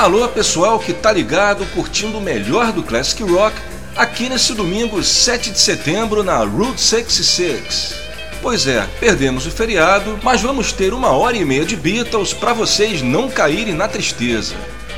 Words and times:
Alô 0.00 0.26
pessoal 0.28 0.78
que 0.78 0.94
tá 0.94 1.12
ligado, 1.12 1.66
curtindo 1.74 2.16
o 2.16 2.22
melhor 2.22 2.72
do 2.72 2.82
Classic 2.82 3.22
Rock 3.22 3.54
aqui 3.94 4.30
nesse 4.30 4.54
domingo 4.54 5.02
7 5.02 5.50
de 5.50 5.60
setembro 5.60 6.22
na 6.22 6.38
Route 6.38 6.80
66. 6.80 7.96
Pois 8.40 8.66
é, 8.66 8.88
perdemos 8.98 9.44
o 9.44 9.50
feriado, 9.50 10.18
mas 10.22 10.40
vamos 10.40 10.72
ter 10.72 10.94
uma 10.94 11.10
hora 11.10 11.36
e 11.36 11.44
meia 11.44 11.66
de 11.66 11.76
Beatles 11.76 12.32
para 12.32 12.54
vocês 12.54 13.02
não 13.02 13.28
caírem 13.28 13.74
na 13.74 13.86
tristeza. 13.88 14.54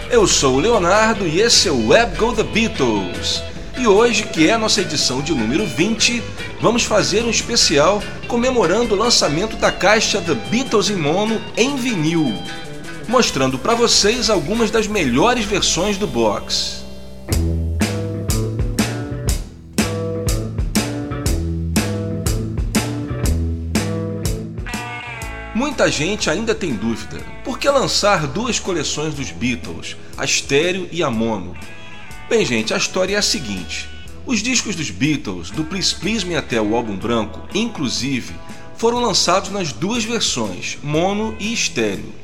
Eu 0.08 0.24
sou 0.28 0.54
o 0.54 0.60
Leonardo 0.60 1.26
e 1.26 1.40
esse 1.40 1.66
é 1.66 1.72
o 1.72 1.88
Web 1.88 2.16
Go 2.16 2.32
The 2.32 2.44
Beatles. 2.44 3.42
E 3.76 3.88
hoje, 3.88 4.22
que 4.22 4.48
é 4.48 4.52
a 4.52 4.58
nossa 4.58 4.82
edição 4.82 5.20
de 5.20 5.34
número 5.34 5.66
20, 5.66 6.22
vamos 6.60 6.84
fazer 6.84 7.24
um 7.24 7.30
especial 7.30 8.00
comemorando 8.28 8.94
o 8.94 8.98
lançamento 8.98 9.56
da 9.56 9.72
caixa 9.72 10.20
The 10.20 10.34
Beatles 10.48 10.90
em 10.90 10.96
Mono 10.96 11.42
em 11.56 11.74
vinil 11.74 12.40
mostrando 13.08 13.58
para 13.58 13.74
vocês 13.74 14.30
algumas 14.30 14.70
das 14.70 14.86
melhores 14.86 15.44
versões 15.44 15.96
do 15.96 16.06
box. 16.06 16.82
Muita 25.54 25.90
gente 25.90 26.30
ainda 26.30 26.54
tem 26.54 26.74
dúvida: 26.74 27.18
por 27.44 27.58
que 27.58 27.68
lançar 27.68 28.26
duas 28.26 28.58
coleções 28.58 29.14
dos 29.14 29.30
Beatles, 29.30 29.96
a 30.16 30.24
estéreo 30.24 30.88
e 30.92 31.02
a 31.02 31.10
mono? 31.10 31.56
Bem, 32.28 32.44
gente, 32.44 32.72
a 32.72 32.76
história 32.76 33.14
é 33.14 33.18
a 33.18 33.22
seguinte: 33.22 33.88
os 34.24 34.42
discos 34.42 34.76
dos 34.76 34.90
Beatles, 34.90 35.50
do 35.50 35.64
Please 35.64 35.94
Please 35.94 36.24
Me 36.24 36.36
até 36.36 36.60
o 36.60 36.76
álbum 36.76 36.96
branco, 36.96 37.40
inclusive, 37.54 38.34
foram 38.76 39.00
lançados 39.00 39.50
nas 39.50 39.72
duas 39.72 40.04
versões, 40.04 40.78
mono 40.82 41.36
e 41.38 41.52
estéreo. 41.52 42.21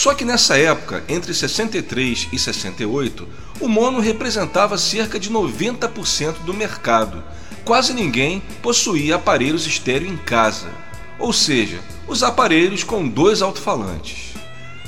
Só 0.00 0.14
que 0.14 0.24
nessa 0.24 0.56
época, 0.56 1.04
entre 1.10 1.34
63 1.34 2.28
e 2.32 2.38
68, 2.38 3.28
o 3.60 3.68
mono 3.68 4.00
representava 4.00 4.78
cerca 4.78 5.20
de 5.20 5.30
90% 5.30 6.36
do 6.46 6.54
mercado. 6.54 7.22
Quase 7.66 7.92
ninguém 7.92 8.42
possuía 8.62 9.16
aparelhos 9.16 9.66
estéreo 9.66 10.08
em 10.08 10.16
casa, 10.16 10.70
ou 11.18 11.34
seja, 11.34 11.80
os 12.08 12.22
aparelhos 12.22 12.82
com 12.82 13.06
dois 13.06 13.42
alto-falantes. 13.42 14.32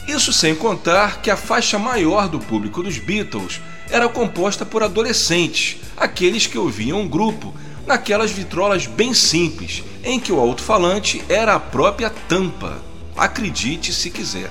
Isso 0.08 0.32
sem 0.32 0.54
contar 0.54 1.20
que 1.20 1.30
a 1.30 1.36
faixa 1.36 1.78
maior 1.78 2.26
do 2.26 2.40
público 2.40 2.82
dos 2.82 2.96
Beatles 2.96 3.60
era 3.90 4.08
composta 4.08 4.64
por 4.64 4.82
adolescentes, 4.82 5.76
aqueles 5.94 6.46
que 6.46 6.56
ouviam 6.56 7.02
um 7.02 7.06
grupo, 7.06 7.52
naquelas 7.86 8.30
vitrolas 8.30 8.86
bem 8.86 9.12
simples, 9.12 9.84
em 10.02 10.18
que 10.18 10.32
o 10.32 10.40
alto-falante 10.40 11.22
era 11.28 11.54
a 11.54 11.60
própria 11.60 12.08
tampa. 12.08 12.80
Acredite 13.14 13.92
se 13.92 14.08
quiser. 14.08 14.50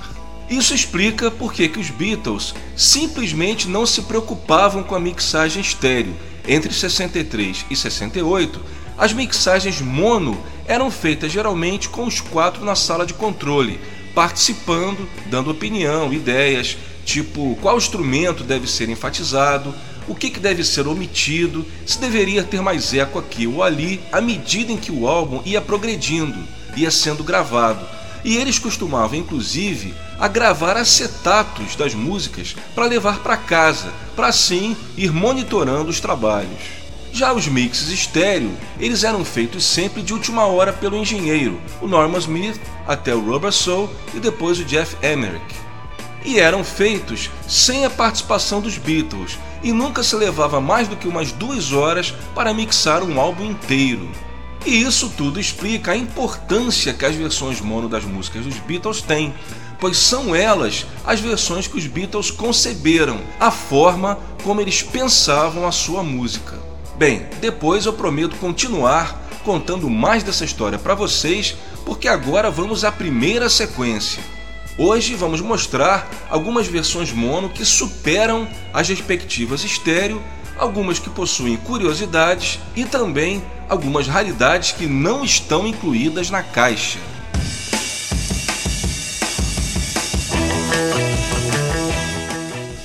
Isso 0.52 0.73
explica 0.73 1.31
por 1.31 1.53
que 1.53 1.80
os 1.80 1.89
Beatles 1.89 2.53
simplesmente 2.75 3.69
não 3.69 3.85
se 3.85 4.02
preocupavam 4.02 4.83
com 4.83 4.93
a 4.93 4.99
mixagem 4.99 5.61
estéreo. 5.61 6.13
Entre 6.45 6.73
63 6.73 7.66
e 7.69 7.75
68, 7.75 8.59
as 8.97 9.13
mixagens 9.13 9.80
mono 9.80 10.38
eram 10.67 10.91
feitas 10.91 11.31
geralmente 11.31 11.88
com 11.88 12.03
os 12.03 12.19
quatro 12.19 12.66
na 12.66 12.76
sala 12.76 13.05
de 13.05 13.14
controle, 13.14 13.80
participando, 14.14 15.08
dando 15.27 15.52
opinião, 15.52 16.11
ideias, 16.11 16.77
tipo 17.05 17.58
qual 17.61 17.77
instrumento 17.77 18.43
deve 18.43 18.70
ser 18.70 18.89
enfatizado, 18.89 19.73
o 20.05 20.14
que, 20.14 20.30
que 20.30 20.39
deve 20.39 20.65
ser 20.65 20.86
omitido, 20.86 21.65
se 21.86 21.97
deveria 21.97 22.43
ter 22.43 22.61
mais 22.61 22.93
eco 22.93 23.17
aqui 23.17 23.47
ou 23.47 23.64
ali, 23.64 24.02
à 24.11 24.20
medida 24.20 24.73
em 24.73 24.77
que 24.77 24.92
o 24.92 25.08
álbum 25.08 25.42
ia 25.45 25.61
progredindo, 25.61 26.45
ia 26.76 26.92
sendo 26.92 27.23
gravado 27.23 28.02
e 28.23 28.37
eles 28.37 28.59
costumavam, 28.59 29.17
inclusive, 29.17 29.93
a 30.21 30.27
gravar 30.27 30.77
acetatos 30.77 31.76
das 31.76 31.95
músicas 31.95 32.55
para 32.76 32.86
levar 32.86 33.23
para 33.23 33.36
casa, 33.36 33.92
para 34.15 34.27
assim 34.27 34.77
ir 34.95 35.11
monitorando 35.11 35.89
os 35.89 35.99
trabalhos. 35.99 36.61
Já 37.11 37.33
os 37.33 37.48
mixes 37.48 37.89
estéreo, 37.89 38.55
eles 38.80 39.04
eram 39.04 39.26
feitos 39.26 39.65
sempre 39.65 40.04
de 40.04 40.14
última 40.14 40.45
hora 40.45 40.71
pelo 40.71 40.95
engenheiro, 40.95 41.59
o 41.82 41.87
Norman 41.87 42.20
Smith, 42.20 42.61
até 42.87 43.15
o 43.15 43.20
Rubber 43.20 43.52
Soul 43.52 43.89
e 44.14 44.20
depois 44.20 44.59
o 44.59 44.64
Jeff 44.64 44.95
Emerick. 45.02 45.55
E 46.23 46.39
eram 46.39 46.64
feitos 46.64 47.32
sem 47.48 47.83
a 47.83 47.89
participação 47.89 48.61
dos 48.61 48.77
Beatles, 48.77 49.39
e 49.64 49.71
nunca 49.71 50.03
se 50.03 50.15
levava 50.15 50.61
mais 50.61 50.88
do 50.88 50.95
que 50.95 51.08
umas 51.08 51.32
duas 51.32 51.73
horas 51.73 52.14
para 52.36 52.53
mixar 52.53 53.02
um 53.02 53.20
álbum 53.20 53.43
inteiro. 53.43 54.08
E 54.67 54.83
isso 54.83 55.11
tudo 55.17 55.39
explica 55.39 55.93
a 55.93 55.98
importância 55.98 56.93
que 56.93 57.05
as 57.05 57.15
versões 57.15 57.59
mono 57.59 57.89
das 57.89 58.05
músicas 58.05 58.45
dos 58.45 58.58
Beatles 58.58 59.02
têm, 59.02 59.33
pois 59.81 59.97
são 59.97 60.36
elas 60.36 60.86
as 61.03 61.19
versões 61.19 61.67
que 61.67 61.75
os 61.75 61.87
Beatles 61.87 62.30
conceberam, 62.30 63.19
a 63.39 63.49
forma 63.49 64.19
como 64.43 64.61
eles 64.61 64.83
pensavam 64.83 65.67
a 65.67 65.71
sua 65.71 66.03
música. 66.03 66.58
Bem, 66.97 67.25
depois 67.42 67.87
eu 67.87 67.93
prometo 67.93 68.36
continuar 68.36 69.20
contando 69.43 69.89
mais 69.89 70.21
dessa 70.21 70.45
história 70.45 70.77
para 70.77 70.93
vocês, 70.93 71.58
porque 71.83 72.08
agora 72.08 72.52
vamos 72.52 72.86
à 72.86 72.91
primeira 72.91 73.49
sequência. 73.49 74.21
Hoje 74.77 75.15
vamos 75.15 75.41
mostrar 75.41 76.08
algumas 76.30 76.67
versões 76.67 77.11
mono 77.11 77.49
que 77.49 77.65
superam 77.65 78.47
as 78.71 78.87
respectivas 78.87 79.64
estéreo, 79.64 80.21
algumas 80.59 80.99
que 80.99 81.09
possuem 81.09 81.58
curiosidades 81.58 82.59
e 82.75 82.86
também 82.86 83.43
algumas 83.67 84.08
raridades 84.08 84.73
que 84.73 84.86
não 84.86 85.23
estão 85.23 85.65
incluídas 85.65 86.30
na 86.30 86.43
caixa. 86.43 86.99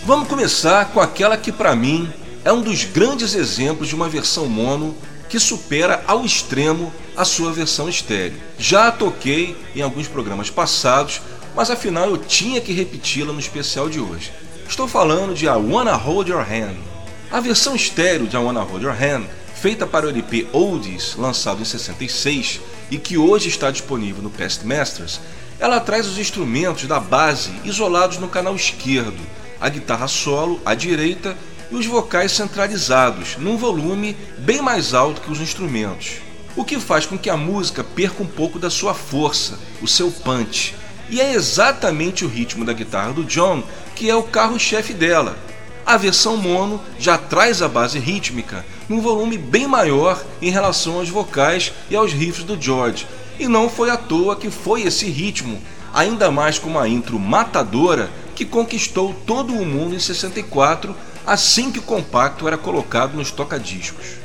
Vamos 0.07 0.29
começar 0.29 0.93
com 0.93 1.01
aquela 1.01 1.37
que 1.37 1.51
para 1.51 1.75
mim 1.75 2.09
é 2.45 2.53
um 2.53 2.63
dos 2.63 2.85
grandes 2.85 3.35
exemplos 3.35 3.89
de 3.89 3.95
uma 3.97 4.09
versão 4.09 4.47
mono 4.47 4.97
que 5.29 5.41
supera 5.41 6.05
ao 6.07 6.25
extremo 6.25 6.93
a 7.17 7.25
sua 7.25 7.51
versão 7.51 7.89
estéreo. 7.89 8.39
Já 8.57 8.87
a 8.87 8.93
toquei 8.93 9.57
em 9.75 9.83
alguns 9.83 10.07
programas 10.07 10.49
passados, 10.49 11.21
mas 11.57 11.73
afinal 11.73 12.09
eu 12.09 12.19
tinha 12.19 12.61
que 12.61 12.73
repeti-la 12.73 13.33
no 13.33 13.41
especial 13.41 13.89
de 13.89 13.99
hoje. 13.99 14.31
Estou 14.69 14.87
falando 14.87 15.35
de 15.35 15.47
I 15.47 15.49
Wanna 15.49 15.97
Hold 15.97 16.29
Your 16.29 16.41
Hand. 16.41 16.77
A 17.29 17.41
versão 17.41 17.75
estéreo 17.75 18.29
de 18.29 18.37
I 18.37 18.39
Wanna 18.39 18.63
Hold 18.63 18.85
Your 18.85 18.95
Hand 18.95 19.25
feita 19.57 19.89
para 19.89 20.07
o 20.07 20.09
LP 20.09 20.47
Oldies, 20.53 21.17
lançado 21.17 21.61
em 21.61 21.65
66 21.65 22.61
e 22.93 22.97
que 22.97 23.19
hoje 23.19 23.49
está 23.49 23.73
disponível 23.73 24.23
no 24.23 24.31
Past 24.31 24.65
Masters, 24.65 25.21
ela 25.59 25.81
traz 25.81 26.07
os 26.07 26.17
instrumentos 26.17 26.85
da 26.85 27.01
base 27.01 27.51
isolados 27.65 28.19
no 28.19 28.29
canal 28.29 28.55
esquerdo, 28.55 29.21
a 29.61 29.69
guitarra 29.69 30.09
solo 30.09 30.61
à 30.65 30.75
direita 30.75 31.37
e 31.71 31.75
os 31.75 31.87
vocais 31.87 32.33
centralizados, 32.33 33.37
num 33.39 33.57
volume 33.57 34.17
bem 34.39 34.63
mais 34.63 34.95
alto 34.95 35.21
que 35.21 35.31
os 35.31 35.41
instrumentos, 35.41 36.17
o 36.55 36.65
que 36.65 36.79
faz 36.79 37.07
com 37.07 37.19
que 37.19 37.31
a 37.31 37.37
música 37.37 37.83
perca 37.83 38.23
um 38.23 38.27
pouco 38.27 38.59
da 38.59 38.71
sua 38.71 38.95
força, 38.95 39.59
o 39.83 39.89
seu 39.89 40.11
punch. 40.11 40.75
E 41.09 41.21
é 41.21 41.35
exatamente 41.35 42.25
o 42.25 42.29
ritmo 42.29 42.65
da 42.65 42.73
guitarra 42.73 43.13
do 43.13 43.25
John 43.25 43.63
que 43.95 44.11
é 44.11 44.15
o 44.15 44.23
carro-chefe 44.23 44.93
dela, 44.93 45.37
a 45.87 45.97
versão 45.97 46.37
mono 46.37 46.81
já 46.99 47.17
traz 47.17 47.63
a 47.63 47.69
base 47.69 48.01
rítmica 48.01 48.67
num 48.89 49.01
volume 49.01 49.39
bem 49.39 49.69
maior 49.69 50.21
em 50.43 50.51
relação 50.51 50.99
aos 50.99 51.09
vocais 51.09 51.73
e 51.89 51.95
aos 51.95 52.13
riffs 52.13 52.43
do 52.43 52.61
George, 52.61 53.07
e 53.39 53.47
não 53.47 53.71
foi 53.71 53.89
à 53.89 53.97
toa 53.97 54.35
que 54.35 54.51
foi 54.51 54.83
esse 54.83 55.07
ritmo, 55.07 55.63
ainda 55.95 56.29
mais 56.29 56.59
com 56.59 56.69
uma 56.69 56.89
intro 56.89 57.21
matadora, 57.21 58.11
que 58.37 58.45
conquistou 58.45 59.15
todo 59.27 59.55
o 59.55 59.65
mundo 59.65 59.97
em 59.97 59.99
64, 59.99 60.95
assim 61.27 61.73
que 61.73 61.79
o 61.79 61.83
compacto 61.83 62.47
era 62.47 62.59
colocado 62.59 63.17
nos 63.17 63.31
tocadiscos. 63.31 64.19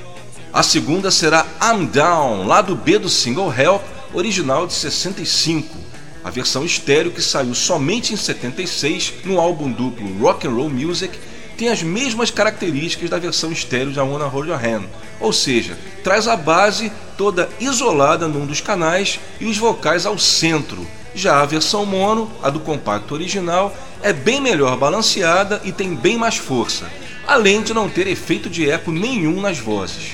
A 0.53 0.61
segunda 0.61 1.09
será 1.09 1.45
I'm 1.63 1.85
Down, 1.85 2.45
lado 2.45 2.75
B 2.75 2.99
do 2.99 3.09
single 3.09 3.51
Help, 3.57 3.81
original 4.13 4.67
de 4.67 4.73
65, 4.73 5.77
a 6.23 6.29
versão 6.29 6.65
estéreo 6.65 7.11
que 7.11 7.21
saiu 7.21 7.55
somente 7.55 8.13
em 8.13 8.17
76 8.17 9.13
no 9.23 9.39
álbum 9.39 9.71
duplo 9.71 10.19
Rock 10.19 10.45
and 10.45 10.51
Roll 10.51 10.69
Music 10.69 11.17
tem 11.57 11.69
as 11.69 11.81
mesmas 11.81 12.29
características 12.29 13.09
da 13.09 13.17
versão 13.17 13.51
estéreo 13.51 13.91
de 13.91 13.99
I 13.99 14.01
Wanna 14.01 14.25
Hold 14.25 14.49
Your 14.49 14.59
Hand, 14.59 14.85
ou 15.19 15.31
seja, 15.31 15.77
traz 16.03 16.27
a 16.27 16.35
base 16.35 16.91
toda 17.17 17.47
isolada 17.59 18.27
num 18.27 18.45
dos 18.45 18.59
canais 18.59 19.19
e 19.39 19.45
os 19.45 19.57
vocais 19.57 20.05
ao 20.05 20.17
centro. 20.17 20.85
Já 21.13 21.41
a 21.41 21.45
versão 21.45 21.85
mono, 21.85 22.31
a 22.41 22.49
do 22.49 22.59
compacto 22.59 23.13
original, 23.13 23.75
é 24.01 24.13
bem 24.13 24.39
melhor 24.39 24.77
balanceada 24.77 25.61
e 25.63 25.71
tem 25.71 25.95
bem 25.95 26.17
mais 26.17 26.37
força, 26.37 26.89
além 27.27 27.61
de 27.61 27.73
não 27.73 27.89
ter 27.89 28.07
efeito 28.07 28.49
de 28.49 28.69
eco 28.69 28.91
nenhum 28.91 29.41
nas 29.41 29.59
vozes. 29.59 30.13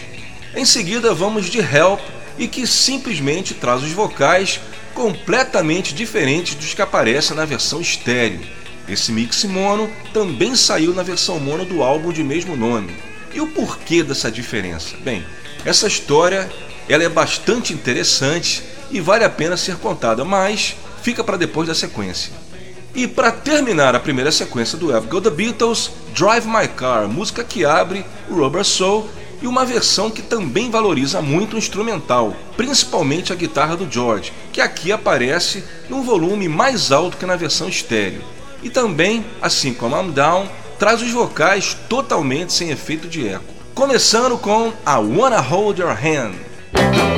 Em 0.56 0.66
seguida 0.66 1.14
vamos 1.14 1.46
de 1.46 1.60
Help 1.60 2.00
e 2.38 2.48
que 2.48 2.66
simplesmente 2.66 3.54
traz 3.54 3.84
os 3.84 3.92
vocais 3.92 4.60
completamente 4.94 5.94
diferentes 5.94 6.56
dos 6.56 6.74
que 6.74 6.82
aparecem 6.82 7.36
na 7.36 7.46
versão 7.46 7.80
estéreo 7.80 8.58
esse 8.88 9.12
mix 9.12 9.44
mono 9.44 9.92
também 10.14 10.56
saiu 10.56 10.94
na 10.94 11.04
versão 11.04 11.40
mono 11.40 11.66
do 11.66 11.84
álbum 11.84 12.14
de 12.14 12.24
mesmo 12.24 12.56
nome. 12.56 12.96
E 13.34 13.42
o 13.42 13.48
porquê 13.48 14.02
dessa 14.02 14.32
diferença? 14.32 14.96
Bem, 15.02 15.26
essa 15.66 15.88
história 15.88 16.50
ela 16.88 17.04
é 17.04 17.10
bastante 17.10 17.74
interessante 17.74 18.64
e 18.90 19.02
vale 19.02 19.26
a 19.26 19.30
pena 19.30 19.58
ser 19.58 19.76
contada, 19.76 20.24
mas 20.24 20.78
fica 21.08 21.24
para 21.24 21.38
depois 21.38 21.70
da 21.70 21.74
sequência. 21.74 22.34
E 22.94 23.08
para 23.08 23.32
terminar 23.32 23.96
a 23.96 24.00
primeira 24.00 24.30
sequência 24.30 24.78
do 24.78 24.94
Have 24.94 25.08
Go 25.08 25.22
The 25.22 25.30
Beatles, 25.30 25.90
Drive 26.14 26.46
My 26.46 26.68
Car, 26.68 27.08
música 27.08 27.46
que 27.46 27.64
abre 27.64 28.06
Rubber 28.30 28.66
Soul 28.66 29.10
e 29.42 29.48
uma 29.48 29.64
versão 29.64 30.12
que 30.12 30.22
também 30.22 30.70
valoriza 30.70 31.22
muito 31.22 31.56
o 31.56 31.58
instrumental, 31.58 32.36
principalmente 32.58 33.32
a 33.32 33.38
guitarra 33.38 33.78
do 33.78 33.90
George, 33.90 34.34
que 34.52 34.60
aqui 34.60 34.92
aparece 34.92 35.64
num 35.90 36.04
volume 36.04 36.50
mais 36.50 36.92
alto 36.92 37.16
que 37.16 37.26
na 37.26 37.38
versão 37.38 37.70
estéreo. 37.70 38.22
E 38.62 38.70
também, 38.70 39.26
assim 39.42 39.74
como 39.74 39.96
I'm 39.96 40.12
Down, 40.12 40.46
traz 40.78 41.02
os 41.02 41.12
vocais 41.12 41.78
totalmente 41.88 42.52
sem 42.52 42.70
efeito 42.70 43.08
de 43.08 43.30
eco. 43.30 43.46
Começando 43.74 44.38
com 44.38 44.74
I 44.86 45.18
Wanna 45.18 45.40
Hold 45.40 45.80
Your 45.80 45.92
Hand. 45.92 47.17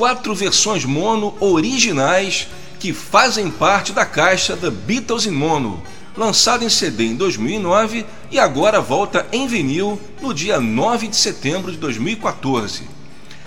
quatro 0.00 0.34
versões 0.34 0.82
mono 0.86 1.34
originais 1.40 2.48
que 2.78 2.90
fazem 2.90 3.50
parte 3.50 3.92
da 3.92 4.06
caixa 4.06 4.56
The 4.56 4.70
Beatles 4.70 5.26
in 5.26 5.30
Mono, 5.30 5.82
lançada 6.16 6.64
em 6.64 6.70
CD 6.70 7.04
em 7.04 7.16
2009 7.16 8.06
e 8.30 8.38
agora 8.38 8.80
volta 8.80 9.26
em 9.30 9.46
vinil 9.46 10.00
no 10.22 10.32
dia 10.32 10.58
9 10.58 11.06
de 11.06 11.16
setembro 11.16 11.70
de 11.70 11.76
2014. 11.76 12.84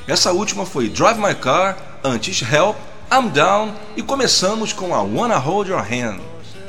Essa 0.08 0.32
última 0.32 0.64
foi 0.64 0.90
Drive 0.90 1.18
My 1.18 1.34
Car, 1.34 1.76
antes 2.04 2.44
Help, 2.44 2.76
I'm 3.12 3.30
Down 3.30 3.74
e 3.98 4.04
começamos 4.04 4.72
com 4.72 4.94
a 4.94 5.02
Wanna 5.02 5.38
Hold 5.38 5.70
Your 5.70 5.82
Hand. 5.82 6.20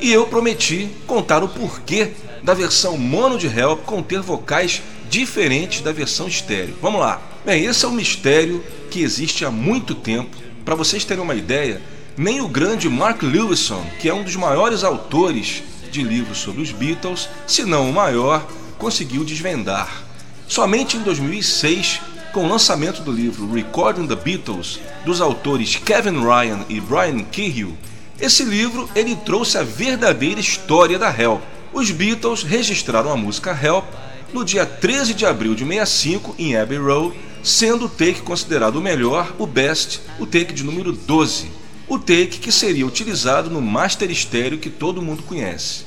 E 0.01 0.11
eu 0.11 0.27
prometi 0.27 0.89
contar 1.07 1.45
o 1.45 1.49
porquê 1.49 2.13
da 2.43 2.55
versão 2.55 2.97
mono 2.97 3.37
de 3.37 3.49
Help 3.49 3.85
conter 3.85 4.23
vocais 4.23 4.81
diferentes 5.11 5.83
da 5.83 5.93
versão 5.93 6.27
estéreo. 6.27 6.75
Vamos 6.81 7.03
lá. 7.03 7.21
Bem, 7.45 7.67
esse 7.67 7.85
é 7.85 7.89
o 7.89 7.93
mistério 7.93 8.65
que 8.95 9.03
existe 9.03 9.45
há 9.45 9.51
muito 9.51 9.93
tempo. 9.93 10.37
Para 10.65 10.77
vocês 10.77 11.05
terem 11.05 11.25
uma 11.25 11.35
ideia, 11.35 11.83
nem 12.17 12.41
o 12.41 12.47
grande 12.47 12.89
Mark 12.89 13.25
Lewison, 13.25 13.85
que 13.99 14.09
é 14.09 14.15
um 14.15 14.23
dos 14.23 14.37
maiores 14.37 14.85
autores 14.85 15.65
de 15.91 16.01
livros 16.01 16.39
sobre 16.39 16.63
os 16.63 16.71
Beatles, 16.71 17.29
se 17.45 17.65
não 17.65 17.91
o 17.91 17.93
maior, 17.93 18.47
conseguiu 18.79 19.25
desvendar. 19.25 20.05
Somente 20.47 20.97
em 20.97 21.01
2006, 21.01 22.03
com 22.33 22.45
o 22.45 22.49
lançamento 22.49 23.03
do 23.03 23.11
livro 23.11 23.53
Recording 23.53 24.07
the 24.07 24.15
Beatles, 24.15 24.79
dos 25.05 25.21
autores 25.21 25.75
Kevin 25.75 26.21
Ryan 26.21 26.65
e 26.69 26.81
Brian 26.81 27.25
Cahill, 27.25 27.77
esse 28.21 28.45
livro 28.45 28.89
ele 28.95 29.17
trouxe 29.17 29.59
a 29.59 29.65
verdadeira 29.65 30.39
história 30.39 31.01
da 31.01 31.11
Help. 31.11 31.43
Os 31.73 31.91
Beatles 31.91 32.45
registraram 32.45 33.11
a 33.11 33.17
música 33.17 33.59
Help 33.61 33.87
no 34.33 34.45
dia 34.45 34.65
13 34.65 35.15
de 35.15 35.27
abril 35.27 35.57
de 35.57 35.65
65 35.65 36.37
em 36.39 36.57
Abbey 36.57 36.79
Road, 36.79 37.17
sendo 37.45 37.85
o 37.85 37.89
take 37.91 38.23
considerado 38.23 38.77
o 38.77 38.81
melhor, 38.81 39.35
o 39.39 39.47
best, 39.47 40.01
o 40.19 40.25
take 40.25 40.55
de 40.55 40.65
número 40.65 40.93
12, 40.93 41.51
o 41.87 41.99
take 41.99 42.39
que 42.39 42.51
seria 42.51 42.87
utilizado 42.87 43.51
no 43.51 43.61
master 43.61 44.11
estéreo 44.11 44.59
que 44.59 44.71
todo 44.71 45.03
mundo 45.03 45.23
conhece. 45.23 45.85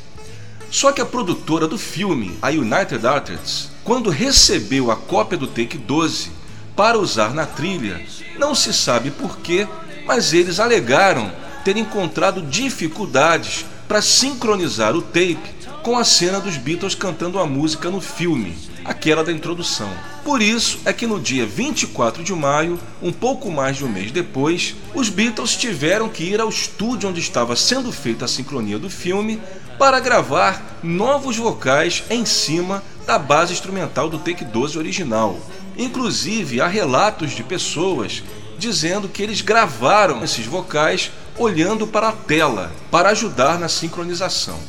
Só 0.69 0.91
que 0.91 1.01
a 1.01 1.05
produtora 1.05 1.67
do 1.67 1.77
filme, 1.77 2.37
a 2.43 2.49
United 2.49 3.05
Artists, 3.07 3.71
quando 3.83 4.11
recebeu 4.11 4.91
a 4.91 4.95
cópia 4.95 5.37
do 5.37 5.47
take 5.47 5.79
12 5.79 6.29
para 6.75 6.99
usar 6.99 7.33
na 7.33 7.47
trilha, 7.47 8.05
não 8.37 8.53
se 8.53 8.71
sabe 8.71 9.09
porquê, 9.09 9.67
mas 10.05 10.33
eles 10.33 10.59
alegaram 10.59 11.31
ter 11.65 11.75
encontrado 11.75 12.43
dificuldades 12.43 13.65
para 13.87 14.01
sincronizar 14.01 14.95
o 14.95 15.01
tape 15.01 15.57
com 15.81 15.97
a 15.97 16.03
cena 16.03 16.39
dos 16.39 16.55
Beatles 16.57 16.93
cantando 16.93 17.39
a 17.39 17.47
música 17.47 17.89
no 17.89 18.01
filme, 18.01 18.55
aquela 18.87 19.23
da 19.23 19.31
introdução. 19.31 19.89
Por 20.23 20.41
isso 20.41 20.79
é 20.85 20.93
que 20.93 21.05
no 21.05 21.19
dia 21.19 21.45
24 21.45 22.23
de 22.23 22.33
maio, 22.33 22.79
um 23.01 23.11
pouco 23.11 23.51
mais 23.51 23.77
de 23.77 23.85
um 23.85 23.89
mês 23.89 24.11
depois, 24.11 24.75
os 24.95 25.09
Beatles 25.09 25.55
tiveram 25.55 26.07
que 26.09 26.23
ir 26.23 26.39
ao 26.39 26.49
estúdio 26.49 27.09
onde 27.09 27.19
estava 27.19 27.55
sendo 27.55 27.91
feita 27.91 28.25
a 28.25 28.27
sincronia 28.27 28.79
do 28.79 28.89
filme 28.89 29.41
para 29.77 29.99
gravar 29.99 30.79
novos 30.81 31.37
vocais 31.37 32.03
em 32.09 32.25
cima 32.25 32.81
da 33.05 33.19
base 33.19 33.53
instrumental 33.53 34.09
do 34.09 34.19
Take 34.19 34.45
12 34.45 34.77
original. 34.77 35.39
Inclusive, 35.77 36.59
há 36.59 36.67
relatos 36.67 37.31
de 37.31 37.43
pessoas 37.43 38.23
dizendo 38.57 39.07
que 39.07 39.21
eles 39.21 39.41
gravaram 39.41 40.23
esses 40.23 40.45
vocais 40.45 41.11
olhando 41.37 41.85
para 41.85 42.09
a 42.09 42.13
tela 42.13 42.71
para 42.89 43.09
ajudar 43.09 43.59
na 43.59 43.69
sincronização. 43.69 44.59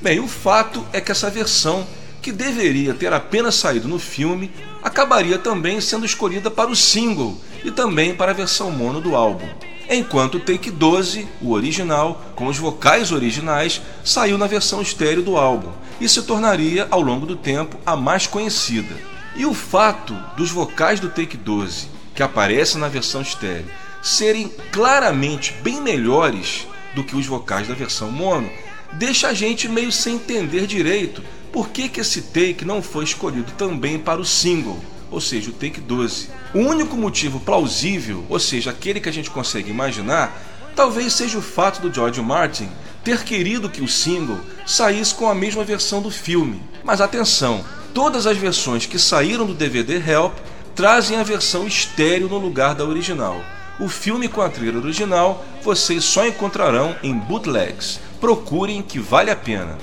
Bem, 0.00 0.20
o 0.20 0.28
fato 0.28 0.84
é 0.92 1.00
que 1.00 1.12
essa 1.12 1.30
versão, 1.30 1.86
que 2.24 2.32
deveria 2.32 2.94
ter 2.94 3.12
apenas 3.12 3.54
saído 3.54 3.86
no 3.86 3.98
filme, 3.98 4.50
acabaria 4.82 5.38
também 5.38 5.78
sendo 5.78 6.06
escolhida 6.06 6.50
para 6.50 6.70
o 6.70 6.74
single 6.74 7.38
e 7.62 7.70
também 7.70 8.14
para 8.14 8.30
a 8.30 8.34
versão 8.34 8.70
mono 8.70 8.98
do 8.98 9.14
álbum. 9.14 9.46
Enquanto 9.90 10.36
o 10.36 10.40
Take 10.40 10.70
12, 10.70 11.28
o 11.42 11.52
original, 11.52 12.24
com 12.34 12.46
os 12.46 12.56
vocais 12.56 13.12
originais, 13.12 13.82
saiu 14.02 14.38
na 14.38 14.46
versão 14.46 14.80
estéreo 14.80 15.22
do 15.22 15.36
álbum 15.36 15.68
e 16.00 16.08
se 16.08 16.22
tornaria, 16.22 16.88
ao 16.90 17.02
longo 17.02 17.26
do 17.26 17.36
tempo, 17.36 17.76
a 17.84 17.94
mais 17.94 18.26
conhecida. 18.26 18.96
E 19.36 19.44
o 19.44 19.52
fato 19.52 20.16
dos 20.34 20.50
vocais 20.50 21.00
do 21.00 21.10
Take 21.10 21.36
12, 21.36 21.88
que 22.14 22.22
aparecem 22.22 22.80
na 22.80 22.88
versão 22.88 23.20
estéreo, 23.20 23.68
serem 24.02 24.50
claramente 24.72 25.52
bem 25.62 25.78
melhores 25.78 26.66
do 26.94 27.04
que 27.04 27.14
os 27.14 27.26
vocais 27.26 27.68
da 27.68 27.74
versão 27.74 28.10
mono, 28.10 28.50
deixa 28.94 29.28
a 29.28 29.34
gente 29.34 29.68
meio 29.68 29.92
sem 29.92 30.14
entender 30.14 30.66
direito 30.66 31.22
por 31.54 31.68
que, 31.68 31.88
que 31.88 32.00
esse 32.00 32.20
take 32.20 32.64
não 32.64 32.82
foi 32.82 33.04
escolhido 33.04 33.52
também 33.52 33.96
para 33.96 34.20
o 34.20 34.24
single, 34.24 34.76
ou 35.08 35.20
seja, 35.20 35.50
o 35.50 35.52
take 35.52 35.80
12. 35.80 36.28
O 36.52 36.58
único 36.58 36.96
motivo 36.96 37.38
plausível, 37.38 38.24
ou 38.28 38.40
seja, 38.40 38.70
aquele 38.70 38.98
que 38.98 39.08
a 39.08 39.12
gente 39.12 39.30
consegue 39.30 39.70
imaginar, 39.70 40.36
talvez 40.74 41.12
seja 41.12 41.38
o 41.38 41.42
fato 41.42 41.80
do 41.80 41.94
George 41.94 42.20
Martin 42.20 42.68
ter 43.04 43.22
querido 43.22 43.70
que 43.70 43.80
o 43.80 43.86
single 43.86 44.40
saísse 44.66 45.14
com 45.14 45.28
a 45.28 45.34
mesma 45.34 45.62
versão 45.62 46.02
do 46.02 46.10
filme. 46.10 46.60
Mas 46.82 47.00
atenção, 47.00 47.64
todas 47.94 48.26
as 48.26 48.36
versões 48.36 48.84
que 48.84 48.98
saíram 48.98 49.46
do 49.46 49.54
DVD 49.54 50.02
Help 50.04 50.36
trazem 50.74 51.18
a 51.18 51.22
versão 51.22 51.68
estéreo 51.68 52.28
no 52.28 52.38
lugar 52.38 52.74
da 52.74 52.84
original. 52.84 53.40
O 53.78 53.88
filme 53.88 54.26
com 54.26 54.42
a 54.42 54.48
trilha 54.48 54.76
original 54.76 55.44
vocês 55.62 56.02
só 56.02 56.26
encontrarão 56.26 56.96
em 57.00 57.16
bootlegs 57.16 58.00
procurem 58.20 58.80
que 58.80 58.98
vale 58.98 59.30
a 59.30 59.36
pena. 59.36 59.76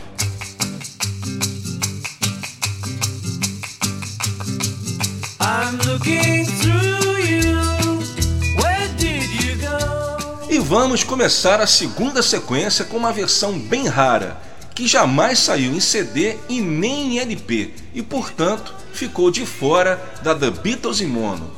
E 10.50 10.60
vamos 10.60 11.04
começar 11.04 11.60
a 11.60 11.68
segunda 11.68 12.22
sequência 12.22 12.86
com 12.86 12.98
uma 12.98 13.12
versão 13.12 13.60
bem 13.60 13.88
rara, 13.88 14.42
que 14.74 14.88
jamais 14.88 15.40
saiu 15.40 15.74
em 15.74 15.80
CD 15.80 16.38
e 16.48 16.62
nem 16.62 17.18
em 17.18 17.20
LP, 17.20 17.74
e 17.94 18.02
portanto 18.02 18.74
ficou 18.94 19.30
de 19.30 19.46
fora 19.46 20.02
da 20.24 20.34
The 20.34 20.52
Beatles 20.52 21.02
em 21.02 21.08
mono. 21.08 21.52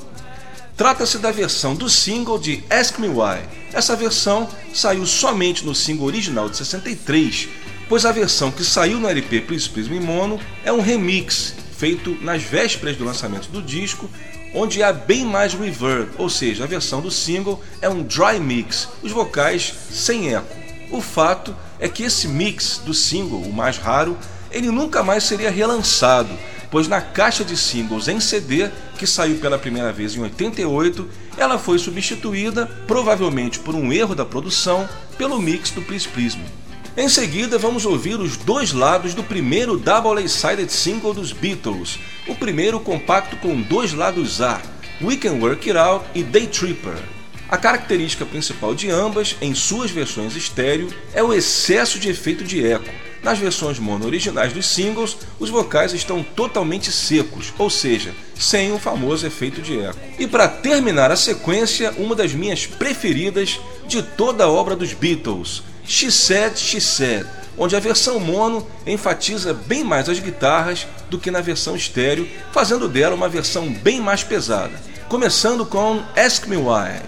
Trata-se 0.76 1.20
da 1.20 1.32
versão 1.32 1.76
do 1.76 1.88
single 1.90 2.40
de 2.40 2.64
Ask 2.70 2.98
Me 2.98 3.08
Why. 3.08 3.42
Essa 3.72 3.96
versão 3.96 4.50
saiu 4.74 5.06
somente 5.06 5.64
no 5.64 5.76
single 5.76 6.08
original 6.08 6.50
de 6.50 6.58
63, 6.58 7.48
pois 7.88 8.06
a 8.06 8.12
versão 8.12 8.52
que 8.52 8.64
saiu 8.64 9.00
no 9.00 9.08
LP 9.08 9.42
Please 9.42 9.70
Please 9.70 9.90
Me 9.90 10.00
Mono 10.00 10.40
é 10.64 10.72
um 10.74 10.82
remix 10.82 11.54
feito 11.84 12.18
nas 12.22 12.42
vésperas 12.42 12.96
do 12.96 13.04
lançamento 13.04 13.50
do 13.50 13.62
disco, 13.62 14.10
onde 14.56 14.82
há 14.82 14.94
bem 14.94 15.26
mais 15.26 15.54
reverb, 15.54 16.12
ou 16.18 16.30
seja, 16.30 16.64
a 16.64 16.68
versão 16.68 17.02
do 17.02 17.12
single 17.12 17.62
é 17.82 17.90
um 17.90 18.02
dry 18.02 18.40
mix, 18.40 18.88
os 19.02 19.12
vocais 19.12 19.74
sem 19.92 20.34
eco. 20.34 20.56
O 20.90 21.02
fato 21.02 21.54
é 21.82 21.90
que 21.90 22.04
esse 22.04 22.26
mix 22.26 22.78
do 22.86 22.94
single, 22.94 23.42
o 23.42 23.52
mais 23.52 23.78
raro, 23.78 24.18
ele 24.50 24.72
nunca 24.72 25.04
mais 25.04 25.26
seria 25.26 25.52
relançado, 25.52 26.30
pois 26.72 26.88
na 26.88 27.02
caixa 27.02 27.44
de 27.44 27.58
singles 27.58 28.08
em 28.08 28.22
CD, 28.22 28.70
que 28.98 29.06
saiu 29.06 29.36
pela 29.40 29.60
primeira 29.60 29.92
vez 29.92 30.16
em 30.16 30.22
88, 30.22 31.10
ela 31.36 31.60
foi 31.60 31.78
substituída, 31.78 32.66
provavelmente 32.88 33.60
por 33.60 33.76
um 33.76 33.92
erro 33.92 34.16
da 34.16 34.24
produção, 34.24 34.88
pelo 35.18 35.38
mix 35.38 35.70
do 35.72 35.82
Please 35.82 36.08
Please 36.08 36.38
Me. 36.38 36.63
Em 36.96 37.10
seguida, 37.10 37.58
vamos 37.58 37.88
ouvir 37.88 38.20
os 38.20 38.38
dois 38.38 38.72
lados 38.72 39.16
do 39.16 39.24
primeiro 39.24 39.78
double 39.78 40.24
A-sided 40.24 40.72
single 40.72 41.12
dos 41.12 41.34
Beatles, 41.34 41.98
o 42.28 42.36
primeiro 42.36 42.80
compacto 42.80 43.36
com 43.38 43.60
dois 43.60 43.94
lados 43.94 44.44
A, 44.44 44.62
We 45.02 45.18
Can 45.18 45.40
Work 45.40 45.72
It 45.72 45.76
Out 45.80 46.06
e 46.14 46.22
Day 46.22 46.46
Tripper. 46.46 47.02
A 47.50 47.58
característica 47.58 48.28
principal 48.28 48.76
de 48.76 48.92
ambas, 48.92 49.36
em 49.42 49.56
suas 49.56 49.90
versões 49.90 50.36
estéreo, 50.36 50.94
é 51.16 51.24
o 51.24 51.34
excesso 51.34 51.98
de 51.98 52.10
efeito 52.10 52.44
de 52.44 52.64
eco, 52.64 52.92
nas 53.24 53.40
versões 53.40 53.80
mono 53.80 54.06
originais 54.06 54.54
dos 54.54 54.68
singles, 54.68 55.18
os 55.40 55.50
vocais 55.50 55.94
estão 55.94 56.22
totalmente 56.22 56.92
secos, 56.92 57.52
ou 57.58 57.72
seja, 57.72 58.14
sem 58.38 58.72
o 58.72 58.78
famoso 58.78 59.26
efeito 59.26 59.64
de 59.64 59.80
eco. 59.80 59.98
E 60.20 60.28
para 60.28 60.48
terminar 60.48 61.10
a 61.10 61.16
sequência, 61.16 61.92
uma 61.98 62.14
das 62.14 62.34
minhas 62.34 62.68
preferidas 62.68 63.60
de 63.88 64.04
toda 64.04 64.44
a 64.44 64.50
obra 64.50 64.76
dos 64.76 64.94
Beatles, 64.94 65.64
She 65.86 66.12
Said, 66.12 66.58
She 66.58 66.80
Said, 66.80 67.26
onde 67.58 67.76
a 67.76 67.80
versão 67.80 68.20
mono 68.20 68.68
enfatiza 68.86 69.54
bem 69.54 69.84
mais 69.84 70.10
as 70.10 70.20
guitarras 70.20 70.88
do 71.10 71.20
que 71.20 71.32
na 71.32 71.42
versão 71.42 71.76
estéreo, 71.76 72.28
fazendo 72.52 72.88
dela 72.88 73.16
uma 73.16 73.30
versão 73.30 73.72
bem 73.72 74.00
mais 74.00 74.24
pesada. 74.24 74.74
Começando 75.08 75.66
com 75.66 76.02
Ask 76.16 76.48
Me 76.48 76.58
Why. 76.58 77.02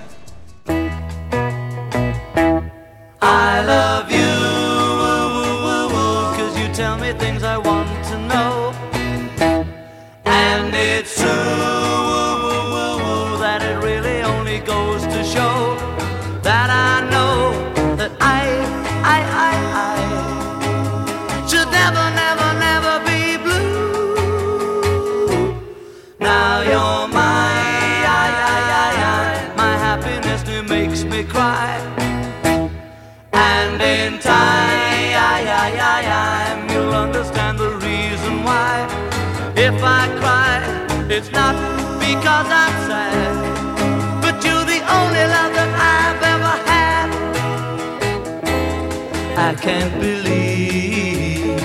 Can't 49.55 49.93
believe 49.99 51.59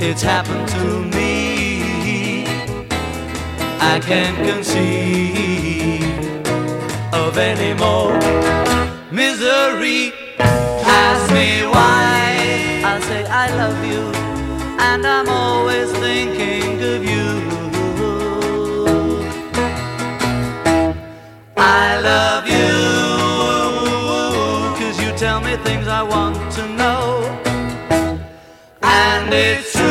it's 0.00 0.22
happened 0.22 0.68
to 0.68 1.02
me. 1.16 2.44
I 3.80 3.98
can't 4.00 4.36
conceive 4.46 6.02
of 7.12 7.38
any 7.38 7.72
more 7.74 8.12
misery. 9.10 10.12
Ask 10.38 11.32
me 11.32 11.66
why. 11.66 12.82
I 12.84 13.00
say 13.08 13.24
I 13.24 13.46
love 13.56 13.84
you, 13.92 14.02
and 14.88 15.04
I'm 15.06 15.28
always 15.28 15.90
thinking 15.92 16.80
of 16.92 17.04
you. 17.12 17.26
I 21.56 21.98
love 22.10 22.44
you, 22.48 22.75
And 29.26 29.34
it's 29.34 29.72
true 29.72 29.82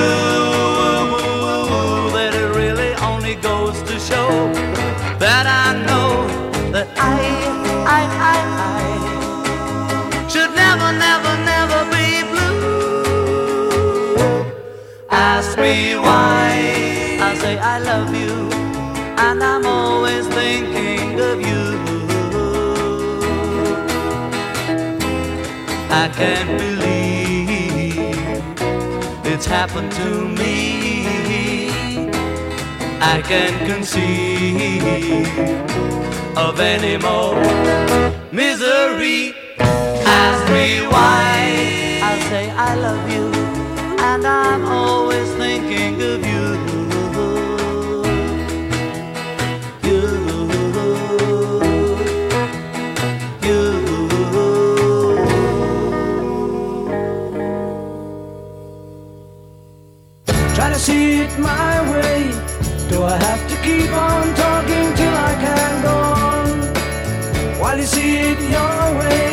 that 2.16 2.32
it 2.34 2.56
really 2.56 2.94
only 3.04 3.36
goes 3.36 3.82
to 3.82 4.00
show 4.00 4.30
that 5.20 5.46
I 5.46 5.76
know 5.88 6.26
that 6.72 6.88
I, 6.96 7.20
I, 7.98 8.02
I, 8.32 8.38
I 10.24 10.28
should 10.30 10.52
never, 10.56 10.90
never, 11.08 11.36
never 11.52 11.84
be 11.92 12.24
blue. 12.32 12.56
Ask 15.10 15.58
me 15.58 15.98
why. 15.98 17.20
I 17.20 17.36
say 17.36 17.58
I 17.58 17.80
love 17.80 18.16
you, 18.16 18.50
and 19.20 19.44
I'm 19.44 19.66
always 19.66 20.26
thinking 20.28 21.20
of 21.20 21.42
you. 21.42 21.76
I 25.92 26.08
can't 26.16 26.58
believe 26.58 26.75
happened 29.48 29.92
to 29.92 30.28
me. 30.28 32.10
I 33.02 33.22
can't 33.22 33.60
conceive 33.72 35.28
of 36.38 36.60
any 36.60 36.98
more 36.98 37.36
misery. 38.32 39.34
Ask 39.60 40.52
me 40.52 40.88
why. 40.88 42.00
I 42.02 42.20
say 42.30 42.50
I 42.52 42.76
love 42.76 43.12
you, 43.12 43.28
and 44.00 44.26
I'm 44.26 44.66
always 44.66 45.30
thinking 45.36 46.02
of 46.02 46.26
you. 46.26 46.75
My 61.40 61.82
way. 61.92 62.32
Do 62.90 63.04
I 63.04 63.18
have 63.18 63.44
to 63.50 63.56
keep 63.68 63.92
on 63.92 64.34
talking 64.36 64.88
till 65.00 65.16
I 65.32 65.34
can 65.46 65.74
go 65.82 65.96
on? 66.30 66.48
While 67.60 67.78
you 67.78 67.86
see 67.86 68.18
it 68.32 68.40
your 68.56 68.82
way, 69.00 69.26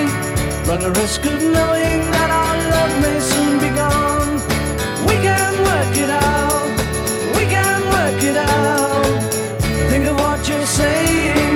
run 0.66 0.80
the 0.80 0.92
risk 1.00 1.24
of 1.24 1.38
knowing 1.42 2.00
that 2.14 2.30
our 2.42 2.56
love 2.74 2.94
may 3.04 3.18
soon 3.20 3.58
be 3.64 3.70
gone. 3.84 4.32
We 5.08 5.14
can 5.28 5.52
work 5.70 5.94
it 6.04 6.10
out. 6.10 6.70
We 7.36 7.44
can 7.56 7.80
work 7.96 8.20
it 8.30 8.36
out. 8.36 9.32
Think 9.90 10.06
of 10.06 10.16
what 10.16 10.48
you're 10.48 10.66
saying. 10.66 11.54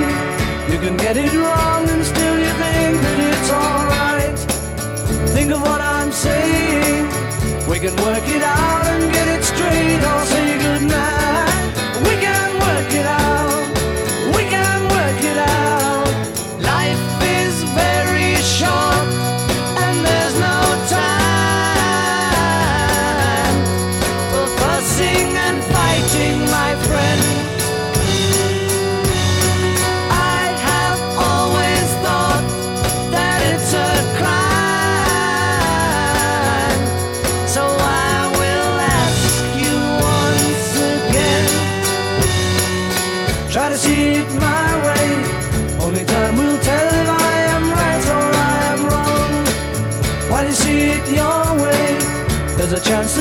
You 0.71 0.79
can 0.79 0.97
get 0.97 1.17
it 1.17 1.33
wrong 1.33 1.89
and 1.89 2.03
still 2.05 2.37
you 2.37 2.53
think 2.63 2.93
that 3.05 3.19
it's 3.29 3.49
alright. 3.51 4.37
Think 5.35 5.51
of 5.51 5.61
what 5.61 5.81
I'm 5.81 6.11
saying. 6.11 7.16
We 7.67 7.79
can 7.79 7.95
work 7.97 8.23
it 8.25 8.41
out 8.41 8.85
and 8.85 9.11
get 9.11 9.27
it 9.27 9.43
straight 9.43 10.01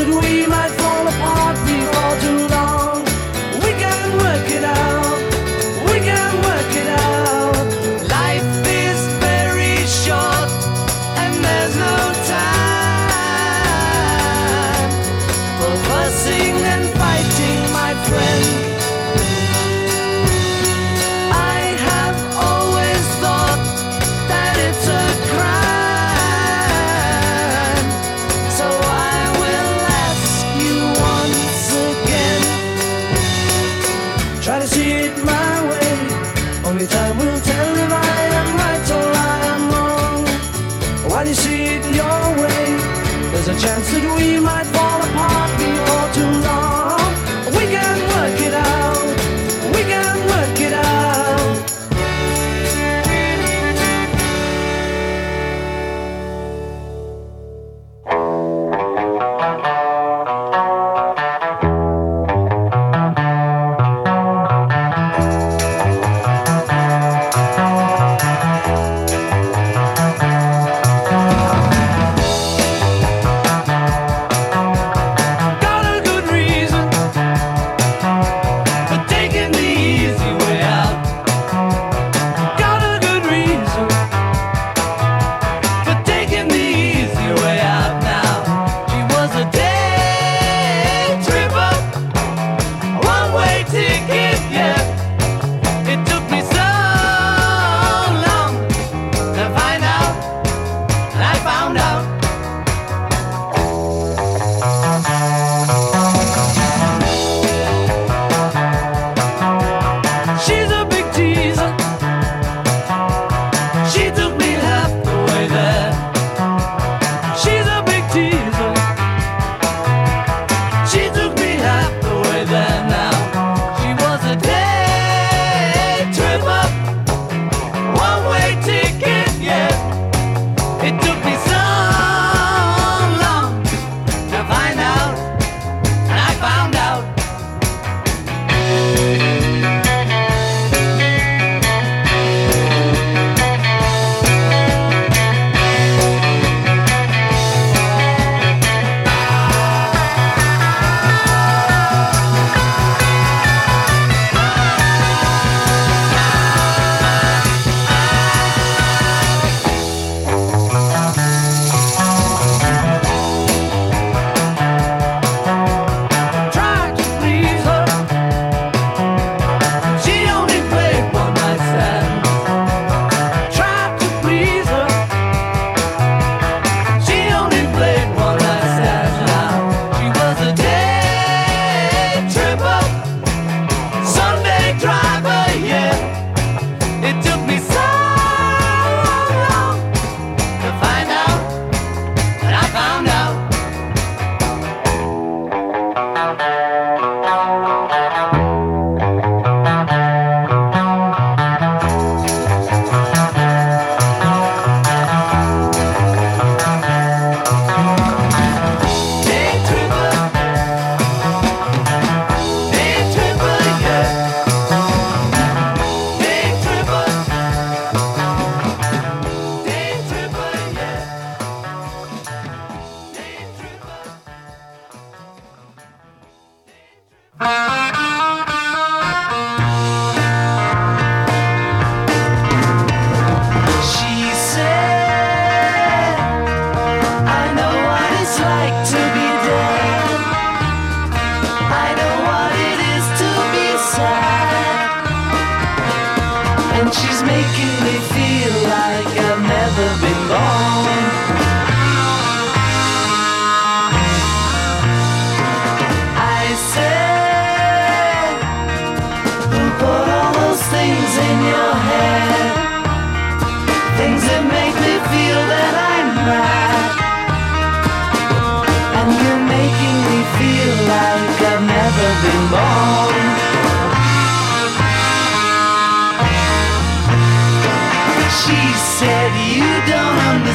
a 0.08 0.12
chance 0.12 0.14
that 0.14 0.22
we 0.22 0.65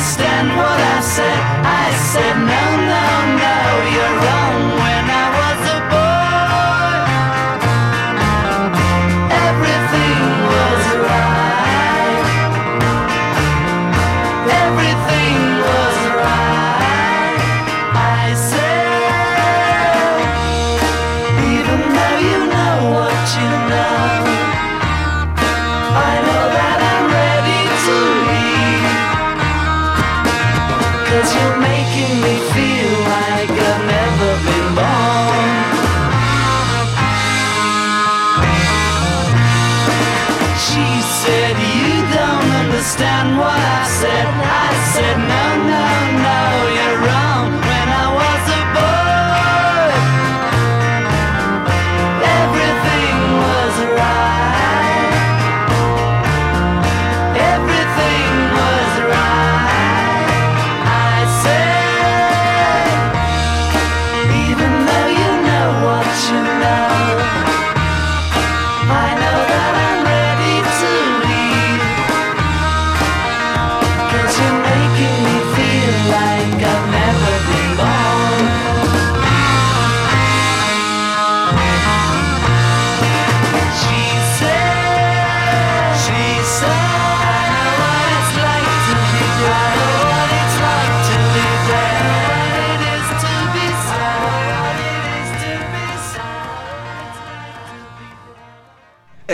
understand 0.02 0.50
what 0.58 0.80
I 0.82 1.00
said. 1.00 1.42
I 1.62 1.94
said, 1.94 2.36
No, 2.52 2.64
no, 2.90 3.06
no, 3.38 3.51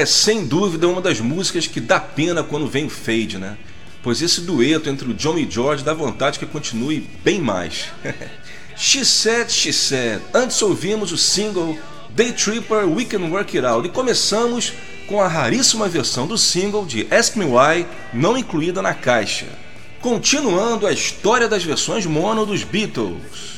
sem 0.08 0.46
dúvida 0.46 0.88
uma 0.88 1.02
das 1.02 1.20
músicas 1.20 1.68
que 1.68 1.80
dá 1.80 2.00
pena 2.00 2.44
quando 2.44 2.68
vem 2.68 2.86
o 2.86 2.90
fade, 2.90 3.38
né? 3.38 3.58
Pois 4.02 4.22
esse 4.22 4.42
dueto 4.42 4.90
entre 4.90 5.10
o 5.10 5.14
John 5.14 5.38
e 5.38 5.50
George 5.50 5.84
dá 5.84 5.94
vontade 5.94 6.40
que 6.40 6.46
continue 6.46 7.08
bem 7.24 7.42
mais. 7.42 7.88
she 8.76 9.04
Said, 9.04 9.52
She 9.52 9.74
Said. 9.74 10.22
Antes 10.34 10.62
ouvimos 10.62 11.12
o 11.12 11.18
single 11.18 11.78
Day 12.10 12.32
Tripper 12.32 12.88
We 12.88 13.06
Can 13.06 13.30
Work 13.30 13.58
It 13.58 13.68
Out 13.68 13.88
e 13.88 13.92
começamos 13.92 14.74
com 15.08 15.22
a 15.22 15.28
raríssima 15.28 15.88
versão 15.88 16.28
do 16.28 16.38
single 16.38 16.86
de 16.86 17.08
Ask 17.14 17.36
Me 17.36 17.46
Why, 17.46 17.86
não 18.14 18.38
incluída 18.38 18.82
na 18.82 18.94
caixa. 18.94 19.46
Continuando 20.02 20.86
a 20.86 20.92
história 20.92 21.48
das 21.48 21.64
versões 21.64 22.06
mono 22.06 22.46
dos 22.46 22.64
Beatles. 22.64 23.57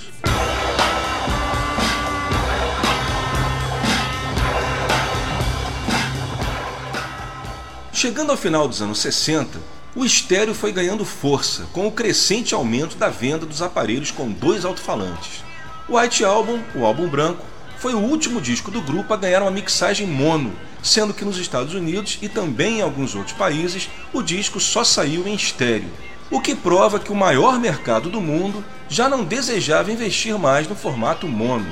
Chegando 7.99 8.31
ao 8.31 8.37
final 8.37 8.65
dos 8.65 8.81
anos 8.81 8.99
60, 8.99 9.59
o 9.93 10.05
estéreo 10.05 10.53
foi 10.53 10.71
ganhando 10.71 11.03
força 11.03 11.67
com 11.73 11.85
o 11.85 11.91
crescente 11.91 12.55
aumento 12.55 12.95
da 12.95 13.09
venda 13.09 13.45
dos 13.45 13.61
aparelhos 13.61 14.09
com 14.09 14.31
dois 14.31 14.63
alto-falantes. 14.63 15.43
O 15.85 15.99
White 15.99 16.23
Album, 16.23 16.61
o 16.73 16.85
álbum 16.85 17.09
branco, 17.09 17.45
foi 17.77 17.93
o 17.93 17.99
último 17.99 18.39
disco 18.39 18.71
do 18.71 18.79
grupo 18.79 19.13
a 19.13 19.17
ganhar 19.17 19.41
uma 19.41 19.51
mixagem 19.51 20.07
mono, 20.07 20.53
sendo 20.81 21.13
que 21.13 21.25
nos 21.25 21.37
Estados 21.37 21.73
Unidos 21.73 22.17
e 22.21 22.29
também 22.29 22.77
em 22.77 22.81
alguns 22.81 23.15
outros 23.15 23.35
países 23.35 23.89
o 24.13 24.21
disco 24.21 24.61
só 24.61 24.81
saiu 24.81 25.27
em 25.27 25.35
estéreo, 25.35 25.91
o 26.31 26.39
que 26.39 26.55
prova 26.55 27.01
que 27.01 27.11
o 27.11 27.15
maior 27.15 27.59
mercado 27.59 28.09
do 28.09 28.21
mundo 28.21 28.63
já 28.87 29.09
não 29.09 29.25
desejava 29.25 29.91
investir 29.91 30.39
mais 30.39 30.69
no 30.69 30.73
formato 30.73 31.27
mono. 31.27 31.67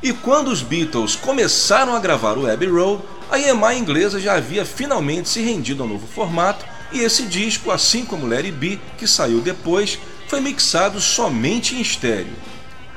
E 0.00 0.12
quando 0.12 0.46
os 0.46 0.62
Beatles 0.62 1.16
começaram 1.16 1.92
a 1.92 1.98
gravar 1.98 2.38
o 2.38 2.48
Abbey 2.48 2.68
Road, 2.68 3.02
a 3.30 3.38
EMI 3.38 3.78
inglesa 3.78 4.18
já 4.18 4.34
havia 4.34 4.64
finalmente 4.64 5.28
se 5.28 5.40
rendido 5.40 5.82
ao 5.82 5.88
novo 5.88 6.06
formato 6.06 6.64
e 6.92 6.98
esse 6.98 7.22
disco, 7.22 7.70
assim 7.70 8.04
como 8.04 8.26
Larry 8.26 8.50
B, 8.50 8.78
que 8.98 9.06
saiu 9.06 9.40
depois, 9.40 9.98
foi 10.26 10.40
mixado 10.40 11.00
somente 11.00 11.76
em 11.76 11.80
estéreo. 11.80 12.34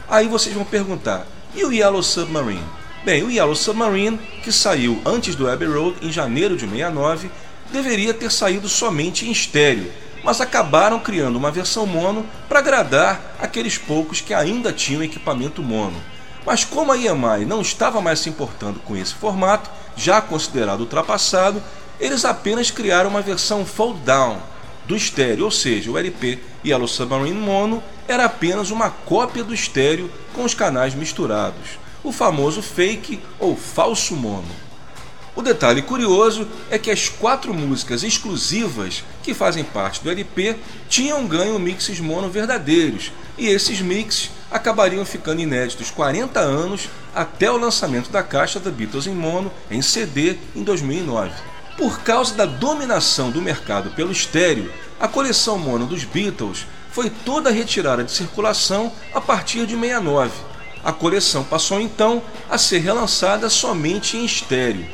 Aí 0.09 0.27
vocês 0.27 0.55
vão 0.55 0.65
perguntar, 0.65 1.27
e 1.53 1.63
o 1.63 1.71
Yellow 1.71 2.01
Submarine? 2.01 2.65
Bem, 3.05 3.21
o 3.21 3.29
Yellow 3.29 3.55
Submarine, 3.55 4.17
que 4.43 4.51
saiu 4.51 4.99
antes 5.05 5.35
do 5.35 5.47
Abbey 5.47 5.67
Road 5.67 5.97
em 6.01 6.11
janeiro 6.11 6.55
de 6.55 6.67
69, 6.67 7.29
deveria 7.71 8.13
ter 8.13 8.31
saído 8.31 8.67
somente 8.67 9.27
em 9.27 9.31
estéreo, 9.31 9.91
mas 10.23 10.41
acabaram 10.41 10.99
criando 10.99 11.35
uma 11.35 11.51
versão 11.51 11.85
mono 11.85 12.25
para 12.49 12.59
agradar 12.59 13.35
aqueles 13.39 13.77
poucos 13.77 14.21
que 14.21 14.33
ainda 14.33 14.73
tinham 14.73 15.03
equipamento 15.03 15.61
mono. 15.61 16.01
Mas 16.45 16.65
como 16.65 16.91
a 16.91 16.97
EMI 16.97 17.45
não 17.45 17.61
estava 17.61 18.01
mais 18.01 18.19
se 18.19 18.29
importando 18.29 18.79
com 18.79 18.95
esse 18.95 19.13
formato, 19.13 19.69
já 19.95 20.21
considerado 20.21 20.81
ultrapassado, 20.81 21.61
eles 21.99 22.25
apenas 22.25 22.69
criaram 22.69 23.09
uma 23.09 23.21
versão 23.21 23.65
fold 23.65 23.99
down 24.01 24.37
do 24.85 24.95
estéreo, 24.95 25.45
ou 25.45 25.51
seja, 25.51 25.89
o 25.89 25.97
LP 25.97 26.39
Yellow 26.65 26.87
Submarine 26.87 27.39
Mono 27.39 27.81
era 28.07 28.25
apenas 28.25 28.71
uma 28.71 28.89
cópia 28.89 29.43
do 29.43 29.53
estéreo 29.53 30.11
com 30.33 30.43
os 30.43 30.53
canais 30.53 30.93
misturados, 30.93 31.79
o 32.03 32.11
famoso 32.11 32.61
fake 32.61 33.21
ou 33.39 33.55
falso 33.55 34.15
mono. 34.15 34.62
O 35.35 35.41
detalhe 35.41 35.81
curioso 35.81 36.47
é 36.69 36.77
que 36.77 36.91
as 36.91 37.09
quatro 37.09 37.53
músicas 37.55 38.03
exclusivas 38.03 39.03
que 39.23 39.33
fazem 39.33 39.63
parte 39.63 40.03
do 40.03 40.11
LP 40.11 40.55
tinham 40.87 41.25
ganho 41.25 41.57
mixes 41.57 41.99
mono 41.99 42.29
verdadeiros, 42.29 43.11
e 43.35 43.47
esses 43.47 43.81
mixes 43.81 44.29
acabariam 44.51 45.03
ficando 45.03 45.41
inéditos 45.41 45.89
40 45.89 46.39
anos 46.39 46.87
até 47.15 47.49
o 47.49 47.57
lançamento 47.57 48.11
da 48.11 48.21
caixa 48.21 48.59
The 48.59 48.69
Beatles 48.69 49.07
em 49.07 49.15
mono 49.15 49.51
em 49.71 49.81
CD 49.81 50.37
em 50.55 50.61
2009. 50.61 51.33
Por 51.77 52.01
causa 52.01 52.35
da 52.35 52.45
dominação 52.45 53.31
do 53.31 53.41
mercado 53.41 53.89
pelo 53.91 54.11
estéreo, 54.11 54.71
a 54.99 55.07
coleção 55.07 55.57
mono 55.57 55.87
dos 55.87 56.03
Beatles 56.03 56.67
foi 56.91 57.09
toda 57.09 57.49
retirada 57.49 58.03
de 58.03 58.11
circulação 58.11 58.91
a 59.11 59.19
partir 59.19 59.65
de 59.65 59.73
69. 59.73 60.31
A 60.83 60.93
coleção 60.93 61.43
passou 61.43 61.81
então 61.81 62.21
a 62.47 62.59
ser 62.59 62.77
relançada 62.79 63.49
somente 63.49 64.15
em 64.15 64.25
estéreo. 64.25 64.85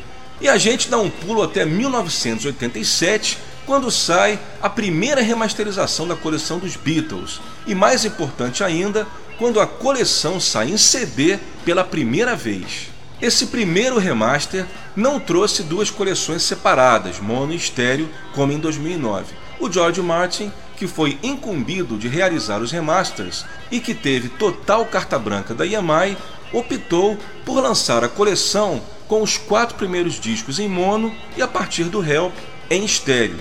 E 0.41 0.47
a 0.47 0.57
gente 0.57 0.89
dá 0.89 0.97
um 0.97 1.09
pulo 1.09 1.43
até 1.43 1.65
1987, 1.65 3.37
quando 3.65 3.91
sai 3.91 4.39
a 4.61 4.69
primeira 4.69 5.21
remasterização 5.21 6.07
da 6.07 6.15
coleção 6.15 6.59
dos 6.59 6.75
Beatles. 6.75 7.41
E 7.67 7.75
mais 7.75 8.05
importante 8.05 8.63
ainda, 8.63 9.07
quando 9.37 9.59
a 9.59 9.67
coleção 9.67 10.39
sai 10.39 10.69
em 10.71 10.77
CD 10.77 11.37
pela 11.63 11.83
primeira 11.83 12.35
vez. 12.35 12.89
Esse 13.21 13.47
primeiro 13.47 13.97
remaster 13.97 14.65
não 14.95 15.19
trouxe 15.19 15.61
duas 15.61 15.89
coleções 15.89 16.43
separadas, 16.43 17.19
mono 17.19 17.51
e 17.51 17.57
estéreo, 17.57 18.09
como 18.33 18.53
em 18.53 18.59
2009. 18.59 19.33
O 19.59 19.69
George 19.69 20.01
Martin 20.01 20.51
que 20.79 20.87
foi 20.87 21.19
incumbido 21.21 21.97
de 21.97 22.07
realizar 22.07 22.61
os 22.61 22.71
remasters 22.71 23.45
e 23.69 23.81
que 23.81 23.93
teve 23.93 24.29
total 24.29 24.85
carta 24.85 25.19
branca 25.19 25.53
da 25.53 25.65
EMI, 25.65 26.17
optou 26.53 27.17
por 27.43 27.61
lançar 27.61 28.01
a 28.01 28.07
coleção 28.07 28.81
com 29.09 29.23
os 29.23 29.37
quatro 29.37 29.75
primeiros 29.75 30.19
discos 30.19 30.59
em 30.59 30.69
mono 30.69 31.13
e 31.35 31.41
a 31.41 31.47
partir 31.47 31.85
do 31.85 32.01
Help 32.01 32.33
em 32.69 32.85
estéreo. 32.85 33.39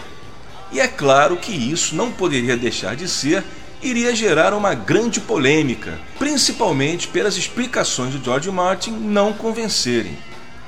E 0.72 0.80
é 0.80 0.88
claro 0.88 1.36
que 1.36 1.52
isso 1.52 1.94
não 1.94 2.10
poderia 2.10 2.56
deixar 2.56 2.96
de 2.96 3.06
ser 3.06 3.44
iria 3.82 4.16
gerar 4.16 4.52
uma 4.54 4.74
grande 4.74 5.20
polêmica, 5.20 6.00
principalmente 6.18 7.06
pelas 7.06 7.36
explicações 7.36 8.12
de 8.12 8.24
George 8.24 8.50
Martin 8.50 8.90
não 8.90 9.32
convencerem. 9.32 10.18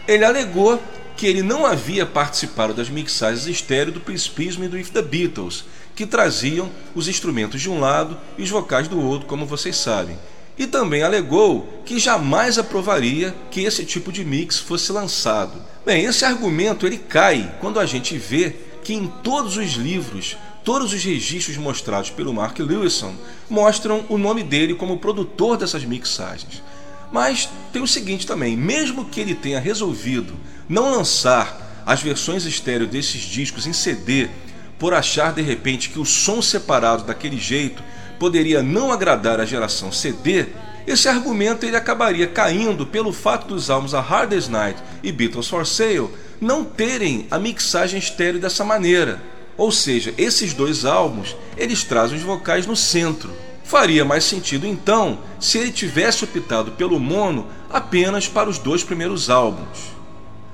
Ele 0.06 0.24
alegou 0.24 0.80
que 1.16 1.26
ele 1.26 1.42
não 1.42 1.66
havia 1.66 2.06
participado 2.06 2.72
das 2.72 2.88
mixagens 2.88 3.46
estéreo 3.46 3.92
do 3.92 4.00
Principismo 4.00 4.64
e 4.64 4.68
do 4.68 4.78
If 4.78 4.90
the 4.90 5.02
Beatles, 5.02 5.64
que 5.96 6.06
traziam 6.06 6.70
os 6.94 7.08
instrumentos 7.08 7.60
de 7.60 7.68
um 7.68 7.80
lado 7.80 8.16
e 8.38 8.42
os 8.42 8.50
vocais 8.50 8.86
do 8.86 9.00
outro, 9.00 9.26
como 9.26 9.44
vocês 9.46 9.76
sabem. 9.76 10.16
E 10.60 10.66
também 10.66 11.02
alegou 11.02 11.82
que 11.84 11.98
jamais 11.98 12.56
aprovaria 12.56 13.34
que 13.50 13.62
esse 13.62 13.84
tipo 13.84 14.12
de 14.12 14.24
mix 14.24 14.58
fosse 14.58 14.92
lançado. 14.92 15.60
Bem, 15.84 16.04
esse 16.04 16.24
argumento 16.24 16.86
ele 16.86 16.98
cai 16.98 17.52
quando 17.60 17.80
a 17.80 17.86
gente 17.86 18.16
vê 18.16 18.54
que 18.84 18.94
em 18.94 19.06
todos 19.22 19.56
os 19.56 19.72
livros 19.72 20.36
Todos 20.62 20.92
os 20.92 21.02
registros 21.02 21.56
mostrados 21.56 22.10
pelo 22.10 22.34
Mark 22.34 22.58
Lewison 22.58 23.14
mostram 23.48 24.04
o 24.10 24.18
nome 24.18 24.42
dele 24.42 24.74
como 24.74 24.98
produtor 24.98 25.56
dessas 25.56 25.84
mixagens. 25.84 26.62
Mas 27.10 27.48
tem 27.72 27.80
o 27.80 27.88
seguinte 27.88 28.26
também: 28.26 28.56
mesmo 28.56 29.06
que 29.06 29.20
ele 29.20 29.34
tenha 29.34 29.58
resolvido 29.58 30.34
não 30.68 30.90
lançar 30.90 31.82
as 31.86 32.02
versões 32.02 32.44
estéreo 32.44 32.86
desses 32.86 33.22
discos 33.22 33.66
em 33.66 33.72
CD 33.72 34.28
por 34.78 34.92
achar 34.92 35.32
de 35.32 35.40
repente 35.40 35.88
que 35.88 35.98
o 35.98 36.04
som 36.04 36.42
separado 36.42 37.04
daquele 37.04 37.38
jeito 37.38 37.82
poderia 38.20 38.62
não 38.62 38.92
agradar 38.92 39.40
a 39.40 39.46
geração 39.46 39.90
CD, 39.90 40.46
esse 40.86 41.08
argumento 41.08 41.64
ele 41.64 41.74
acabaria 41.74 42.26
caindo 42.26 42.86
pelo 42.86 43.14
fato 43.14 43.48
dos 43.48 43.70
álbuns 43.70 43.94
A 43.94 44.00
Hardest 44.00 44.50
Night 44.50 44.78
e 45.02 45.10
Beatles 45.10 45.48
for 45.48 45.66
Sale 45.66 46.10
não 46.38 46.62
terem 46.62 47.26
a 47.30 47.38
mixagem 47.38 47.98
estéreo 47.98 48.38
dessa 48.38 48.62
maneira. 48.62 49.22
Ou 49.56 49.72
seja, 49.72 50.14
esses 50.18 50.52
dois 50.52 50.84
álbuns, 50.84 51.34
eles 51.56 51.82
trazem 51.82 52.18
os 52.18 52.22
vocais 52.22 52.66
no 52.66 52.76
centro. 52.76 53.30
Faria 53.64 54.04
mais 54.04 54.24
sentido 54.24 54.66
então 54.66 55.20
se 55.38 55.56
ele 55.56 55.72
tivesse 55.72 56.22
optado 56.22 56.72
pelo 56.72 57.00
mono 57.00 57.46
apenas 57.70 58.28
para 58.28 58.50
os 58.50 58.58
dois 58.58 58.84
primeiros 58.84 59.30
álbuns. 59.30 59.78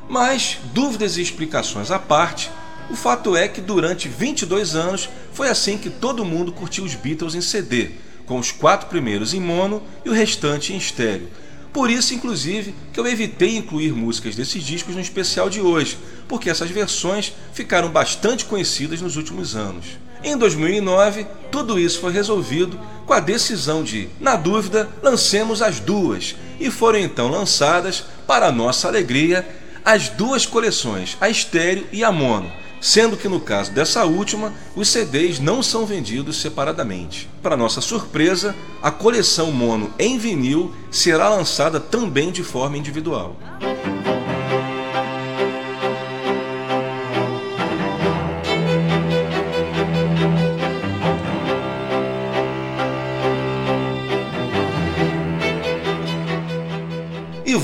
Mas, 0.08 0.58
dúvidas 0.72 1.16
e 1.16 1.22
explicações 1.22 1.90
à 1.90 1.98
parte, 1.98 2.48
o 2.90 2.96
fato 2.96 3.36
é 3.36 3.48
que 3.48 3.60
durante 3.60 4.08
22 4.08 4.74
anos 4.74 5.08
foi 5.32 5.48
assim 5.48 5.78
que 5.78 5.90
todo 5.90 6.24
mundo 6.24 6.52
curtiu 6.52 6.84
os 6.84 6.94
Beatles 6.94 7.34
em 7.34 7.40
CD, 7.40 7.90
com 8.26 8.38
os 8.38 8.50
quatro 8.50 8.88
primeiros 8.88 9.34
em 9.34 9.40
mono 9.40 9.82
e 10.04 10.08
o 10.08 10.12
restante 10.12 10.72
em 10.72 10.76
estéreo, 10.76 11.28
por 11.76 11.90
isso, 11.90 12.14
inclusive, 12.14 12.74
que 12.90 12.98
eu 12.98 13.06
evitei 13.06 13.54
incluir 13.54 13.92
músicas 13.92 14.34
desses 14.34 14.64
discos 14.64 14.94
no 14.94 15.00
especial 15.02 15.50
de 15.50 15.60
hoje, 15.60 15.98
porque 16.26 16.48
essas 16.48 16.70
versões 16.70 17.34
ficaram 17.52 17.90
bastante 17.90 18.46
conhecidas 18.46 19.02
nos 19.02 19.18
últimos 19.18 19.54
anos. 19.54 19.84
Em 20.24 20.38
2009, 20.38 21.26
tudo 21.52 21.78
isso 21.78 22.00
foi 22.00 22.14
resolvido 22.14 22.80
com 23.04 23.12
a 23.12 23.20
decisão 23.20 23.84
de, 23.84 24.08
na 24.18 24.36
dúvida, 24.36 24.88
lancemos 25.02 25.60
as 25.60 25.78
duas, 25.78 26.34
e 26.58 26.70
foram 26.70 26.98
então 26.98 27.28
lançadas, 27.28 28.04
para 28.26 28.50
nossa 28.50 28.88
alegria, 28.88 29.46
as 29.84 30.08
duas 30.08 30.46
coleções, 30.46 31.18
a 31.20 31.28
estéreo 31.28 31.86
e 31.92 32.02
a 32.02 32.10
mono, 32.10 32.50
sendo 32.80 33.16
que 33.16 33.28
no 33.28 33.40
caso 33.40 33.72
dessa 33.72 34.04
última, 34.04 34.52
os 34.74 34.88
CDs 34.88 35.38
não 35.38 35.62
são 35.62 35.86
vendidos 35.86 36.40
separadamente. 36.40 37.28
Para 37.42 37.56
nossa 37.56 37.80
surpresa, 37.80 38.54
a 38.82 38.90
coleção 38.90 39.50
mono 39.50 39.92
em 39.98 40.18
vinil 40.18 40.72
será 40.90 41.28
lançada 41.28 41.80
também 41.80 42.30
de 42.30 42.42
forma 42.42 42.76
individual. 42.76 43.36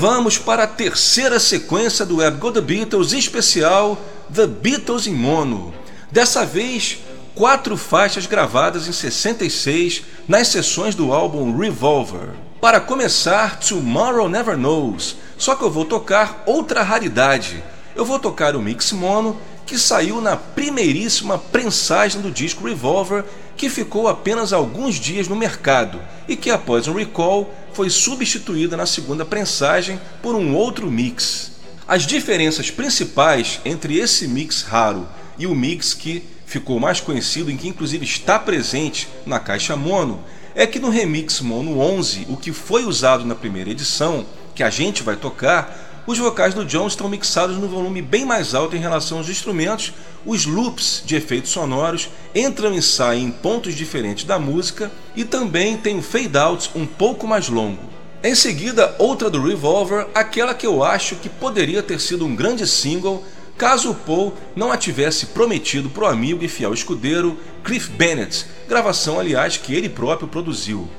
Vamos 0.03 0.37
para 0.37 0.65
a 0.65 0.67
terceira 0.67 1.39
sequência 1.39 2.05
do 2.05 2.17
Web 2.17 2.35
Go 2.35 2.51
The 2.51 2.59
Beatles 2.59 3.13
especial 3.13 3.97
The 4.33 4.45
Beatles 4.47 5.07
em 5.07 5.13
mono. 5.13 5.73
Dessa 6.11 6.45
vez, 6.45 6.97
quatro 7.33 7.77
faixas 7.77 8.25
gravadas 8.25 8.85
em 8.85 8.91
66 8.91 10.03
nas 10.27 10.49
sessões 10.49 10.93
do 10.93 11.13
álbum 11.13 11.57
Revolver. 11.57 12.31
Para 12.59 12.81
começar, 12.81 13.61
Tomorrow 13.61 14.27
Never 14.27 14.57
Knows, 14.57 15.15
só 15.37 15.55
que 15.55 15.63
eu 15.63 15.71
vou 15.71 15.85
tocar 15.85 16.43
outra 16.45 16.83
raridade. 16.83 17.63
Eu 17.95 18.03
vou 18.03 18.19
tocar 18.19 18.57
o 18.57 18.61
mix 18.61 18.91
mono 18.91 19.39
que 19.65 19.79
saiu 19.79 20.19
na 20.19 20.35
primeiríssima 20.35 21.37
prensagem 21.37 22.19
do 22.19 22.29
disco 22.29 22.67
Revolver, 22.67 23.23
que 23.55 23.69
ficou 23.69 24.07
apenas 24.07 24.51
alguns 24.51 24.95
dias 24.95 25.27
no 25.27 25.35
mercado 25.35 26.01
e 26.27 26.35
que 26.35 26.49
após 26.49 26.87
um 26.87 26.93
recall 26.93 27.53
foi 27.73 27.89
substituída 27.89 28.77
na 28.77 28.85
segunda 28.85 29.25
prensagem 29.25 29.99
por 30.21 30.35
um 30.35 30.55
outro 30.55 30.89
mix. 30.89 31.51
As 31.87 32.05
diferenças 32.05 32.71
principais 32.71 33.59
entre 33.65 33.97
esse 33.97 34.27
mix 34.27 34.61
raro 34.61 35.07
e 35.37 35.45
o 35.45 35.55
mix 35.55 35.93
que 35.93 36.23
ficou 36.45 36.79
mais 36.79 37.01
conhecido, 37.01 37.49
em 37.49 37.57
que 37.57 37.67
inclusive 37.67 38.05
está 38.05 38.37
presente 38.37 39.07
na 39.25 39.39
caixa 39.39 39.75
mono, 39.75 40.23
é 40.55 40.67
que 40.67 40.79
no 40.79 40.89
remix 40.89 41.41
mono 41.41 41.79
11, 41.79 42.27
o 42.29 42.37
que 42.37 42.51
foi 42.51 42.85
usado 42.85 43.25
na 43.25 43.33
primeira 43.33 43.71
edição, 43.71 44.25
que 44.53 44.61
a 44.61 44.69
gente 44.69 45.01
vai 45.01 45.15
tocar, 45.15 45.82
os 46.05 46.17
vocais 46.17 46.53
do 46.53 46.65
John 46.65 46.87
estão 46.87 47.07
mixados 47.07 47.57
no 47.57 47.67
volume 47.67 48.01
bem 48.01 48.25
mais 48.25 48.53
alto 48.53 48.75
em 48.75 48.79
relação 48.79 49.19
aos 49.19 49.29
instrumentos, 49.29 49.93
os 50.25 50.45
loops 50.45 51.01
de 51.05 51.15
efeitos 51.15 51.51
sonoros 51.51 52.09
entram 52.35 52.73
e 52.73 52.81
saem 52.81 53.25
em 53.25 53.31
pontos 53.31 53.73
diferentes 53.73 54.25
da 54.25 54.37
música 54.37 54.91
e 55.15 55.23
também 55.23 55.77
tem 55.77 55.97
o 55.97 56.01
fade 56.01 56.37
out 56.37 56.69
um 56.75 56.85
pouco 56.85 57.25
mais 57.25 57.47
longo. 57.47 57.93
Em 58.21 58.35
seguida, 58.35 58.95
outra 58.99 59.29
do 59.29 59.41
Revolver, 59.41 60.07
aquela 60.13 60.53
que 60.53 60.65
eu 60.65 60.83
acho 60.83 61.15
que 61.15 61.29
poderia 61.29 61.81
ter 61.81 61.99
sido 61.99 62.25
um 62.25 62.35
grande 62.35 62.67
single 62.67 63.23
caso 63.57 63.91
o 63.91 63.95
Paul 63.95 64.33
não 64.55 64.71
a 64.71 64.77
tivesse 64.77 65.27
prometido 65.27 65.89
para 65.89 66.03
o 66.03 66.07
amigo 66.07 66.43
e 66.43 66.47
fiel 66.47 66.73
escudeiro 66.73 67.37
Cliff 67.63 67.89
Bennett, 67.91 68.45
gravação 68.67 69.19
aliás 69.19 69.57
que 69.57 69.73
ele 69.73 69.87
próprio 69.87 70.27
produziu. 70.27 70.89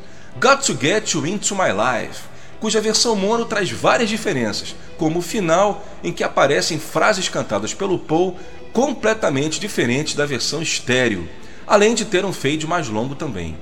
Got 0.41 0.67
to 0.67 0.79
Get 0.81 1.13
You 1.13 1.27
Into 1.27 1.55
My 1.55 1.71
Life, 1.73 2.21
cuja 2.61 2.81
versão 2.81 3.17
mono 3.17 3.45
traz 3.45 3.71
várias 3.71 4.09
diferenças, 4.09 4.75
como 4.97 5.19
o 5.19 5.23
final 5.23 5.85
em 6.03 6.13
que 6.13 6.25
aparecem 6.25 6.79
frases 6.79 7.29
cantadas 7.29 7.75
pelo 7.75 7.99
Paul 7.99 8.37
completamente 8.73 9.61
diferentes 9.61 10.15
da 10.15 10.27
versão 10.27 10.61
estéreo, 10.61 11.29
além 11.67 11.95
de 11.95 12.05
ter 12.05 12.25
um 12.25 12.33
fade 12.33 12.67
mais 12.67 12.89
longo 12.89 13.15
também. 13.15 13.57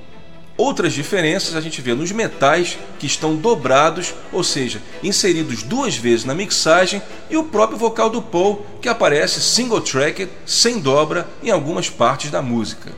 Outras 0.55 0.93
diferenças 0.93 1.55
a 1.55 1.61
gente 1.61 1.81
vê 1.81 1.95
nos 1.95 2.11
metais 2.11 2.77
que 2.99 3.07
estão 3.07 3.35
dobrados, 3.35 4.13
ou 4.31 4.43
seja, 4.43 4.81
inseridos 5.01 5.63
duas 5.63 5.95
vezes 5.95 6.25
na 6.25 6.35
mixagem, 6.35 7.01
e 7.29 7.35
o 7.35 7.45
próprio 7.45 7.77
vocal 7.77 8.09
do 8.09 8.21
Paul 8.21 8.63
que 8.79 8.87
aparece 8.87 9.41
single 9.41 9.81
tracked, 9.81 10.29
sem 10.45 10.79
dobra 10.79 11.27
em 11.41 11.49
algumas 11.49 11.89
partes 11.89 12.29
da 12.29 12.41
música. 12.41 12.91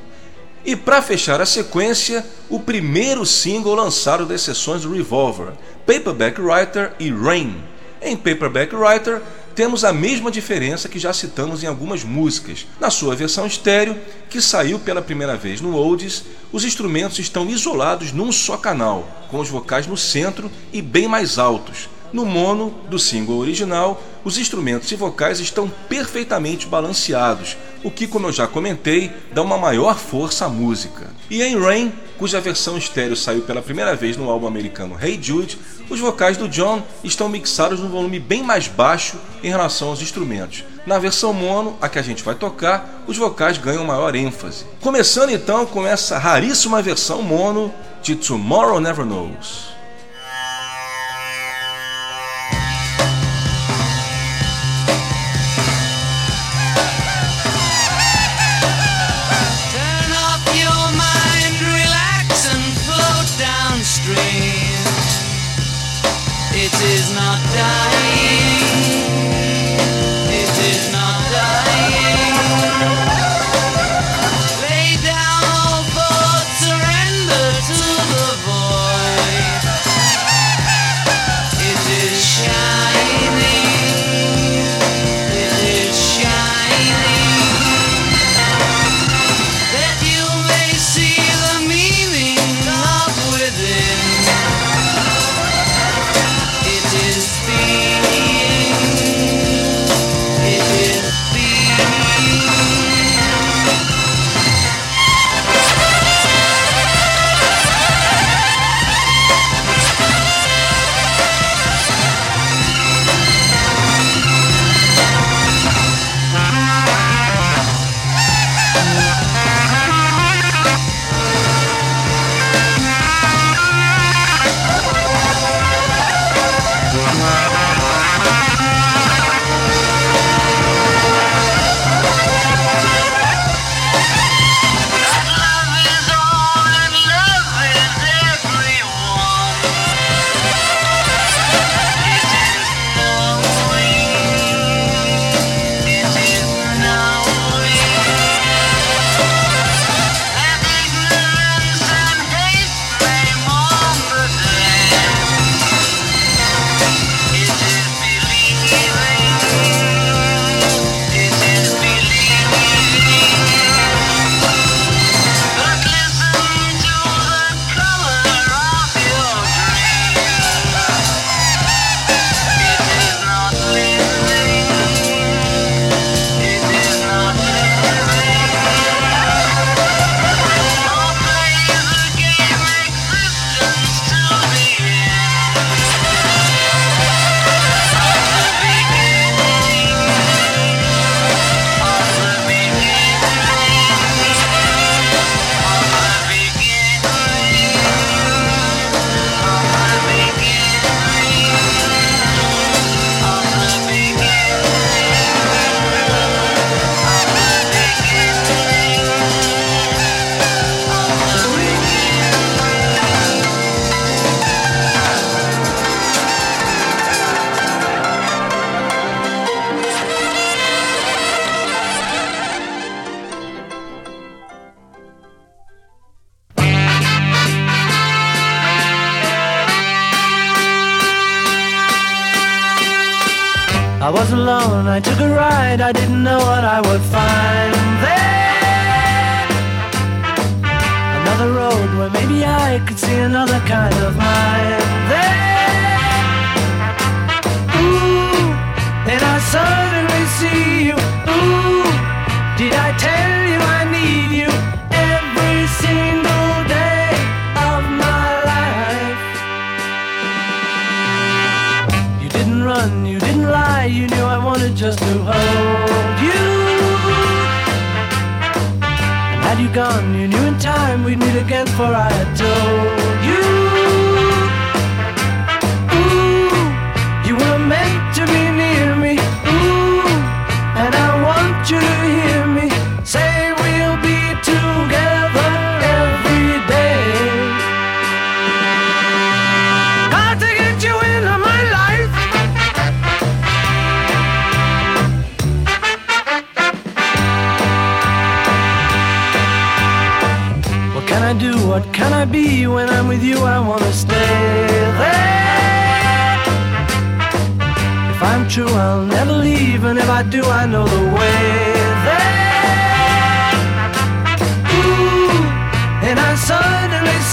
E 0.65 0.75
para 0.75 0.99
fechar 0.99 1.39
a 1.39 1.45
sequência, 1.45 2.25
o 2.49 2.59
primeiro 2.59 3.23
single 3.23 3.75
lançado 3.75 4.25
das 4.25 4.41
sessões 4.41 4.81
do 4.81 4.91
Revolver, 4.91 5.49
Paperback 5.85 6.41
Writer 6.41 6.93
e 6.99 7.11
Rain. 7.11 7.55
Em 8.01 8.17
Paperback 8.17 8.75
Writer, 8.75 9.21
temos 9.53 9.85
a 9.85 9.93
mesma 9.93 10.31
diferença 10.31 10.89
que 10.89 10.97
já 10.97 11.13
citamos 11.13 11.63
em 11.63 11.67
algumas 11.67 12.03
músicas. 12.03 12.65
Na 12.79 12.89
sua 12.89 13.15
versão 13.15 13.45
estéreo, 13.45 13.95
que 14.27 14.41
saiu 14.41 14.79
pela 14.79 15.03
primeira 15.03 15.37
vez 15.37 15.61
no 15.61 15.75
Oldies, 15.75 16.23
os 16.51 16.65
instrumentos 16.65 17.19
estão 17.19 17.47
isolados 17.47 18.11
num 18.11 18.31
só 18.31 18.57
canal, 18.57 19.27
com 19.29 19.37
os 19.39 19.49
vocais 19.49 19.85
no 19.85 19.95
centro 19.95 20.51
e 20.73 20.81
bem 20.81 21.07
mais 21.07 21.37
altos. 21.37 21.89
No 22.11 22.25
mono 22.25 22.73
do 22.89 22.97
single 22.97 23.37
original, 23.37 24.01
os 24.23 24.39
instrumentos 24.39 24.91
e 24.91 24.95
vocais 24.95 25.39
estão 25.39 25.71
perfeitamente 25.87 26.65
balanceados, 26.65 27.55
o 27.85 27.91
que, 27.91 28.07
como 28.07 28.25
eu 28.25 28.33
já 28.33 28.47
comentei, 28.47 29.11
dá 29.31 29.43
uma 29.43 29.59
maior 29.59 29.95
força 29.95 30.45
à 30.45 30.49
música. 30.49 31.05
E 31.29 31.43
em 31.43 31.55
Rain, 31.55 31.93
cuja 32.17 32.41
versão 32.41 32.79
estéreo 32.79 33.15
saiu 33.15 33.43
pela 33.43 33.61
primeira 33.61 33.95
vez 33.95 34.17
no 34.17 34.27
álbum 34.27 34.47
americano 34.47 34.97
Hey 34.99 35.19
Jude, 35.21 35.59
os 35.87 35.99
vocais 35.99 36.35
do 36.35 36.49
John 36.49 36.81
estão 37.03 37.29
mixados 37.29 37.79
num 37.79 37.89
volume 37.89 38.19
bem 38.19 38.41
mais 38.41 38.67
baixo 38.67 39.17
em 39.43 39.49
relação 39.49 39.89
aos 39.89 40.01
instrumentos. 40.01 40.63
Na 40.83 40.97
versão 40.97 41.31
mono, 41.31 41.77
a 41.79 41.87
que 41.87 41.99
a 41.99 42.01
gente 42.01 42.23
vai 42.23 42.33
tocar, 42.33 43.03
os 43.05 43.17
vocais 43.17 43.59
ganham 43.59 43.85
maior 43.85 44.15
ênfase. 44.15 44.65
Começando 44.81 45.29
então 45.29 45.63
com 45.67 45.85
essa 45.85 46.17
raríssima 46.17 46.81
versão 46.81 47.21
mono 47.21 47.71
de 48.01 48.15
Tomorrow 48.15 48.79
Never 48.79 49.05
Knows. 49.05 49.74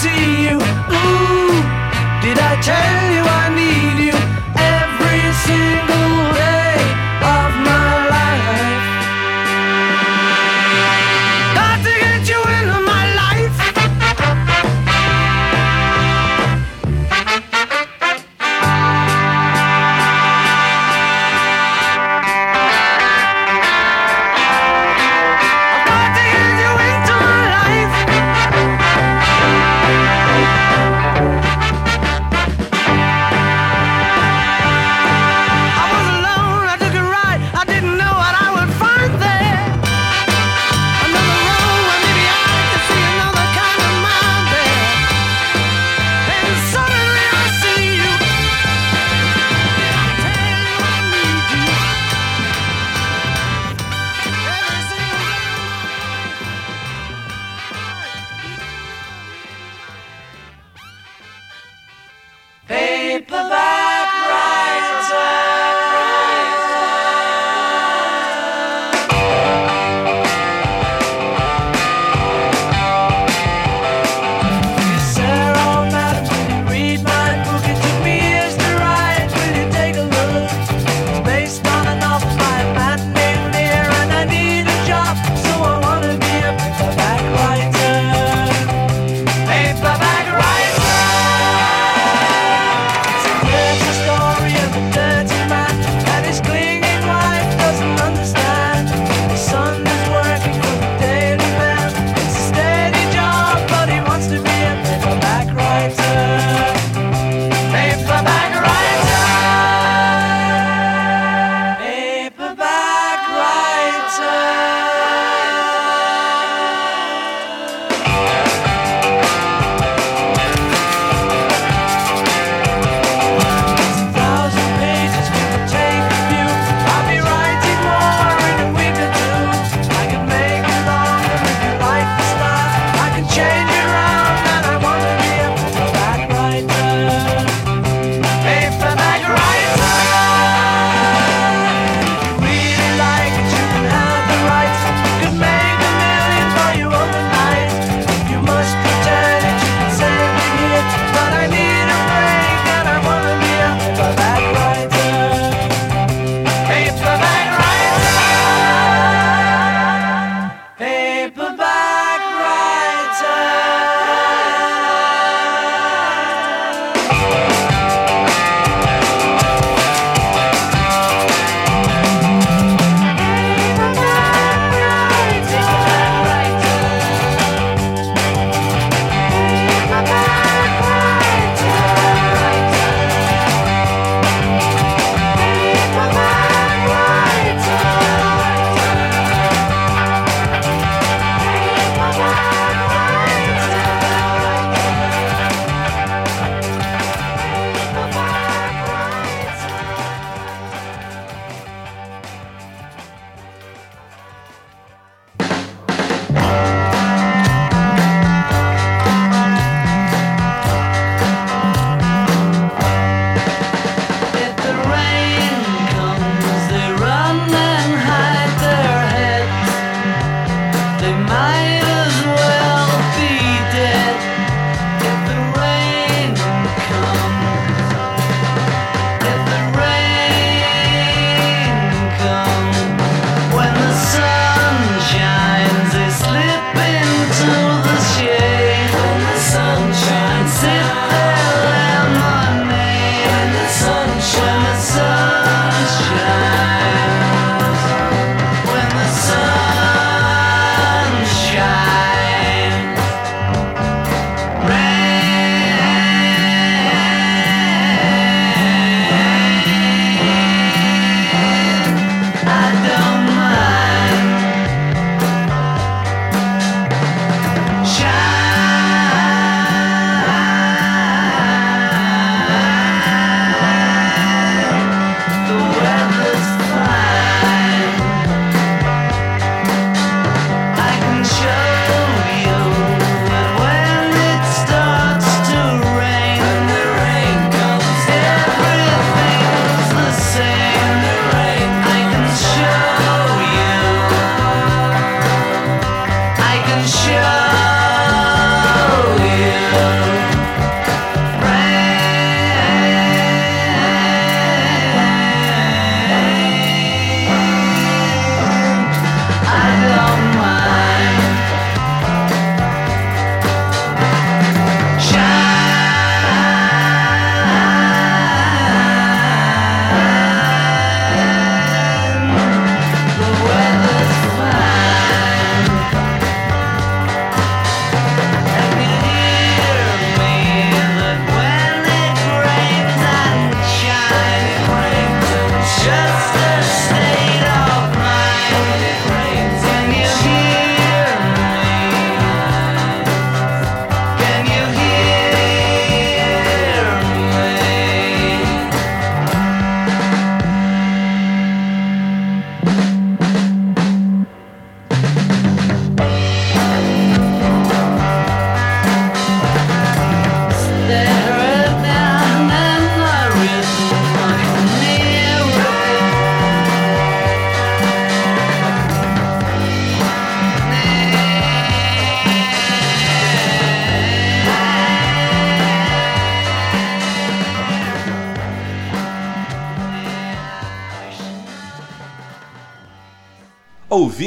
See 0.03 0.43
you. 0.47 0.57
Ooh, 0.59 1.63
did 2.23 2.39
I 2.39 2.53
tell 2.61 3.02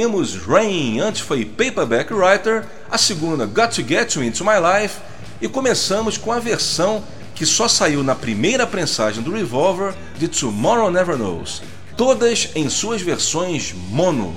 ouvimos 0.06 0.36
Rain, 0.36 1.00
antes 1.00 1.22
foi 1.22 1.44
Paperback 1.44 2.14
Writer, 2.14 2.64
a 2.92 2.98
segunda 2.98 3.48
Got 3.48 3.70
to 3.76 3.88
Get 3.88 4.14
You 4.14 4.24
Into 4.24 4.46
My 4.46 4.52
Life 4.60 5.00
e 5.42 5.48
começamos 5.48 6.16
com 6.16 6.32
a 6.32 6.38
versão 6.38 7.04
que 7.34 7.44
só 7.44 7.68
saiu 7.68 8.04
na 8.04 8.14
primeira 8.14 8.68
prensagem 8.68 9.24
do 9.24 9.32
Revolver 9.32 9.96
de 10.20 10.28
Tomorrow 10.28 10.92
Never 10.92 11.18
Knows, 11.18 11.64
todas 11.98 12.50
em 12.54 12.70
suas 12.70 13.02
versões 13.02 13.74
mono. 13.90 14.36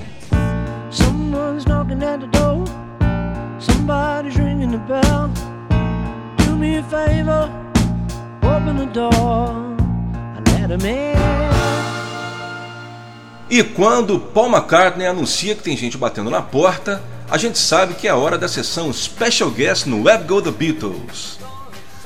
E 13.59 13.65
quando 13.65 14.21
Paul 14.21 14.51
McCartney 14.51 15.05
anuncia 15.05 15.53
que 15.53 15.65
tem 15.65 15.77
gente 15.77 15.99
batendo 15.99 16.31
na 16.31 16.41
porta, 16.41 17.03
a 17.29 17.37
gente 17.37 17.59
sabe 17.59 17.95
que 17.95 18.07
é 18.07 18.11
a 18.13 18.15
hora 18.15 18.39
da 18.39 18.47
sessão 18.47 18.93
Special 18.93 19.51
Guest 19.51 19.87
no 19.87 20.05
Web 20.05 20.29
Go 20.29 20.41
The 20.41 20.53
Beatles. 20.53 21.41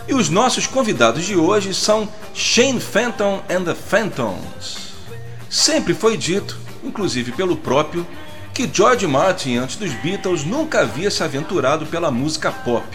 E 0.08 0.14
os 0.14 0.30
nossos 0.30 0.66
convidados 0.66 1.26
de 1.26 1.36
hoje 1.36 1.74
são 1.74 2.08
Shane 2.32 2.80
Fenton 2.80 3.42
and 3.50 3.64
the 3.64 3.74
Phantoms. 3.74 4.94
Sempre 5.50 5.92
foi 5.92 6.16
dito, 6.16 6.58
inclusive 6.82 7.32
pelo 7.32 7.54
próprio, 7.54 8.06
que 8.54 8.66
George 8.72 9.06
Martin, 9.06 9.58
antes 9.58 9.76
dos 9.76 9.92
Beatles, 9.92 10.44
nunca 10.44 10.80
havia 10.80 11.10
se 11.10 11.22
aventurado 11.22 11.84
pela 11.84 12.10
música 12.10 12.50
pop. 12.50 12.86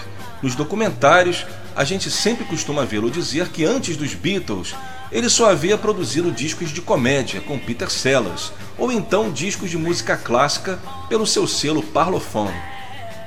Nos 0.41 0.55
documentários, 0.55 1.45
a 1.78 1.84
gente 1.84 2.09
sempre 2.09 2.43
costuma 2.43 2.84
vê-lo 2.86 3.11
dizer 3.11 3.49
que 3.49 3.63
antes 3.63 3.95
dos 3.95 4.15
Beatles, 4.15 4.73
ele 5.11 5.30
só 5.30 5.51
havia 5.51 5.78
produzido 5.78 6.32
discos 6.32 6.71
de 6.71 6.82
comédia 6.82 7.39
com 7.39 7.59
Peter 7.59 7.88
Sellers, 7.88 8.51
ou 8.80 8.91
então 8.91 9.32
discos 9.32 9.69
de 9.69 9.78
música 9.78 10.17
clássica 10.17 10.80
pelo 11.07 11.28
seu 11.28 11.45
selo 11.45 11.84
Parlophone. 11.84 12.59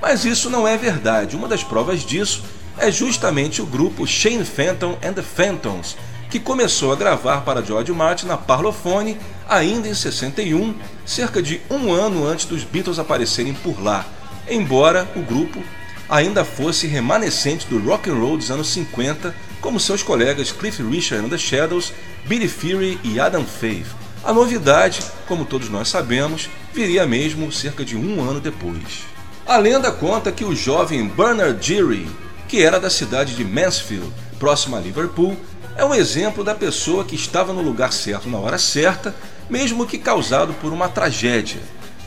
Mas 0.02 0.24
isso 0.24 0.50
não 0.50 0.66
é 0.66 0.76
verdade. 0.76 1.36
Uma 1.36 1.46
das 1.46 1.62
provas 1.62 2.04
disso 2.04 2.42
é 2.76 2.90
justamente 2.90 3.62
o 3.62 3.66
grupo 3.66 4.04
Shane 4.04 4.44
Fenton 4.44 4.98
and 5.00 5.12
the 5.12 5.22
Phantoms, 5.22 5.96
que 6.28 6.40
começou 6.40 6.92
a 6.92 6.96
gravar 6.96 7.42
para 7.42 7.62
George 7.62 7.92
Martin 7.92 8.26
na 8.26 8.36
Parlophone 8.36 9.16
ainda 9.48 9.86
em 9.86 9.94
61, 9.94 10.74
cerca 11.06 11.40
de 11.40 11.60
um 11.70 11.92
ano 11.92 12.26
antes 12.26 12.46
dos 12.46 12.64
Beatles 12.64 12.98
aparecerem 12.98 13.54
por 13.54 13.80
lá, 13.80 14.04
embora 14.48 15.08
o 15.14 15.20
grupo 15.20 15.62
ainda 16.10 16.44
fosse 16.44 16.86
remanescente 16.86 17.66
do 17.66 17.78
rock 17.78 18.10
and 18.10 18.14
roll 18.14 18.36
dos 18.36 18.50
anos 18.50 18.68
50, 18.68 19.34
como 19.60 19.78
seus 19.78 20.02
colegas 20.02 20.50
Cliff 20.50 20.82
Richard 20.82 21.24
and 21.24 21.28
the 21.28 21.38
Shadows, 21.38 21.92
Billy 22.26 22.48
Fury 22.48 22.98
e 23.04 23.20
Adam 23.20 23.44
Faith. 23.44 23.86
A 24.24 24.32
novidade, 24.32 25.00
como 25.26 25.46
todos 25.46 25.70
nós 25.70 25.88
sabemos, 25.88 26.50
viria 26.74 27.06
mesmo 27.06 27.50
cerca 27.52 27.84
de 27.84 27.96
um 27.96 28.22
ano 28.28 28.40
depois. 28.40 29.04
A 29.46 29.56
lenda 29.56 29.90
conta 29.90 30.30
que 30.30 30.44
o 30.44 30.54
jovem 30.54 31.08
Bernard 31.08 31.64
Geary 31.66 32.06
que 32.50 32.64
era 32.64 32.80
da 32.80 32.90
cidade 32.90 33.36
de 33.36 33.44
Mansfield, 33.44 34.12
próximo 34.40 34.74
a 34.74 34.80
Liverpool, 34.80 35.36
é 35.76 35.84
um 35.84 35.94
exemplo 35.94 36.42
da 36.42 36.52
pessoa 36.52 37.04
que 37.04 37.14
estava 37.14 37.52
no 37.52 37.62
lugar 37.62 37.92
certo 37.92 38.28
na 38.28 38.38
hora 38.38 38.58
certa, 38.58 39.14
mesmo 39.48 39.86
que 39.86 39.96
causado 39.96 40.52
por 40.54 40.72
uma 40.72 40.88
tragédia. 40.88 41.60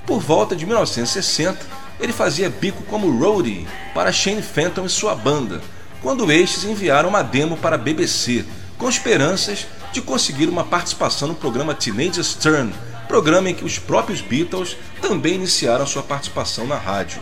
Por 0.05 0.19
volta 0.19 0.53
de 0.53 0.65
1960, 0.65 1.65
ele 1.99 2.13
fazia 2.13 2.49
bico 2.49 2.83
como 2.83 3.09
roadie 3.09 3.67
para 3.93 4.11
Shane 4.11 4.41
Fenton 4.41 4.85
e 4.85 4.89
sua 4.89 5.15
banda, 5.15 5.61
quando 6.01 6.31
estes 6.31 6.65
enviaram 6.65 7.09
uma 7.09 7.21
demo 7.21 7.55
para 7.57 7.75
a 7.75 7.79
BBC, 7.79 8.45
com 8.77 8.89
esperanças 8.89 9.65
de 9.93 10.01
conseguir 10.01 10.49
uma 10.49 10.63
participação 10.63 11.29
no 11.29 11.35
programa 11.35 11.73
Teenage 11.73 12.23
Stern, 12.23 12.73
programa 13.07 13.49
em 13.49 13.55
que 13.55 13.63
os 13.63 13.79
próprios 13.79 14.21
Beatles 14.21 14.75
também 15.01 15.35
iniciaram 15.35 15.85
sua 15.85 16.03
participação 16.03 16.65
na 16.65 16.75
rádio. 16.75 17.21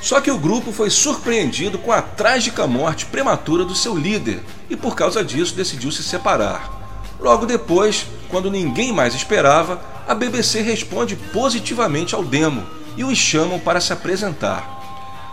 Só 0.00 0.20
que 0.20 0.30
o 0.30 0.38
grupo 0.38 0.72
foi 0.72 0.88
surpreendido 0.88 1.78
com 1.78 1.92
a 1.92 2.00
trágica 2.00 2.66
morte 2.66 3.04
prematura 3.06 3.64
do 3.64 3.74
seu 3.74 3.94
líder 3.96 4.40
e 4.70 4.74
por 4.74 4.96
causa 4.96 5.22
disso 5.22 5.54
decidiu 5.54 5.92
se 5.92 6.02
separar. 6.02 6.80
Logo 7.20 7.44
depois, 7.44 8.06
quando 8.30 8.50
ninguém 8.50 8.92
mais 8.92 9.14
esperava, 9.14 9.80
a 10.08 10.14
BBC 10.14 10.62
responde 10.62 11.16
positivamente 11.16 12.14
ao 12.14 12.24
demo 12.24 12.66
e 12.96 13.04
os 13.04 13.18
chamam 13.18 13.58
para 13.58 13.80
se 13.80 13.92
apresentar. 13.92 14.78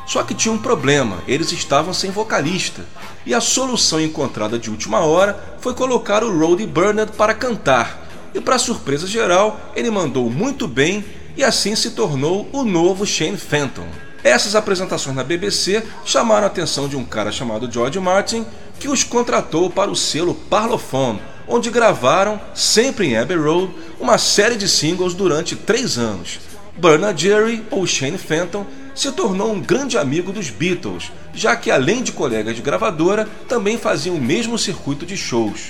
Só 0.08 0.24
que 0.24 0.34
tinha 0.34 0.54
um 0.54 0.58
problema, 0.58 1.18
eles 1.28 1.52
estavam 1.52 1.94
sem 1.94 2.12
vocalista, 2.12 2.86
e 3.26 3.34
a 3.34 3.42
solução 3.42 4.00
encontrada 4.00 4.58
de 4.58 4.70
última 4.70 5.02
hora 5.02 5.58
foi 5.60 5.74
colocar 5.74 6.24
o 6.24 6.40
Roddy 6.40 6.66
Burnett 6.66 7.12
para 7.12 7.34
cantar. 7.34 8.08
E 8.34 8.40
para 8.40 8.58
surpresa 8.58 9.06
geral, 9.06 9.60
ele 9.76 9.92
mandou 9.92 10.30
muito 10.30 10.68
bem 10.68 11.04
e 11.36 11.44
assim 11.44 11.76
se 11.76 11.92
tornou 11.92 12.48
o 12.54 12.64
novo 12.64 13.06
Shane 13.06 13.38
Fenton. 13.38 13.88
Essas 14.24 14.56
apresentações 14.56 15.16
na 15.16 15.24
BBC 15.24 15.84
chamaram 16.06 16.44
a 16.44 16.48
atenção 16.48 16.88
de 16.88 16.96
um 16.96 17.04
cara 17.04 17.32
chamado 17.32 17.72
George 17.72 18.00
Martin, 18.00 18.46
que 18.80 18.88
os 18.88 19.04
contratou 19.04 19.70
para 19.70 19.92
o 19.92 19.96
selo 19.96 20.34
Parlophone, 20.34 21.22
onde 21.48 21.70
gravaram, 21.70 22.40
sempre 22.54 23.08
em 23.08 23.18
Abbey 23.18 23.38
Road, 23.38 23.72
uma 24.00 24.18
série 24.18 24.56
de 24.56 24.68
singles 24.68 25.14
durante 25.14 25.56
três 25.56 25.98
anos. 25.98 26.40
Bernard 26.78 27.22
Jerry, 27.22 27.64
ou 27.72 27.88
Shane 27.88 28.18
Fenton, 28.18 28.66
se 28.94 29.12
tornou 29.12 29.52
um 29.52 29.60
grande 29.60 29.98
amigo 29.98 30.32
dos 30.32 30.50
Beatles, 30.50 31.12
já 31.34 31.56
que 31.56 31.72
além 31.72 32.04
de 32.04 32.12
colegas 32.12 32.56
de 32.56 32.62
gravadora, 32.62 33.28
também 33.48 33.78
faziam 33.78 34.16
o 34.16 34.22
mesmo 34.22 34.58
circuito 34.58 35.06
de 35.06 35.18
shows. 35.18 35.70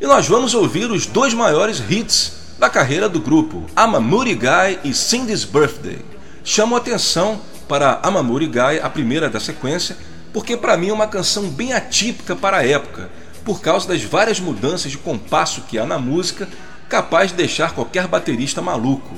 E 0.00 0.06
nós 0.06 0.28
vamos 0.28 0.54
ouvir 0.54 0.90
os 0.90 1.06
dois 1.06 1.34
maiores 1.34 1.82
hits 1.90 2.32
da 2.58 2.70
carreira 2.70 3.08
do 3.08 3.20
grupo, 3.20 3.64
a 3.74 3.86
Moody 3.86 4.34
Guy 4.34 4.78
e 4.84 4.94
Cindy's 4.94 5.44
Birthday. 5.44 5.98
Chamam 6.44 6.76
atenção 6.76 7.40
para 7.68 8.00
Amamori 8.02 8.46
Guy, 8.46 8.80
a 8.82 8.88
primeira 8.88 9.28
da 9.28 9.38
sequência, 9.38 9.96
porque 10.32 10.56
para 10.56 10.76
mim 10.76 10.88
é 10.88 10.92
uma 10.92 11.06
canção 11.06 11.48
bem 11.48 11.72
atípica 11.72 12.34
para 12.34 12.58
a 12.58 12.66
época, 12.66 13.10
por 13.44 13.60
causa 13.60 13.88
das 13.88 14.02
várias 14.02 14.40
mudanças 14.40 14.90
de 14.90 14.98
compasso 14.98 15.62
que 15.62 15.78
há 15.78 15.84
na 15.84 15.98
música, 15.98 16.48
capaz 16.88 17.30
de 17.30 17.36
deixar 17.36 17.72
qualquer 17.74 18.06
baterista 18.06 18.62
maluco. 18.62 19.14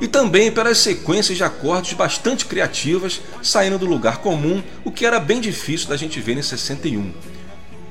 E 0.00 0.06
também 0.06 0.50
pelas 0.50 0.78
sequências 0.78 1.36
de 1.36 1.44
acordes 1.44 1.92
bastante 1.94 2.44
criativas, 2.44 3.20
saindo 3.42 3.78
do 3.78 3.86
lugar 3.86 4.18
comum, 4.18 4.62
o 4.84 4.90
que 4.90 5.04
era 5.04 5.18
bem 5.18 5.40
difícil 5.40 5.88
da 5.88 5.96
gente 5.96 6.20
ver 6.20 6.36
em 6.36 6.42
61. 6.42 7.12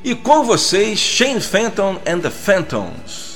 E 0.03 0.15
com 0.15 0.43
vocês, 0.43 0.99
Shane 0.99 1.41
Fenton 1.41 1.99
and 2.05 2.19
the 2.19 2.29
Phantoms. 2.29 3.27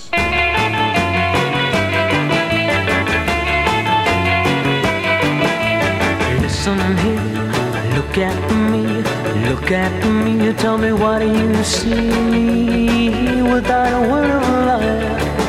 look 8.12 8.18
at 8.18 8.52
me, 8.70 9.04
look 9.50 9.72
at 9.72 10.06
me, 10.06 10.54
tell 10.54 10.78
me 10.78 10.92
what 10.92 11.20
do 11.20 11.28
you 11.28 11.64
see 11.64 13.42
without 13.42 13.94
a 13.94 14.02
word 14.12 14.32
of. 14.32 15.41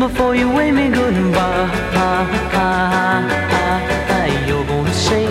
Before 0.00 0.34
you 0.34 0.50
wave 0.50 0.74
me 0.74 0.88
goodbye, 0.90 1.70
you're 4.46 4.66
gonna 4.66 4.92
say 4.92 5.26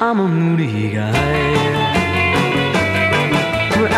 I'm 0.00 0.18
a 0.18 0.28
moody 0.28 0.90
guy. 0.90 1.54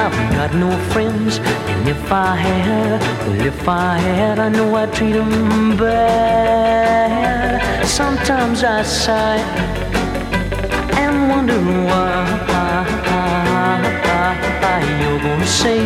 I've 0.03 0.19
got 0.39 0.55
no 0.55 0.71
friends, 0.93 1.39
and 1.39 1.89
if 1.89 2.13
I 2.13 2.37
had, 2.37 3.01
well, 3.27 3.47
if 3.47 3.69
I 3.69 3.99
had, 3.99 4.39
I 4.39 4.49
know 4.51 4.75
I'd 4.77 4.93
treat 4.93 5.13
them 5.13 5.77
bad. 5.77 7.61
Sometimes 7.87 8.63
I 8.63 8.83
sigh 8.83 9.41
and 11.01 11.31
wonder 11.31 11.59
why 11.89 12.19
you're 15.01 15.21
gonna 15.21 15.47
say 15.47 15.81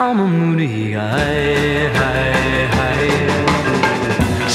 I'm 0.00 0.18
a 0.20 0.26
moody 0.26 0.92
guy. 0.92 2.37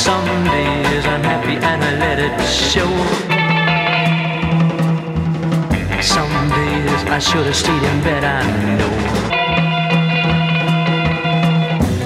Some 0.04 0.28
days 0.44 1.06
I'm 1.06 1.24
happy 1.24 1.56
and 1.56 1.82
I 1.82 1.92
let 2.04 2.20
it 2.20 2.36
show. 2.44 2.92
Some 6.02 6.34
days 6.60 7.02
I 7.08 7.20
should 7.20 7.46
have 7.46 7.56
stayed 7.56 7.84
in 7.92 8.04
bed, 8.04 8.24
I 8.26 8.44
know. 8.78 8.94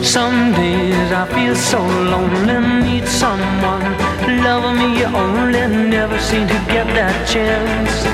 Some 0.03 0.53
days 0.53 1.11
I 1.11 1.25
feel 1.33 1.55
so 1.55 1.79
lonely, 2.13 2.59
need 2.85 3.07
someone 3.07 3.97
loving 4.45 4.77
me 4.77 5.03
only. 5.05 5.65
Never 5.89 6.19
seem 6.19 6.47
to 6.47 6.59
get 6.69 6.85
that 6.93 7.27
chance. 7.27 8.05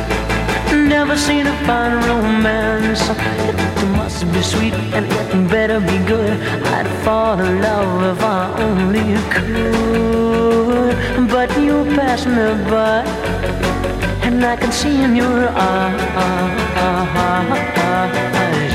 Never 0.72 1.18
seem 1.18 1.44
to 1.44 1.56
find 1.68 1.96
romance. 2.06 3.02
It 3.50 3.88
must 3.98 4.32
be 4.32 4.42
sweet 4.42 4.76
and 4.96 5.06
it 5.06 5.50
better 5.52 5.82
be 5.82 5.98
good. 6.08 6.40
I'd 6.72 6.88
in 7.06 7.62
love 7.62 8.18
if 8.18 8.24
I 8.24 8.54
only 8.62 9.18
could. 9.34 10.96
But 11.30 11.50
you 11.60 11.84
pass 11.96 12.26
me 12.26 12.36
by 12.70 13.04
and 14.24 14.44
I 14.44 14.56
can 14.56 14.72
see 14.72 15.02
in 15.02 15.16
your 15.16 15.50
eyes 15.50 16.04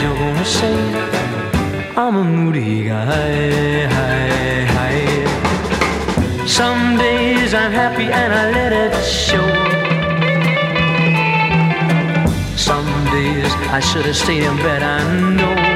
you're 0.02 0.14
gonna 0.14 0.44
say 0.44 0.76
I'm 1.96 2.16
a 2.16 2.24
moody 2.24 2.84
guy. 2.84 3.88
Some 6.46 6.96
days 6.98 7.54
I'm 7.54 7.72
happy 7.72 8.06
and 8.20 8.32
I 8.32 8.50
let 8.50 8.72
it 8.72 8.94
show. 9.04 9.48
Some 12.56 12.88
days 13.12 13.52
I 13.70 13.80
should 13.80 14.06
have 14.06 14.16
stayed 14.16 14.42
in 14.42 14.56
bed, 14.56 14.82
I 14.82 14.98
know. 15.36 15.67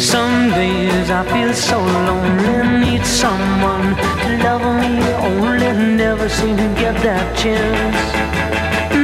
Some 0.00 0.50
days 0.50 1.10
I 1.10 1.22
feel 1.30 1.52
so 1.52 1.78
lonely, 1.78 2.80
need 2.80 3.04
someone 3.04 3.94
to 4.22 4.30
love 4.42 4.64
me 4.80 4.96
only. 5.28 5.96
Never 5.96 6.28
seem 6.28 6.56
to 6.56 6.68
get 6.80 6.96
that 7.02 7.36
chance 7.36 8.30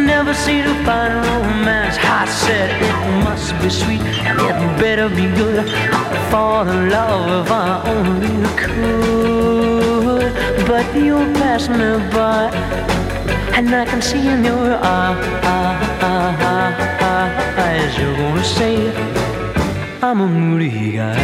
never 0.07 0.33
seem 0.33 0.65
to 0.65 0.75
find 0.85 1.13
romance. 1.27 1.97
I 2.01 2.25
said 2.27 2.71
it 2.83 3.25
must 3.25 3.53
be 3.61 3.69
sweet 3.69 4.01
it 4.01 4.59
better 4.81 5.09
be 5.09 5.27
good. 5.41 5.69
I'd 5.69 6.31
fall 6.31 6.67
in 6.67 6.91
love 6.91 7.47
if 7.47 7.53
I 7.53 7.83
only 7.95 8.37
could. 8.63 10.33
But 10.67 10.87
you 10.97 11.17
pass 11.41 11.69
me 11.69 11.91
by, 12.15 12.51
and 13.57 13.69
I 13.75 13.85
can 13.85 14.01
see 14.01 14.27
in 14.27 14.45
your 14.45 14.75
eyes 14.83 15.47
you're 17.99 18.17
gonna 18.17 18.45
say 18.45 19.26
I'm 20.09 20.21
a 20.21 20.29
moody 20.29 20.93
guy. 20.93 21.19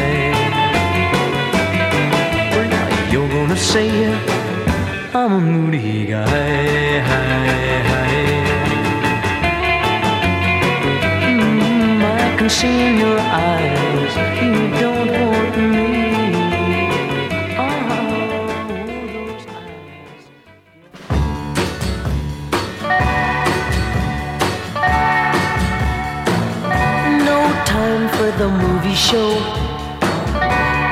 You're 3.12 3.28
gonna 3.28 3.57
say 3.57 3.89
I'm 5.14 5.33
a 5.35 5.41
moody 5.41 6.07
guy. 6.07 7.01
I 12.24 12.37
can 12.37 12.51
see 12.51 12.89
in 12.89 12.99
your 12.99 13.20
eyes 13.20 13.91
the 28.43 28.49
movie 28.49 28.95
show, 28.95 29.30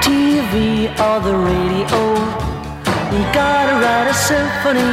TV 0.06 0.86
or 1.06 1.18
the 1.28 1.34
radio. 1.50 2.02
You 3.14 3.22
gotta 3.34 3.74
write 3.82 4.06
a 4.06 4.14
symphony 4.14 4.92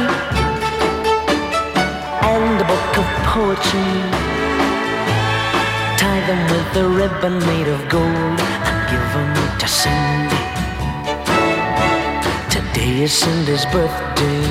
and 2.32 2.54
a 2.60 2.66
book 2.70 2.92
of 3.02 3.06
poetry 3.30 3.94
tie 6.00 6.22
them 6.26 6.42
with 6.52 6.82
a 6.82 6.86
ribbon 7.00 7.38
made 7.46 7.68
of 7.68 7.80
gold 7.88 8.38
and 8.68 8.78
give 8.90 9.06
them 9.14 9.30
to 9.60 9.68
Cindy. 9.78 10.42
Today 12.54 13.04
is 13.04 13.12
Cindy's 13.12 13.64
birthday. 13.66 14.42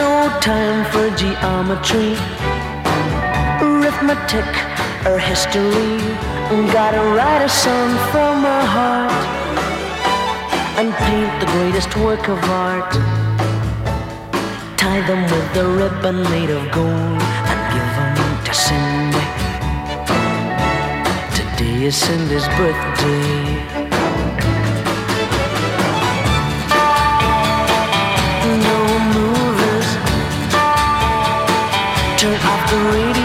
No 0.00 0.12
time 0.40 0.84
for 0.92 1.06
geometry, 1.16 2.14
arithmetic, 4.04 5.06
or 5.06 5.18
history. 5.18 6.00
And 6.52 6.70
gotta 6.72 7.00
write 7.16 7.42
a 7.42 7.48
song 7.48 7.96
from 8.10 8.42
my 8.42 8.64
heart 8.64 9.12
and 10.78 10.92
paint 10.92 11.40
the 11.40 11.46
greatest 11.46 11.96
work 11.96 12.28
of 12.28 12.38
art. 12.44 12.92
Tie 14.76 15.00
them 15.06 15.22
with 15.24 15.56
a 15.56 15.66
ribbon 15.66 16.22
made 16.24 16.50
of 16.50 16.70
gold 16.72 17.22
and 17.50 17.60
give 17.72 17.90
them 17.96 18.44
to 18.44 18.54
Cindy. 18.54 19.24
Today 21.36 21.84
is 21.86 21.96
Cindy's 21.96 22.48
birthday. 22.58 23.84
Turn 32.16 32.34
off 32.36 32.70
the 32.70 32.76
radio. 32.76 33.23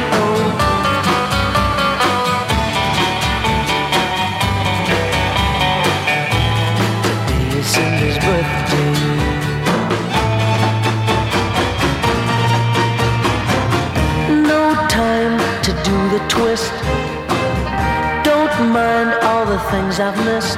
Mind 18.64 19.14
all 19.24 19.46
the 19.46 19.60
things 19.72 20.00
I've 20.00 20.18
missed. 20.26 20.58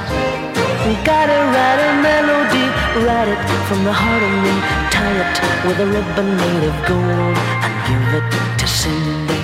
Gotta 1.04 1.38
write 1.54 1.80
a 1.88 1.92
melody, 2.02 2.66
write 3.06 3.28
it 3.28 3.40
from 3.68 3.84
the 3.84 3.92
heart 3.92 4.22
of 4.22 4.32
me. 4.44 4.54
Tie 4.90 5.16
it 5.22 5.34
with 5.66 5.78
a 5.80 5.86
ribbon 5.86 6.36
made 6.36 6.64
of 6.70 6.76
gold 6.86 7.36
and 7.64 7.74
give 7.88 8.06
it 8.18 8.26
to 8.58 8.66
Cindy. 8.66 9.40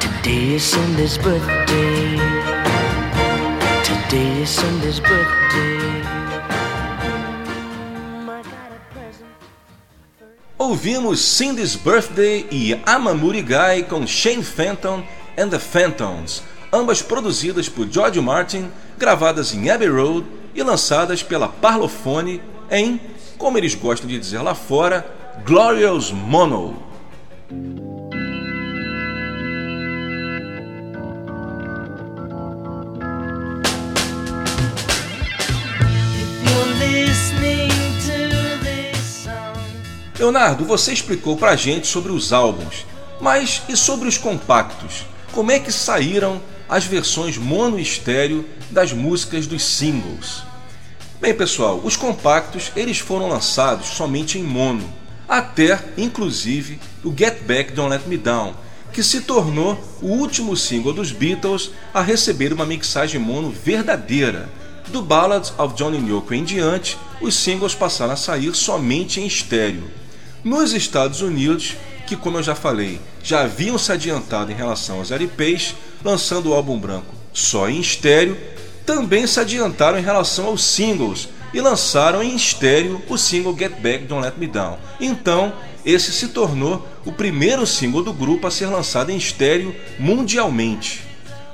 Today 0.00 0.54
is 0.54 0.62
Cindy's 0.64 1.18
birthday. 1.18 2.16
Today 3.82 4.42
is 4.42 4.50
Cindy's 4.50 5.00
birthday. 5.00 6.04
Mm, 8.16 8.30
Ouvimos 10.58 11.20
Cindy's 11.20 11.76
Birthday 11.76 12.46
e 12.50 12.80
Amamuri 12.86 13.42
Guy 13.42 13.82
com 13.82 14.06
Shane 14.06 14.42
Fenton 14.42 15.04
and 15.38 15.48
the 15.48 15.58
Phantoms, 15.58 16.42
ambas 16.72 17.02
produzidas 17.02 17.68
por 17.68 17.88
George 17.90 18.20
Martin, 18.20 18.70
gravadas 18.98 19.54
em 19.54 19.70
Abbey 19.70 19.88
Road 19.88 20.26
e 20.54 20.62
lançadas 20.62 21.22
pela 21.22 21.48
Parlophone 21.48 22.42
em, 22.70 23.00
como 23.36 23.58
eles 23.58 23.74
gostam 23.74 24.08
de 24.08 24.18
dizer 24.18 24.40
lá 24.40 24.54
fora, 24.54 25.06
Glorious 25.44 26.10
Mono. 26.10 26.82
Leonardo, 40.18 40.64
você 40.64 40.92
explicou 40.92 41.36
pra 41.36 41.54
gente 41.54 41.86
sobre 41.86 42.10
os 42.10 42.32
álbuns, 42.32 42.86
mas 43.20 43.62
e 43.68 43.76
sobre 43.76 44.08
os 44.08 44.16
compactos? 44.16 45.04
Como 45.34 45.50
é 45.50 45.58
que 45.58 45.72
saíram 45.72 46.40
as 46.68 46.84
versões 46.84 47.36
mono 47.36 47.76
estéreo 47.76 48.46
das 48.70 48.92
músicas 48.92 49.48
dos 49.48 49.64
singles? 49.64 50.44
Bem, 51.20 51.34
pessoal, 51.34 51.80
os 51.82 51.96
compactos 51.96 52.70
eles 52.76 53.00
foram 53.00 53.28
lançados 53.28 53.88
somente 53.88 54.38
em 54.38 54.44
mono, 54.44 54.88
até 55.28 55.82
inclusive 55.98 56.78
o 57.02 57.12
Get 57.12 57.42
Back 57.42 57.72
Don't 57.72 57.90
Let 57.90 58.06
Me 58.06 58.16
Down, 58.16 58.54
que 58.92 59.02
se 59.02 59.22
tornou 59.22 59.76
o 60.00 60.06
último 60.06 60.56
single 60.56 60.92
dos 60.92 61.10
Beatles 61.10 61.72
a 61.92 62.00
receber 62.00 62.52
uma 62.52 62.64
mixagem 62.64 63.20
mono 63.20 63.50
verdadeira. 63.50 64.48
Do 64.86 65.02
Ballads 65.02 65.52
of 65.58 65.74
Johnny 65.74 65.98
Yoko 66.12 66.32
em 66.32 66.44
diante, 66.44 66.96
os 67.20 67.34
singles 67.34 67.74
passaram 67.74 68.12
a 68.12 68.16
sair 68.16 68.54
somente 68.54 69.20
em 69.20 69.26
estéreo. 69.26 69.90
Nos 70.44 70.72
Estados 70.72 71.22
Unidos, 71.22 71.74
que 72.06 72.16
como 72.16 72.38
eu 72.38 72.42
já 72.42 72.54
falei, 72.54 73.00
já 73.22 73.42
haviam 73.42 73.78
se 73.78 73.90
adiantado 73.92 74.52
em 74.52 74.54
relação 74.54 74.98
aos 74.98 75.10
LPs, 75.10 75.74
lançando 76.04 76.50
o 76.50 76.54
álbum 76.54 76.78
branco 76.78 77.14
só 77.32 77.68
em 77.68 77.80
estéreo, 77.80 78.36
também 78.86 79.26
se 79.26 79.40
adiantaram 79.40 79.98
em 79.98 80.02
relação 80.02 80.46
aos 80.46 80.62
singles 80.62 81.28
e 81.52 81.60
lançaram 81.60 82.22
em 82.22 82.34
estéreo 82.34 83.02
o 83.08 83.16
single 83.16 83.56
Get 83.56 83.72
Back 83.80 84.04
Don't 84.04 84.22
Let 84.22 84.34
Me 84.36 84.46
Down. 84.46 84.78
Então, 85.00 85.52
esse 85.84 86.12
se 86.12 86.28
tornou 86.28 86.86
o 87.04 87.12
primeiro 87.12 87.66
single 87.66 88.02
do 88.02 88.12
grupo 88.12 88.46
a 88.46 88.50
ser 88.50 88.66
lançado 88.66 89.10
em 89.10 89.16
estéreo 89.16 89.74
mundialmente. 89.98 91.02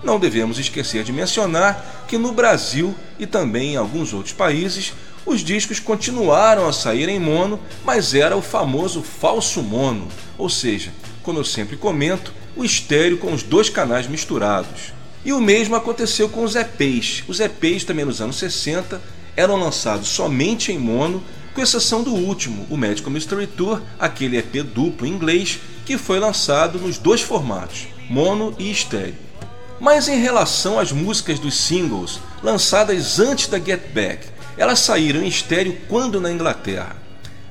Não 0.03 0.19
devemos 0.19 0.59
esquecer 0.59 1.05
de 1.05 1.13
mencionar 1.13 2.05
que 2.09 2.17
no 2.17 2.33
Brasil 2.33 2.95
e 3.19 3.27
também 3.27 3.75
em 3.75 3.77
alguns 3.77 4.15
outros 4.15 4.33
países 4.33 4.95
os 5.25 5.41
discos 5.41 5.79
continuaram 5.79 6.67
a 6.67 6.73
sair 6.73 7.09
em 7.09 7.21
mono, 7.21 7.61
mas 7.85 8.15
era 8.15 8.37
o 8.37 8.43
famoso 8.43 9.03
falso 9.03 9.63
mono, 9.63 10.09
ou 10.39 10.49
seja, 10.49 10.93
como 11.23 11.39
eu 11.39 11.45
sempre 11.45 11.77
comento, 11.77 12.33
o 12.57 12.65
estéreo 12.65 13.19
com 13.19 13.33
os 13.33 13.43
dois 13.43 13.69
canais 13.69 14.07
misturados. 14.07 14.93
E 15.25 15.33
o 15.33 15.41
mesmo 15.41 15.77
aconteceu 15.77 16.29
com 16.29 16.43
os 16.43 16.57
EPs. 16.57 17.25
Os 17.29 17.41
EPs 17.41 17.85
também 17.85 18.05
nos 18.05 18.21
anos 18.21 18.37
60 18.37 19.01
eram 19.37 19.57
lançados 19.57 20.09
somente 20.09 20.73
em 20.73 20.79
mono, 20.79 21.23
com 21.55 21.61
exceção 21.61 22.03
do 22.03 22.15
último, 22.15 22.67
o 22.71 22.77
Medical 22.77 23.11
Mystery 23.11 23.47
Tour, 23.47 23.83
aquele 23.99 24.39
EP 24.39 24.63
duplo 24.63 25.07
em 25.07 25.11
inglês 25.11 25.59
que 25.85 25.99
foi 25.99 26.19
lançado 26.19 26.79
nos 26.79 26.97
dois 26.97 27.21
formatos, 27.21 27.89
mono 28.09 28.55
e 28.59 28.71
estéreo. 28.71 29.17
Mas 29.81 30.09
em 30.09 30.21
relação 30.21 30.79
às 30.79 30.93
músicas 30.93 31.39
dos 31.39 31.55
singles 31.55 32.21
lançadas 32.43 33.19
antes 33.19 33.49
da 33.49 33.59
Get 33.59 33.93
Back 33.93 34.27
elas 34.61 34.81
saíram 34.81 35.23
em 35.23 35.27
estéreo 35.27 35.75
quando 35.89 36.21
na 36.21 36.31
Inglaterra? 36.31 36.95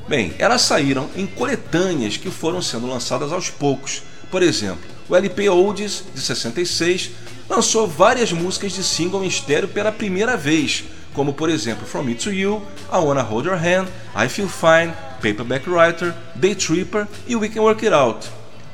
Bem, 0.08 0.32
elas 0.38 0.62
saíram 0.62 1.10
em 1.16 1.26
coletâneas 1.26 2.18
que 2.18 2.30
foram 2.30 2.62
sendo 2.62 2.86
lançadas 2.86 3.34
aos 3.34 3.50
poucos. 3.50 4.04
Por 4.30 4.44
exemplo, 4.44 4.84
o 5.10 5.16
LP 5.16 5.50
Oldies 5.50 6.04
de 6.14 6.22
66 6.22 7.10
lançou 7.50 7.88
várias 7.88 8.32
músicas 8.32 8.74
de 8.74 8.84
single 8.84 9.24
em 9.24 9.28
estéreo 9.28 9.68
pela 9.68 9.92
primeira 9.92 10.38
vez, 10.38 10.84
como 11.12 11.34
por 11.34 11.50
exemplo 11.50 11.84
From 11.84 12.04
Me 12.04 12.14
to 12.14 12.32
You, 12.32 12.62
I 12.94 12.98
Wanna 12.98 13.24
Hold 13.24 13.48
Your 13.48 13.58
Hand, 13.58 13.88
I 14.16 14.30
Feel 14.30 14.48
Fine, 14.48 14.94
Paperback 15.16 15.68
Writer, 15.68 16.14
Day 16.36 16.54
Tripper 16.54 17.08
e 17.28 17.36
We 17.36 17.50
Can 17.50 17.62
Work 17.62 17.88
It 17.88 17.96
Out. 17.96 18.28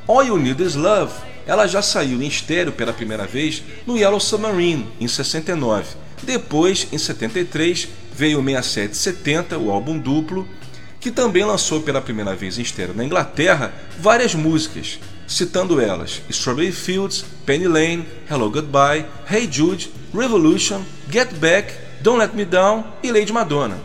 All 0.06 0.26
You 0.26 0.36
Need 0.36 0.62
Is 0.62 0.74
Love, 0.74 1.14
ela 1.46 1.66
já 1.66 1.80
saiu 1.80 2.20
em 2.20 2.26
estéreo 2.26 2.72
pela 2.72 2.92
primeira 2.92 3.26
vez 3.26 3.62
no 3.86 3.96
Yellow 3.96 4.20
Submarine 4.20 4.86
em 5.00 5.08
69. 5.08 5.86
Depois, 6.22 6.86
em 6.92 6.98
73, 6.98 7.88
veio 8.16 8.40
o 8.40 8.42
6770, 8.42 9.58
o 9.58 9.70
álbum 9.70 9.98
duplo, 9.98 10.48
que 10.98 11.10
também 11.10 11.44
lançou 11.44 11.82
pela 11.82 12.00
primeira 12.00 12.34
vez 12.34 12.58
em 12.58 12.62
estéreo 12.62 12.94
na 12.94 13.04
Inglaterra 13.04 13.74
várias 14.00 14.34
músicas, 14.34 14.98
citando 15.28 15.80
elas 15.80 16.22
Strawberry 16.30 16.72
Fields, 16.72 17.24
Penny 17.44 17.68
Lane, 17.68 18.06
Hello 18.28 18.50
Goodbye, 18.50 19.04
Hey 19.30 19.46
Jude, 19.50 19.90
Revolution, 20.14 20.82
Get 21.10 21.34
Back, 21.34 21.74
Don't 22.00 22.18
Let 22.18 22.32
Me 22.32 22.46
Down 22.46 22.84
e 23.02 23.12
Lady 23.12 23.32
Madonna. 23.32 23.78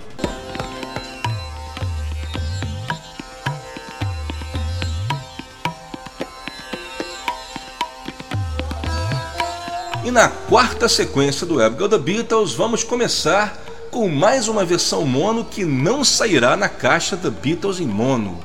E 10.05 10.09
na 10.09 10.29
quarta 10.29 10.87
sequência 10.87 11.45
do 11.45 11.61
Abigail 11.61 11.89
The 11.89 11.97
Beatles, 11.97 12.53
vamos 12.53 12.83
começar 12.83 13.61
com 13.91 14.07
mais 14.07 14.47
uma 14.47 14.63
versão 14.63 15.05
mono 15.05 15.43
que 15.43 15.65
não 15.65 16.01
sairá 16.01 16.55
na 16.55 16.69
caixa 16.69 17.17
The 17.17 17.29
Beatles 17.29 17.81
em 17.81 17.85
mono. 17.85 18.39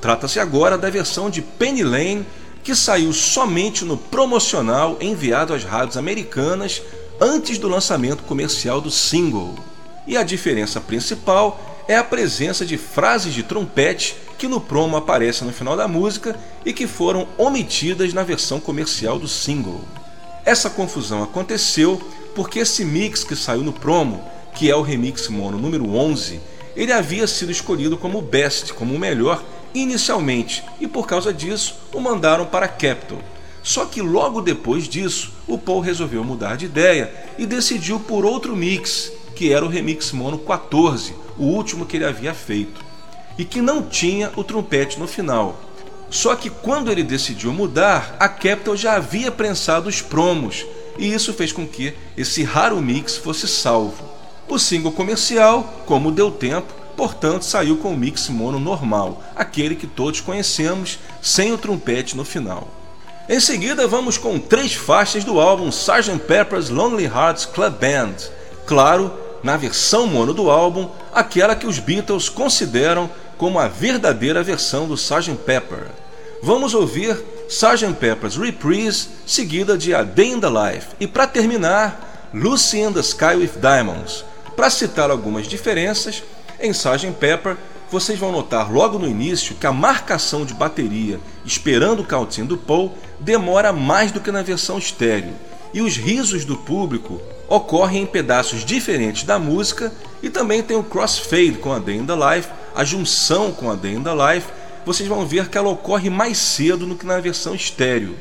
Trata-se 0.00 0.40
agora 0.40 0.76
da 0.76 0.90
versão 0.90 1.30
de 1.30 1.40
Penny 1.40 1.84
Lane, 1.84 2.26
que 2.64 2.74
saiu 2.74 3.12
somente 3.12 3.84
no 3.84 3.96
promocional 3.96 4.98
enviado 5.00 5.54
às 5.54 5.62
rádios 5.62 5.96
americanas 5.96 6.82
antes 7.20 7.58
do 7.58 7.68
lançamento 7.68 8.24
comercial 8.24 8.80
do 8.80 8.90
single. 8.90 9.54
E 10.04 10.16
a 10.16 10.24
diferença 10.24 10.80
principal 10.80 11.60
é 11.86 11.96
a 11.96 12.04
presença 12.04 12.66
de 12.66 12.76
frases 12.76 13.32
de 13.32 13.44
trompete 13.44 14.16
que 14.36 14.48
no 14.48 14.60
promo 14.60 14.96
aparecem 14.96 15.46
no 15.46 15.54
final 15.54 15.76
da 15.76 15.86
música 15.86 16.38
e 16.64 16.72
que 16.72 16.88
foram 16.88 17.28
omitidas 17.38 18.12
na 18.12 18.24
versão 18.24 18.58
comercial 18.58 19.16
do 19.16 19.28
single. 19.28 19.80
Essa 20.44 20.68
confusão 20.68 21.22
aconteceu 21.22 22.00
porque 22.34 22.60
esse 22.60 22.84
mix 22.84 23.22
que 23.22 23.36
saiu 23.36 23.62
no 23.62 23.72
promo, 23.72 24.22
que 24.58 24.68
é 24.68 24.74
o 24.74 24.82
remix 24.82 25.28
mono 25.28 25.56
número 25.56 25.94
11, 25.94 26.40
ele 26.74 26.92
havia 26.92 27.28
sido 27.28 27.52
escolhido 27.52 27.96
como 27.96 28.20
best, 28.20 28.74
como 28.74 28.92
o 28.92 28.98
melhor 28.98 29.40
inicialmente, 29.72 30.64
e 30.80 30.88
por 30.88 31.06
causa 31.06 31.32
disso 31.32 31.76
o 31.94 32.00
mandaram 32.00 32.44
para 32.44 32.66
Capitol. 32.66 33.20
Só 33.62 33.84
que 33.84 34.02
logo 34.02 34.40
depois 34.40 34.88
disso, 34.88 35.32
o 35.46 35.56
Paul 35.56 35.78
resolveu 35.78 36.24
mudar 36.24 36.56
de 36.56 36.64
ideia 36.64 37.08
e 37.38 37.46
decidiu 37.46 38.00
por 38.00 38.24
outro 38.24 38.56
mix, 38.56 39.12
que 39.36 39.52
era 39.52 39.64
o 39.64 39.68
remix 39.68 40.10
mono 40.10 40.38
14, 40.38 41.14
o 41.38 41.44
último 41.44 41.86
que 41.86 41.96
ele 41.96 42.04
havia 42.04 42.34
feito, 42.34 42.84
e 43.38 43.44
que 43.44 43.60
não 43.60 43.80
tinha 43.80 44.32
o 44.34 44.42
trompete 44.42 44.98
no 44.98 45.06
final. 45.06 45.56
Só 46.10 46.34
que 46.34 46.50
quando 46.50 46.90
ele 46.90 47.04
decidiu 47.04 47.52
mudar, 47.52 48.16
a 48.18 48.28
Capitol 48.28 48.76
já 48.76 48.96
havia 48.96 49.30
prensado 49.30 49.88
os 49.88 50.02
promos, 50.02 50.66
e 50.98 51.14
isso 51.14 51.32
fez 51.32 51.52
com 51.52 51.64
que 51.64 51.94
esse 52.16 52.42
raro 52.42 52.80
mix 52.80 53.16
fosse 53.16 53.46
salvo. 53.46 54.07
O 54.48 54.58
single 54.58 54.92
comercial, 54.92 55.82
como 55.84 56.10
deu 56.10 56.30
tempo, 56.30 56.72
portanto 56.96 57.44
saiu 57.44 57.76
com 57.76 57.92
o 57.92 57.96
mix 57.96 58.28
mono 58.28 58.58
normal, 58.58 59.22
aquele 59.36 59.76
que 59.76 59.86
todos 59.86 60.20
conhecemos, 60.20 60.98
sem 61.20 61.52
o 61.52 61.58
trompete 61.58 62.16
no 62.16 62.24
final. 62.24 62.66
Em 63.28 63.38
seguida, 63.40 63.86
vamos 63.86 64.16
com 64.16 64.38
três 64.38 64.72
faixas 64.72 65.22
do 65.22 65.38
álbum 65.38 65.68
Sgt. 65.68 66.18
Pepper's 66.20 66.70
Lonely 66.70 67.04
Hearts 67.04 67.44
Club 67.44 67.74
Band. 67.74 68.14
Claro, 68.64 69.12
na 69.42 69.56
versão 69.56 70.06
mono 70.06 70.32
do 70.32 70.50
álbum, 70.50 70.88
aquela 71.12 71.54
que 71.54 71.66
os 71.66 71.78
Beatles 71.78 72.30
consideram 72.30 73.10
como 73.36 73.58
a 73.58 73.68
verdadeira 73.68 74.42
versão 74.42 74.88
do 74.88 74.94
Sgt. 74.94 75.36
Pepper. 75.44 75.88
Vamos 76.42 76.72
ouvir 76.72 77.22
Sgt. 77.48 77.92
Pepper's 78.00 78.36
Reprise, 78.36 79.08
seguida 79.26 79.76
de 79.76 79.94
A 79.94 80.02
Day 80.02 80.30
in 80.30 80.40
the 80.40 80.48
Life, 80.48 80.88
e 80.98 81.06
para 81.06 81.26
terminar, 81.26 82.30
Lucy 82.32 82.80
in 82.80 82.92
the 82.92 83.00
Sky 83.00 83.36
with 83.36 83.60
Diamonds. 83.60 84.24
Para 84.58 84.70
citar 84.70 85.08
algumas 85.08 85.46
diferenças, 85.46 86.24
em 86.58 86.70
Sgt. 86.70 87.12
Pepper 87.12 87.56
vocês 87.92 88.18
vão 88.18 88.32
notar 88.32 88.72
logo 88.72 88.98
no 88.98 89.06
início 89.06 89.54
que 89.54 89.68
a 89.68 89.72
marcação 89.72 90.44
de 90.44 90.52
bateria 90.52 91.20
esperando 91.44 92.00
o 92.00 92.04
countdown 92.04 92.44
do 92.44 92.58
Paul 92.58 92.92
demora 93.20 93.72
mais 93.72 94.10
do 94.10 94.20
que 94.20 94.32
na 94.32 94.42
versão 94.42 94.76
estéreo, 94.76 95.32
e 95.72 95.80
os 95.80 95.96
risos 95.96 96.44
do 96.44 96.56
público 96.56 97.22
ocorrem 97.48 98.02
em 98.02 98.06
pedaços 98.06 98.64
diferentes 98.64 99.22
da 99.22 99.38
música 99.38 99.92
e 100.24 100.28
também 100.28 100.60
tem 100.60 100.76
o 100.76 100.82
crossfade 100.82 101.52
com 101.52 101.72
a 101.72 101.78
Day 101.78 101.94
in 101.94 102.04
the 102.04 102.14
Life, 102.16 102.48
a 102.74 102.82
junção 102.82 103.52
com 103.52 103.70
a 103.70 103.76
Day 103.76 103.94
in 103.94 104.02
the 104.02 104.10
Life, 104.10 104.48
vocês 104.84 105.08
vão 105.08 105.24
ver 105.24 105.48
que 105.48 105.56
ela 105.56 105.68
ocorre 105.68 106.10
mais 106.10 106.36
cedo 106.36 106.84
do 106.84 106.96
que 106.96 107.06
na 107.06 107.20
versão 107.20 107.54
estéreo. 107.54 108.16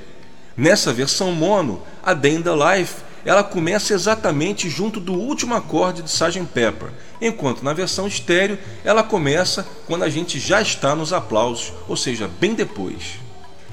Nessa 0.55 0.93
versão 0.93 1.31
mono, 1.31 1.81
a 2.03 2.13
Day 2.13 2.35
in 2.35 2.43
the 2.43 2.51
Life 2.51 3.06
ela 3.27 3.43
começa 3.43 3.93
exatamente 3.93 4.69
junto 4.69 5.01
do 5.01 5.11
último 5.11 5.53
acorde 5.53 6.01
de 6.01 6.09
Sgt. 6.09 6.45
Pepper, 6.53 6.87
enquanto 7.21 7.61
na 7.61 7.73
versão 7.73 8.07
estéreo 8.07 8.57
ela 8.85 9.03
começa 9.03 9.67
quando 9.85 10.03
a 10.03 10.09
gente 10.09 10.39
já 10.39 10.61
está 10.61 10.95
nos 10.95 11.11
aplausos, 11.11 11.73
ou 11.89 11.97
seja, 11.97 12.29
bem 12.39 12.53
depois. 12.53 13.19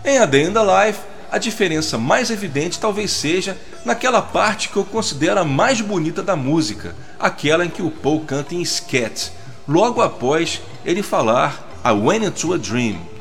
Em 0.05 0.19
A 0.19 0.27
Day 0.27 0.43
in 0.43 0.53
the 0.53 0.59
Life, 0.59 0.99
a 1.31 1.39
diferença 1.39 1.97
mais 1.97 2.33
evidente 2.33 2.81
talvez 2.81 3.13
seja 3.13 3.57
naquela 3.85 4.21
parte 4.21 4.71
que 4.71 4.77
eu 4.77 4.85
considero 4.85 5.39
a 5.39 5.45
mais 5.45 5.81
bonita 5.81 6.21
da 6.21 6.35
música, 6.35 6.97
aquela 7.17 7.65
em 7.65 7.71
que 7.71 7.81
o 7.81 7.93
Paul 7.93 8.25
canta 8.25 8.57
em 8.57 8.65
scat, 8.65 9.31
logo 9.69 10.03
após 10.03 10.61
ele 10.85 11.01
falar 11.01 11.71
I 11.85 11.93
Went 11.93 12.25
Into 12.25 12.55
a 12.55 12.57
Dream. 12.57 13.14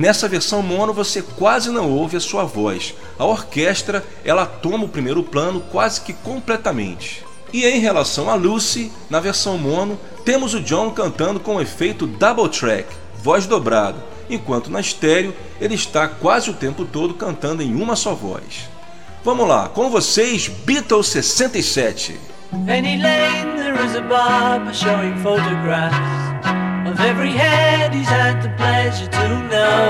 Nessa 0.00 0.26
versão 0.26 0.62
mono 0.62 0.94
você 0.94 1.20
quase 1.20 1.68
não 1.68 1.90
ouve 1.90 2.16
a 2.16 2.20
sua 2.20 2.42
voz. 2.42 2.94
A 3.18 3.26
orquestra 3.26 4.02
ela 4.24 4.46
toma 4.46 4.86
o 4.86 4.88
primeiro 4.88 5.22
plano 5.22 5.60
quase 5.70 6.00
que 6.00 6.14
completamente. 6.14 7.22
E 7.52 7.66
em 7.66 7.80
relação 7.80 8.30
a 8.30 8.34
Lucy, 8.34 8.90
na 9.10 9.20
versão 9.20 9.58
mono, 9.58 10.00
temos 10.24 10.54
o 10.54 10.60
John 10.60 10.90
cantando 10.92 11.38
com 11.38 11.56
o 11.56 11.60
efeito 11.60 12.06
double 12.06 12.48
track, 12.48 12.88
voz 13.22 13.46
dobrada, 13.46 14.02
enquanto 14.30 14.70
na 14.70 14.80
estéreo 14.80 15.34
ele 15.60 15.74
está 15.74 16.08
quase 16.08 16.48
o 16.48 16.54
tempo 16.54 16.86
todo 16.86 17.12
cantando 17.12 17.62
em 17.62 17.74
uma 17.74 17.94
só 17.94 18.14
voz. 18.14 18.70
Vamos 19.22 19.46
lá, 19.46 19.68
com 19.68 19.90
vocês, 19.90 20.48
Beatles 20.48 21.08
67. 21.08 22.18
Penny 22.64 22.96
Lane, 23.02 23.54
there 23.54 23.84
is 23.84 23.94
a 23.96 24.00
barber 24.00 24.72
showing 24.72 25.14
photographs 25.22 26.29
every 27.00 27.30
head 27.30 27.94
he's 27.94 28.08
had 28.08 28.42
the 28.42 28.50
pleasure 28.50 29.06
to 29.06 29.28
know, 29.48 29.80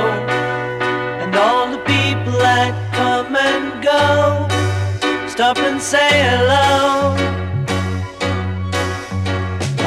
and 1.23 1.35
all 1.35 1.71
the 1.71 1.79
people 1.79 2.39
that 2.39 2.73
come 2.95 3.35
and 3.35 3.83
go. 3.83 4.47
Stop 5.29 5.59
and 5.59 5.81
say 5.81 6.11
hello. 6.31 7.17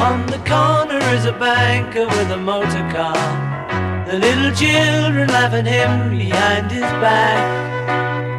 On 0.02 0.26
the 0.26 0.38
corner 0.44 1.02
is 1.14 1.24
a 1.24 1.32
banker 1.32 2.06
with 2.06 2.30
a 2.30 2.36
motor 2.36 2.86
car. 2.92 3.16
The 4.06 4.18
little 4.18 4.52
children 4.52 5.28
laugh 5.28 5.54
at 5.54 5.66
him 5.66 6.10
behind 6.10 6.70
his 6.70 6.90
back. 7.00 7.42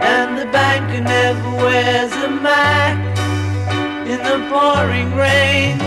And 0.03 0.37
the 0.37 0.45
banker 0.51 1.01
never 1.01 1.51
wears 1.55 2.11
a 2.11 2.29
Mac 2.29 2.97
in 4.07 4.19
the 4.29 4.37
pouring 4.51 5.15
rain. 5.15 5.79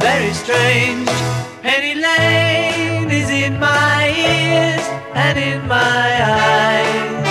Very 0.00 0.32
strange. 0.32 1.29
Penny 1.62 1.94
Lane 1.94 3.10
is 3.10 3.28
in 3.28 3.60
my 3.60 4.08
ears 4.08 4.86
and 5.14 5.38
in 5.38 5.68
my 5.68 6.08
eyes. 6.24 7.26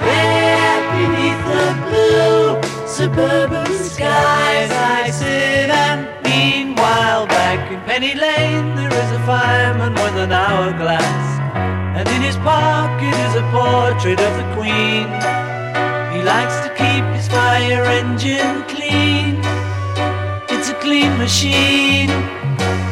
There 0.00 0.80
beneath 0.96 1.42
the 1.52 1.68
blue 1.84 2.86
suburban 2.88 3.70
skies, 3.90 4.70
I 4.72 5.10
sit 5.10 5.68
and 5.68 6.08
meanwhile 6.24 7.26
back 7.26 7.70
in 7.70 7.80
Penny 7.82 8.14
Lane 8.14 8.74
there 8.74 8.88
is 8.88 9.10
a 9.12 9.20
fireman 9.26 9.92
with 9.92 10.16
an 10.16 10.32
hourglass, 10.32 11.40
and 11.98 12.08
in 12.08 12.22
his 12.22 12.38
pocket 12.38 13.14
is 13.28 13.34
a 13.36 13.44
portrait 13.52 14.18
of 14.18 14.32
the 14.38 14.46
Queen. 14.56 15.08
He 16.14 16.22
likes 16.22 16.56
to 16.64 16.70
keep 16.74 17.04
his 17.14 17.28
fire 17.28 17.84
engine 17.84 18.62
clean. 18.62 19.61
It's 20.94 21.00
a 21.00 21.08
clean 21.08 21.18
machine. 21.18 22.91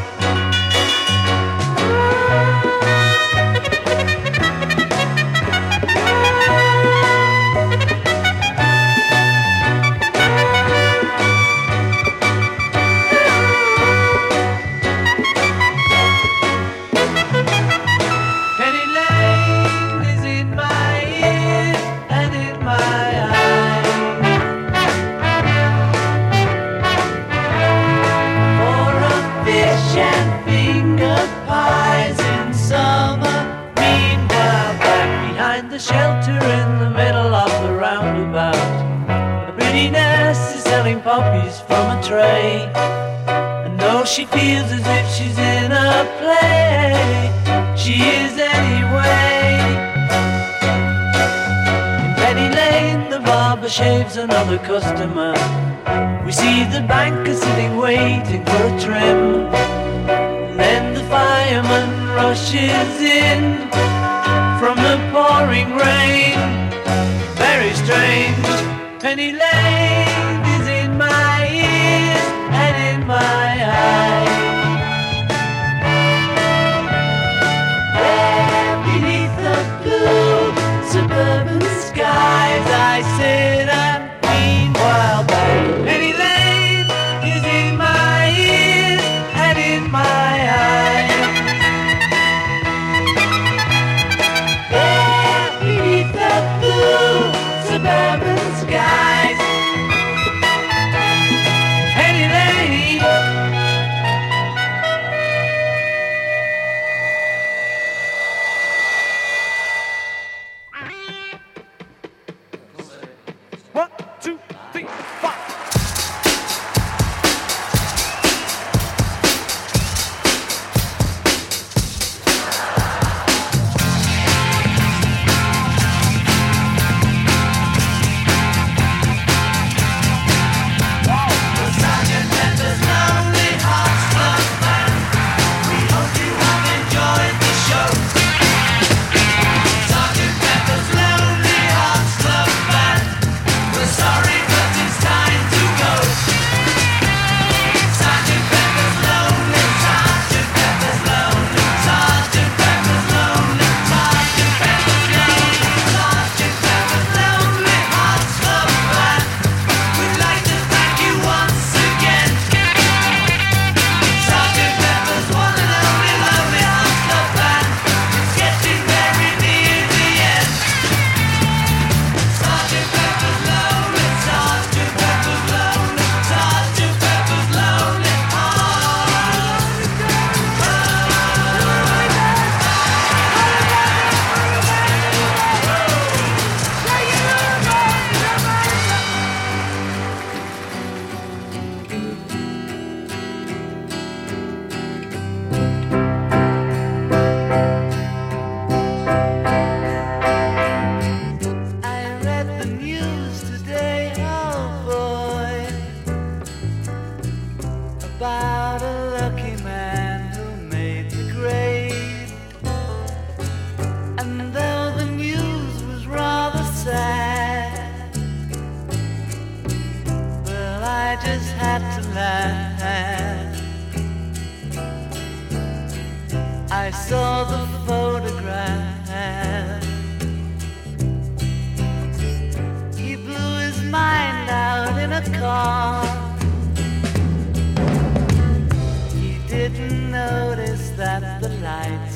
train. 42.11 42.69
I 43.65 43.69
know 43.79 44.05
she 44.05 44.25
feels 44.25 44.69
as 44.79 44.85
if 44.99 45.07
she's 45.15 45.39
in 45.39 45.71
a 45.71 45.93
play. 46.19 47.31
She 47.83 47.95
is 48.19 48.33
anyway. 48.57 49.47
In 52.05 52.11
Penny 52.21 52.49
Lane, 52.59 53.03
the 53.15 53.21
barber 53.21 53.69
shaves 53.69 54.17
another 54.17 54.59
customer. 54.59 55.35
We 56.27 56.33
see 56.33 56.65
the 56.75 56.83
banker 56.93 57.37
sitting 57.45 57.77
waiting 57.77 58.45
for 58.45 58.63
a 58.73 58.75
trim. 58.85 59.21
And 60.49 60.59
then 60.59 60.95
the 60.95 61.05
fireman 61.15 61.91
rushes 62.19 62.93
in 63.23 63.43
from 64.61 64.77
the 64.87 64.97
pouring 65.13 65.71
rain. 65.87 66.39
Very 67.45 67.73
strange, 67.83 68.51
Penny 69.01 69.31
Lane. 69.31 70.20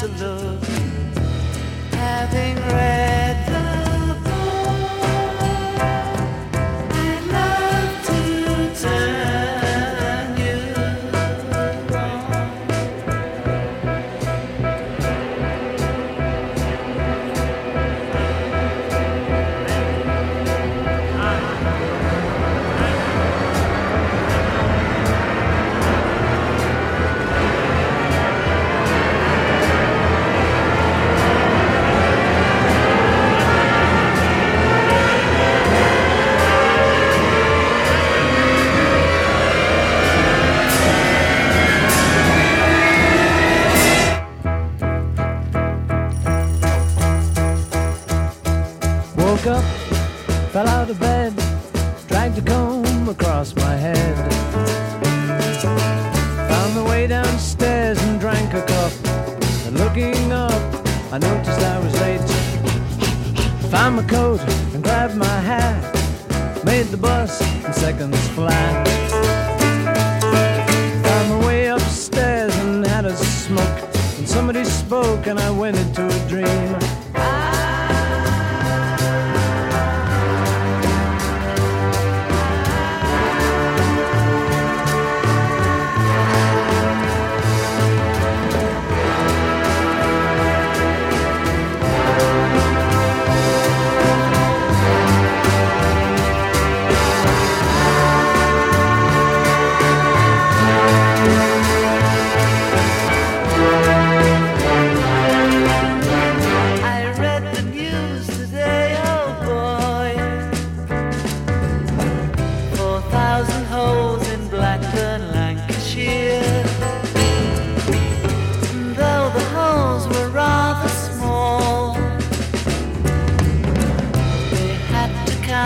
to 0.00 0.06
love. 0.24 0.68
Having 1.92 2.56
read. 2.56 3.19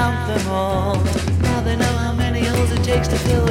count 0.05 0.27
them 0.29 0.49
all. 0.49 0.97
Now 1.41 1.63
they 1.63 1.77
know 1.77 1.95
how 2.05 2.13
many 2.13 2.45
holes 2.45 2.71
it 2.73 2.85
takes 2.85 3.09
to 3.09 3.17
fill 3.21 3.44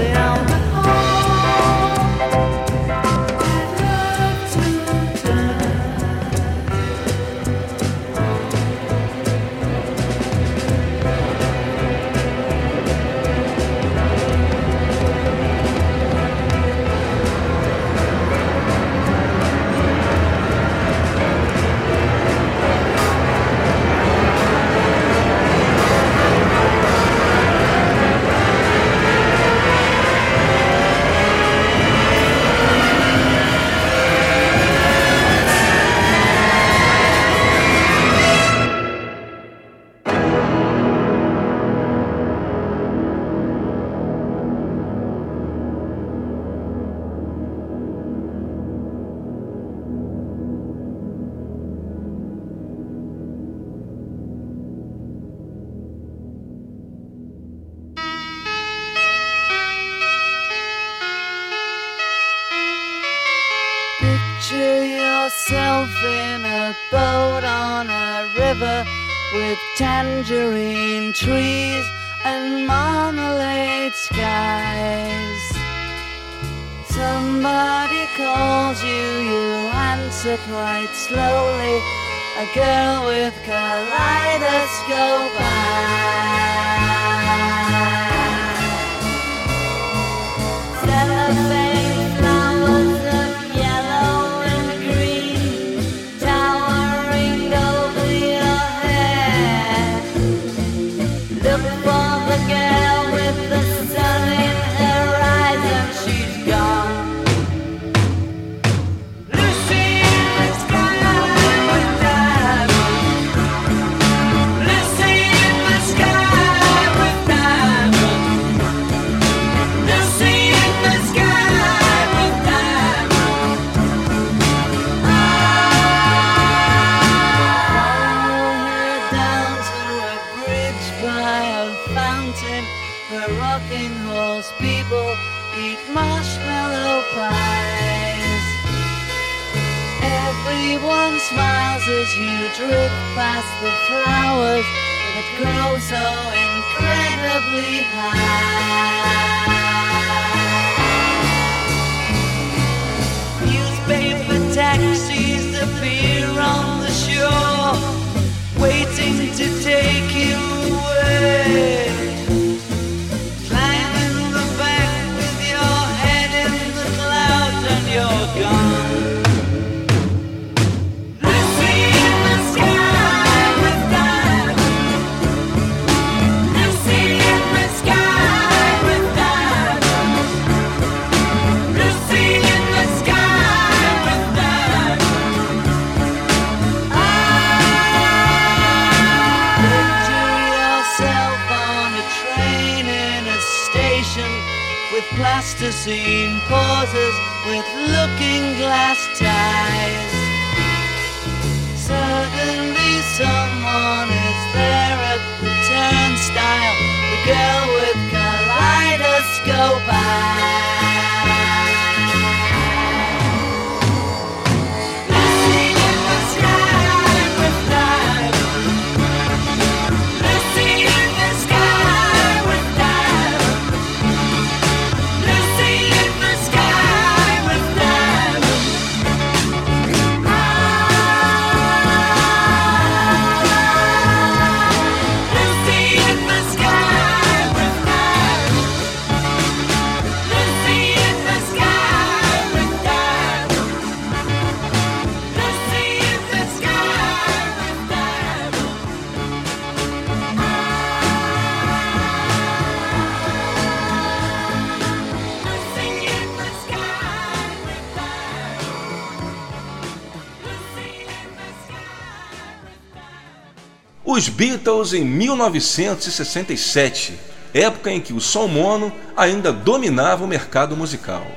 Os 264.23 264.29
Beatles 264.29 264.93
em 264.93 265.03
1967, 265.03 267.19
época 267.53 267.91
em 267.91 267.99
que 267.99 268.13
o 268.13 268.21
som 268.21 268.47
mono 268.47 268.89
ainda 269.17 269.51
dominava 269.51 270.23
o 270.23 270.27
mercado 270.27 270.77
musical. 270.77 271.27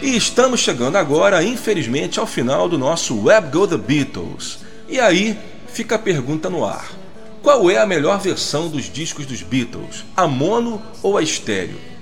E 0.00 0.16
estamos 0.16 0.60
chegando 0.60 0.96
agora, 0.96 1.44
infelizmente, 1.44 2.18
ao 2.18 2.26
final 2.26 2.66
do 2.66 2.78
nosso 2.78 3.24
Web 3.24 3.50
Go 3.50 3.68
The 3.68 3.76
Beatles. 3.76 4.60
E 4.88 4.98
aí 4.98 5.38
fica 5.68 5.96
a 5.96 5.98
pergunta 5.98 6.48
no 6.48 6.64
ar: 6.64 6.92
qual 7.42 7.70
é 7.70 7.76
a 7.76 7.84
melhor 7.84 8.18
versão 8.20 8.70
dos 8.70 8.90
discos 8.90 9.26
dos 9.26 9.42
Beatles, 9.42 10.02
a 10.16 10.26
mono 10.26 10.82
ou 11.02 11.18
a 11.18 11.22
estéreo? 11.22 11.92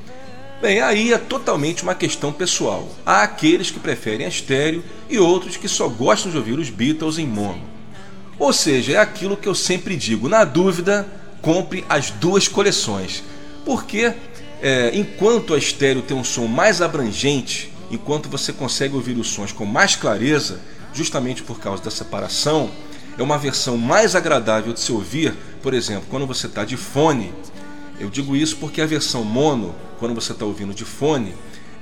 Bem, 0.62 0.80
aí 0.80 1.12
é 1.12 1.18
totalmente 1.18 1.82
uma 1.82 1.92
questão 1.92 2.32
pessoal. 2.32 2.88
Há 3.04 3.24
aqueles 3.24 3.68
que 3.68 3.80
preferem 3.80 4.24
a 4.24 4.28
estéreo 4.28 4.84
e 5.10 5.18
outros 5.18 5.56
que 5.56 5.66
só 5.66 5.88
gostam 5.88 6.30
de 6.30 6.38
ouvir 6.38 6.56
os 6.56 6.70
Beatles 6.70 7.18
em 7.18 7.26
mono. 7.26 7.60
Ou 8.38 8.52
seja, 8.52 8.92
é 8.92 8.96
aquilo 8.96 9.36
que 9.36 9.48
eu 9.48 9.56
sempre 9.56 9.96
digo: 9.96 10.28
na 10.28 10.44
dúvida, 10.44 11.04
compre 11.40 11.84
as 11.88 12.10
duas 12.10 12.46
coleções. 12.46 13.24
Porque 13.64 14.14
é, 14.62 14.92
enquanto 14.94 15.52
a 15.52 15.58
estéreo 15.58 16.00
tem 16.00 16.16
um 16.16 16.22
som 16.22 16.46
mais 16.46 16.80
abrangente 16.80 17.72
enquanto 17.90 18.28
você 18.28 18.52
consegue 18.52 18.94
ouvir 18.94 19.18
os 19.18 19.30
sons 19.30 19.50
com 19.50 19.66
mais 19.66 19.96
clareza, 19.96 20.60
justamente 20.94 21.42
por 21.42 21.58
causa 21.58 21.82
da 21.82 21.90
separação, 21.90 22.70
é 23.18 23.22
uma 23.22 23.36
versão 23.36 23.76
mais 23.76 24.14
agradável 24.14 24.72
de 24.72 24.78
se 24.78 24.92
ouvir, 24.92 25.34
por 25.60 25.74
exemplo, 25.74 26.04
quando 26.08 26.24
você 26.24 26.46
está 26.46 26.64
de 26.64 26.76
fone. 26.76 27.34
Eu 27.98 28.08
digo 28.08 28.36
isso 28.36 28.56
porque 28.58 28.80
a 28.80 28.86
versão 28.86 29.24
mono, 29.24 29.74
quando 30.02 30.16
você 30.16 30.32
está 30.32 30.44
ouvindo 30.44 30.74
de 30.74 30.84
fone, 30.84 31.32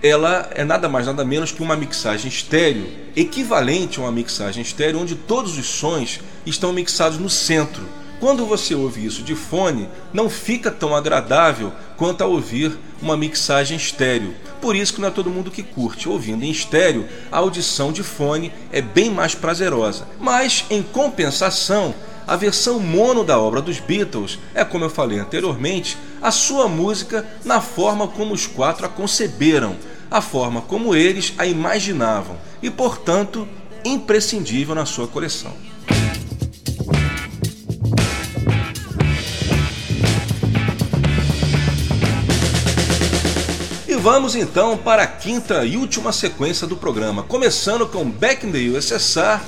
ela 0.03 0.51
é 0.55 0.63
nada 0.63 0.91
mais 0.91 1.07
nada 1.07 1.25
menos 1.25 1.53
que 1.53 1.63
uma 1.63 1.75
mixagem 1.75 2.29
estéreo, 2.29 2.87
equivalente 3.17 3.99
a 3.99 4.03
uma 4.03 4.13
mixagem 4.13 4.61
estéreo 4.61 5.01
onde 5.01 5.15
todos 5.15 5.57
os 5.57 5.65
sons 5.65 6.21
estão 6.45 6.71
mixados 6.71 7.17
no 7.17 7.31
centro. 7.31 7.83
Quando 8.21 8.45
você 8.45 8.75
ouve 8.75 9.07
isso 9.07 9.23
de 9.23 9.35
fone, 9.35 9.89
não 10.13 10.29
fica 10.29 10.71
tão 10.71 10.95
agradável 10.95 11.73
quanto 11.97 12.23
a 12.23 12.27
ouvir 12.27 12.79
uma 13.01 13.17
mixagem 13.17 13.79
estéreo. 13.79 14.35
Por 14.61 14.77
isso 14.77 14.93
que 14.93 15.01
não 15.01 15.09
é 15.09 15.11
todo 15.11 15.31
mundo 15.31 15.51
que 15.51 15.63
curte. 15.63 16.07
Ouvindo 16.07 16.45
em 16.45 16.51
estéreo, 16.51 17.09
a 17.33 17.39
audição 17.39 17.91
de 17.91 18.03
fone 18.03 18.53
é 18.71 18.83
bem 18.83 19.09
mais 19.09 19.35
prazerosa. 19.35 20.07
Mas, 20.21 20.67
em 20.69 20.83
compensação, 20.83 21.95
a 22.27 22.37
versão 22.37 22.79
mono 22.79 23.25
da 23.25 23.41
obra 23.41 23.63
dos 23.63 23.81
Beatles 23.81 24.39
é, 24.55 24.63
como 24.63 24.85
eu 24.85 24.91
falei 24.91 25.19
anteriormente, 25.19 25.97
a 26.21 26.31
sua 26.31 26.69
música 26.69 27.27
na 27.45 27.61
forma 27.61 28.09
como 28.09 28.35
os 28.35 28.47
quatro 28.47 28.87
a 28.87 28.89
conceberam, 28.89 29.77
a 30.11 30.21
forma 30.21 30.61
como 30.63 30.95
eles 30.95 31.35
a 31.39 31.47
imaginavam 31.47 32.37
e, 32.63 32.71
portanto, 32.71 33.47
imprescindível 33.85 34.75
na 34.75 34.87
sua 34.87 35.07
coleção. 35.07 35.53
vamos 44.01 44.35
então 44.35 44.79
para 44.79 45.03
a 45.03 45.07
quinta 45.07 45.63
e 45.63 45.77
última 45.77 46.11
sequência 46.11 46.67
do 46.67 46.75
programa, 46.75 47.23
começando 47.23 47.87
com 47.87 48.11
Back 48.11 48.47
in 48.47 48.51
the 48.51 48.59
USSR, 48.59 49.43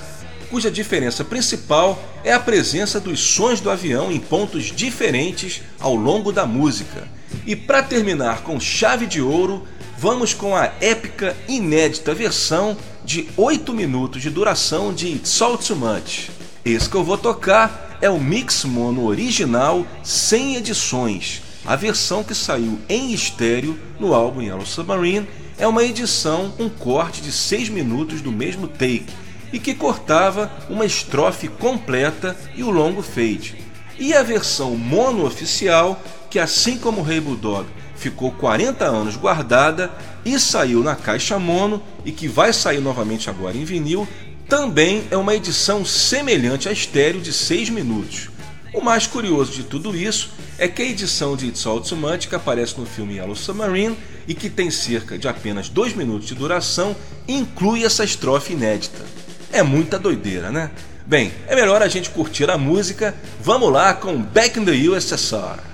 cuja 0.52 0.70
diferença 0.70 1.24
principal 1.24 1.98
é 2.22 2.30
a 2.30 2.38
presença 2.38 3.00
dos 3.00 3.20
sons 3.20 3.58
do 3.58 3.70
avião 3.70 4.12
em 4.12 4.20
pontos 4.20 4.64
diferentes 4.64 5.62
ao 5.80 5.94
longo 5.94 6.30
da 6.30 6.44
música. 6.44 7.08
E 7.46 7.56
para 7.56 7.82
terminar 7.82 8.42
com 8.42 8.60
chave 8.60 9.06
de 9.06 9.22
ouro, 9.22 9.66
vamos 9.96 10.34
com 10.34 10.54
a 10.54 10.70
épica 10.78 11.34
inédita 11.48 12.12
versão 12.12 12.76
de 13.02 13.26
8 13.34 13.72
minutos 13.72 14.20
de 14.20 14.28
duração 14.28 14.92
de 14.92 15.08
It's 15.08 15.40
All 15.40 15.56
Too 15.56 15.74
Much. 15.74 16.28
Esse 16.62 16.86
que 16.86 16.96
eu 16.96 17.02
vou 17.02 17.16
tocar 17.16 17.96
é 18.02 18.10
o 18.10 18.20
mix 18.20 18.66
mono 18.66 19.06
original 19.06 19.86
sem 20.02 20.56
edições 20.56 21.40
a 21.64 21.76
versão 21.76 22.24
que 22.24 22.34
saiu 22.34 22.78
em 22.88 23.12
estéreo 23.12 23.78
no 24.00 24.14
álbum 24.14 24.42
Yellow 24.42 24.66
Submarine 24.66 25.28
é 25.56 25.66
uma 25.66 25.84
edição, 25.84 26.52
um 26.58 26.68
corte 26.68 27.20
de 27.20 27.30
6 27.30 27.68
minutos 27.68 28.20
do 28.20 28.32
mesmo 28.32 28.66
take 28.66 29.06
e 29.52 29.58
que 29.58 29.74
cortava 29.74 30.50
uma 30.68 30.86
estrofe 30.86 31.48
completa 31.48 32.36
e 32.54 32.62
o 32.62 32.70
longo 32.70 33.02
fade. 33.02 33.56
E 33.98 34.14
a 34.14 34.22
versão 34.22 34.76
mono 34.76 35.26
oficial, 35.26 36.00
que 36.30 36.38
assim 36.38 36.78
como 36.78 37.00
o 37.00 37.04
Rei 37.04 37.20
Bulldog 37.20 37.66
ficou 37.94 38.32
40 38.32 38.84
anos 38.84 39.16
guardada 39.16 39.90
e 40.24 40.38
saiu 40.38 40.82
na 40.82 40.96
caixa 40.96 41.38
mono 41.38 41.82
e 42.04 42.10
que 42.10 42.26
vai 42.26 42.52
sair 42.52 42.80
novamente 42.80 43.30
agora 43.30 43.56
em 43.56 43.64
vinil, 43.64 44.08
também 44.48 45.04
é 45.10 45.16
uma 45.16 45.34
edição 45.34 45.84
semelhante 45.84 46.68
a 46.68 46.72
estéreo 46.72 47.20
de 47.20 47.32
6 47.32 47.70
minutos. 47.70 48.28
O 48.74 48.80
mais 48.80 49.06
curioso 49.06 49.52
de 49.52 49.64
tudo 49.64 49.94
isso 49.94 50.30
é 50.58 50.66
que 50.66 50.82
a 50.82 50.86
edição 50.86 51.36
de 51.36 51.48
It's 51.48 51.66
All 51.66 51.80
Too 51.80 51.96
Much 51.96 52.26
que 52.26 52.34
aparece 52.34 52.78
no 52.78 52.86
filme 52.86 53.14
Yellow 53.14 53.36
Submarine 53.36 53.96
e 54.26 54.34
que 54.34 54.48
tem 54.48 54.70
cerca 54.70 55.18
de 55.18 55.28
apenas 55.28 55.68
2 55.68 55.94
minutos 55.94 56.26
de 56.26 56.34
duração 56.34 56.96
inclui 57.28 57.84
essa 57.84 58.02
estrofe 58.02 58.54
inédita. 58.54 59.21
É 59.52 59.62
muita 59.62 59.98
doideira, 59.98 60.50
né? 60.50 60.70
Bem, 61.04 61.32
é 61.46 61.54
melhor 61.54 61.82
a 61.82 61.88
gente 61.88 62.08
curtir 62.10 62.50
a 62.50 62.56
música. 62.56 63.14
Vamos 63.40 63.70
lá 63.70 63.92
com 63.92 64.16
Back 64.16 64.58
in 64.58 64.64
the 64.64 64.72
USSR. 64.88 65.71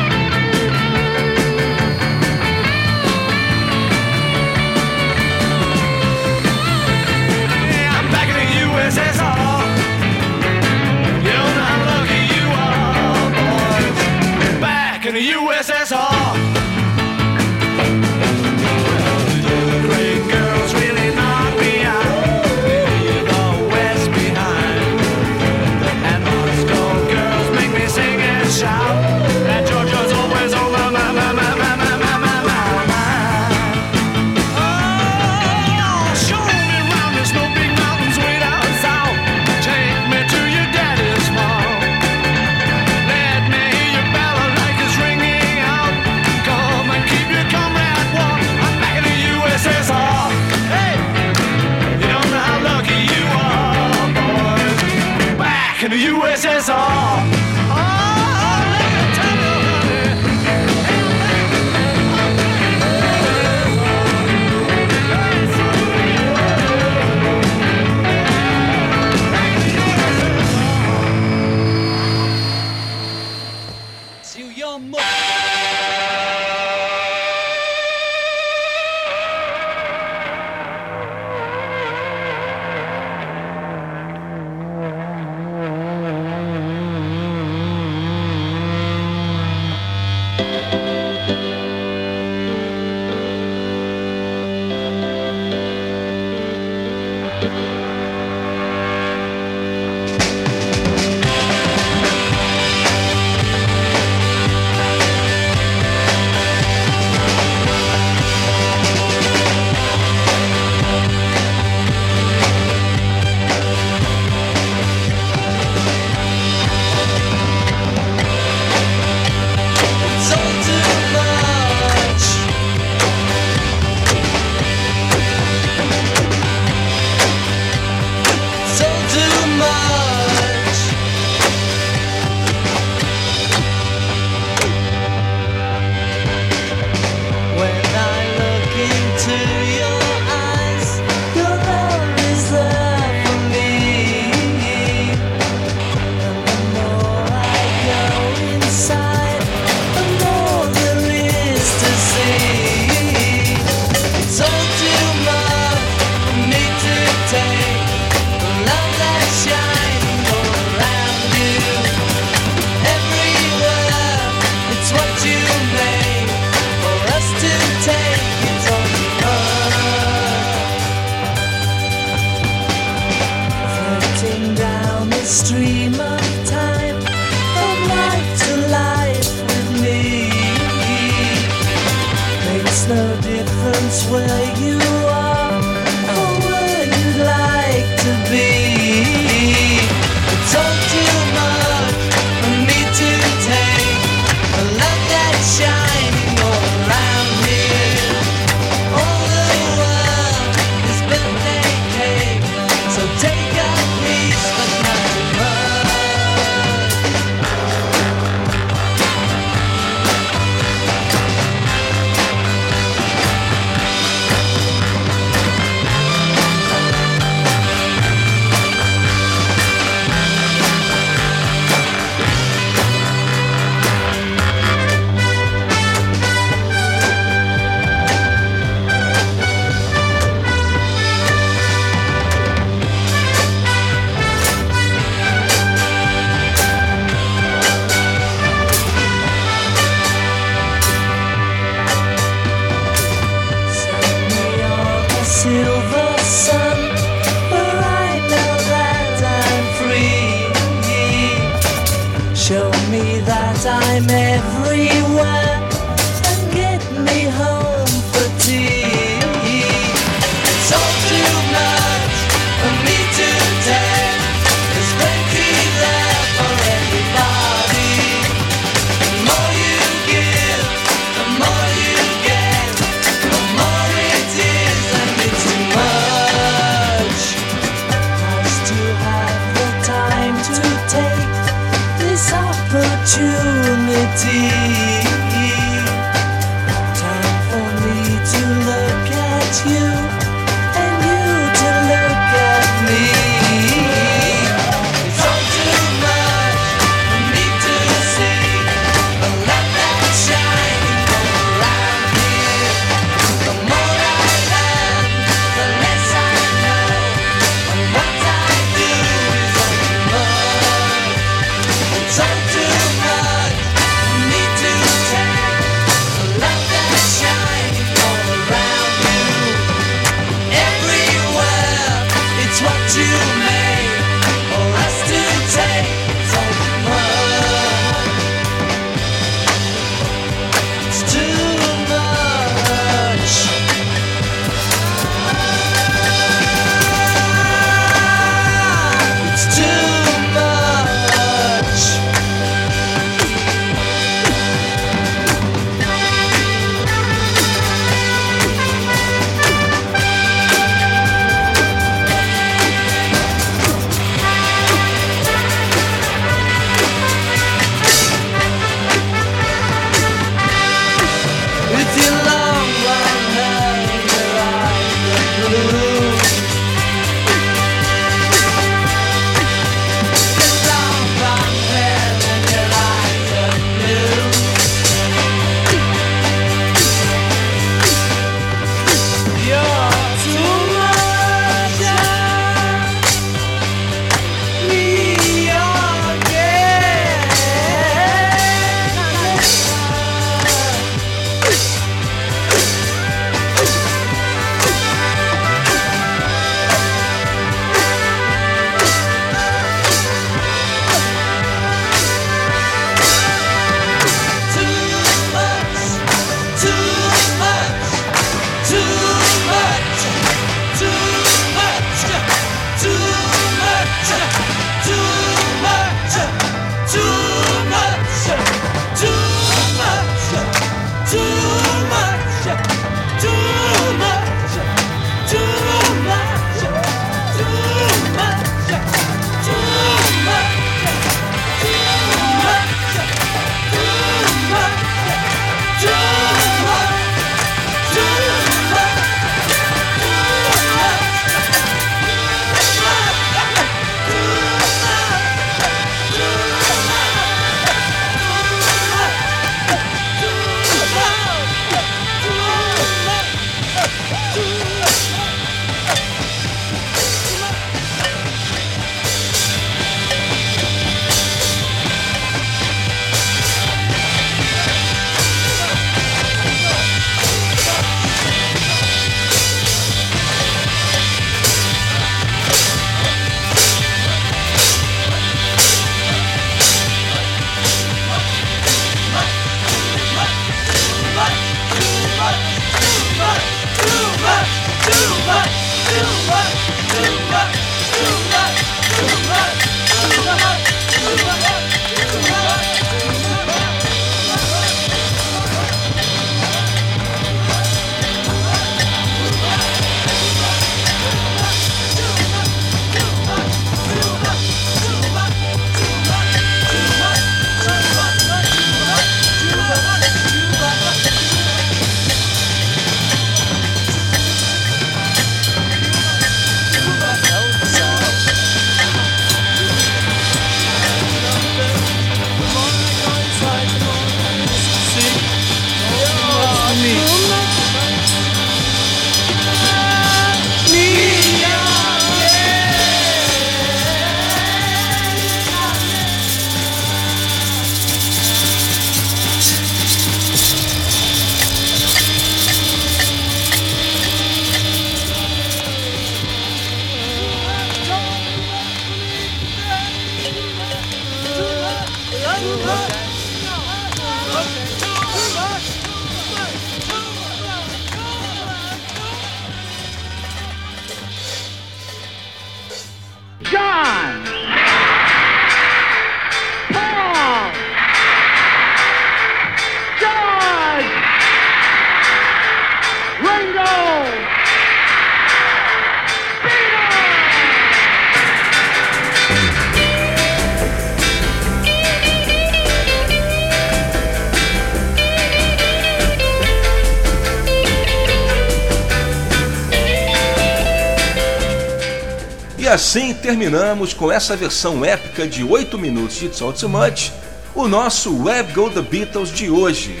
Terminamos 593.26 593.92
com 593.92 594.12
essa 594.12 594.36
versão 594.36 594.84
épica 594.84 595.26
de 595.26 595.42
8 595.42 595.76
minutos 595.76 596.14
de 596.14 596.26
It's 596.26 596.40
All 596.40 596.52
Too 596.52 596.68
Much, 596.68 597.10
o 597.56 597.66
nosso 597.66 598.22
Web 598.22 598.52
Go 598.52 598.70
The 598.70 598.82
Beatles 598.82 599.32
de 599.32 599.50
hoje. 599.50 600.00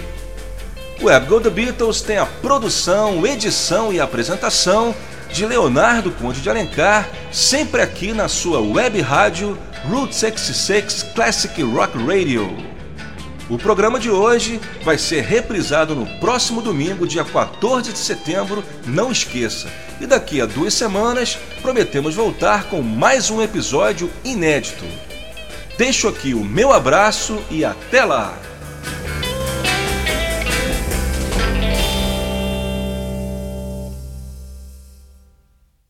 O 1.02 1.06
Web 1.06 1.26
Go 1.26 1.40
The 1.40 1.50
Beatles 1.50 2.00
tem 2.02 2.18
a 2.18 2.24
produção, 2.24 3.26
edição 3.26 3.92
e 3.92 3.98
apresentação 3.98 4.94
de 5.28 5.44
Leonardo 5.44 6.12
Conde 6.12 6.40
de 6.40 6.48
Alencar, 6.48 7.10
sempre 7.32 7.82
aqui 7.82 8.12
na 8.12 8.28
sua 8.28 8.60
web 8.60 9.00
rádio 9.00 9.58
Route 9.90 10.14
66 10.14 11.06
Classic 11.12 11.60
Rock 11.64 11.98
Radio. 11.98 12.76
O 13.50 13.58
programa 13.58 13.98
de 13.98 14.08
hoje 14.08 14.60
vai 14.84 14.98
ser 14.98 15.22
reprisado 15.22 15.96
no 15.96 16.06
próximo 16.20 16.62
domingo, 16.62 17.08
dia 17.08 17.24
14 17.24 17.92
de 17.92 17.98
setembro, 17.98 18.62
não 18.86 19.10
esqueça. 19.10 19.68
E 20.00 20.06
daqui 20.06 20.40
a 20.40 20.46
duas 20.46 20.74
semanas 20.74 21.38
prometemos 21.66 22.14
voltar 22.14 22.68
com 22.70 22.80
mais 22.80 23.28
um 23.28 23.42
episódio 23.42 24.08
inédito. 24.22 24.84
Deixo 25.76 26.06
aqui 26.06 26.32
o 26.32 26.44
meu 26.44 26.72
abraço 26.72 27.42
e 27.50 27.64
até 27.64 28.04
lá! 28.04 28.45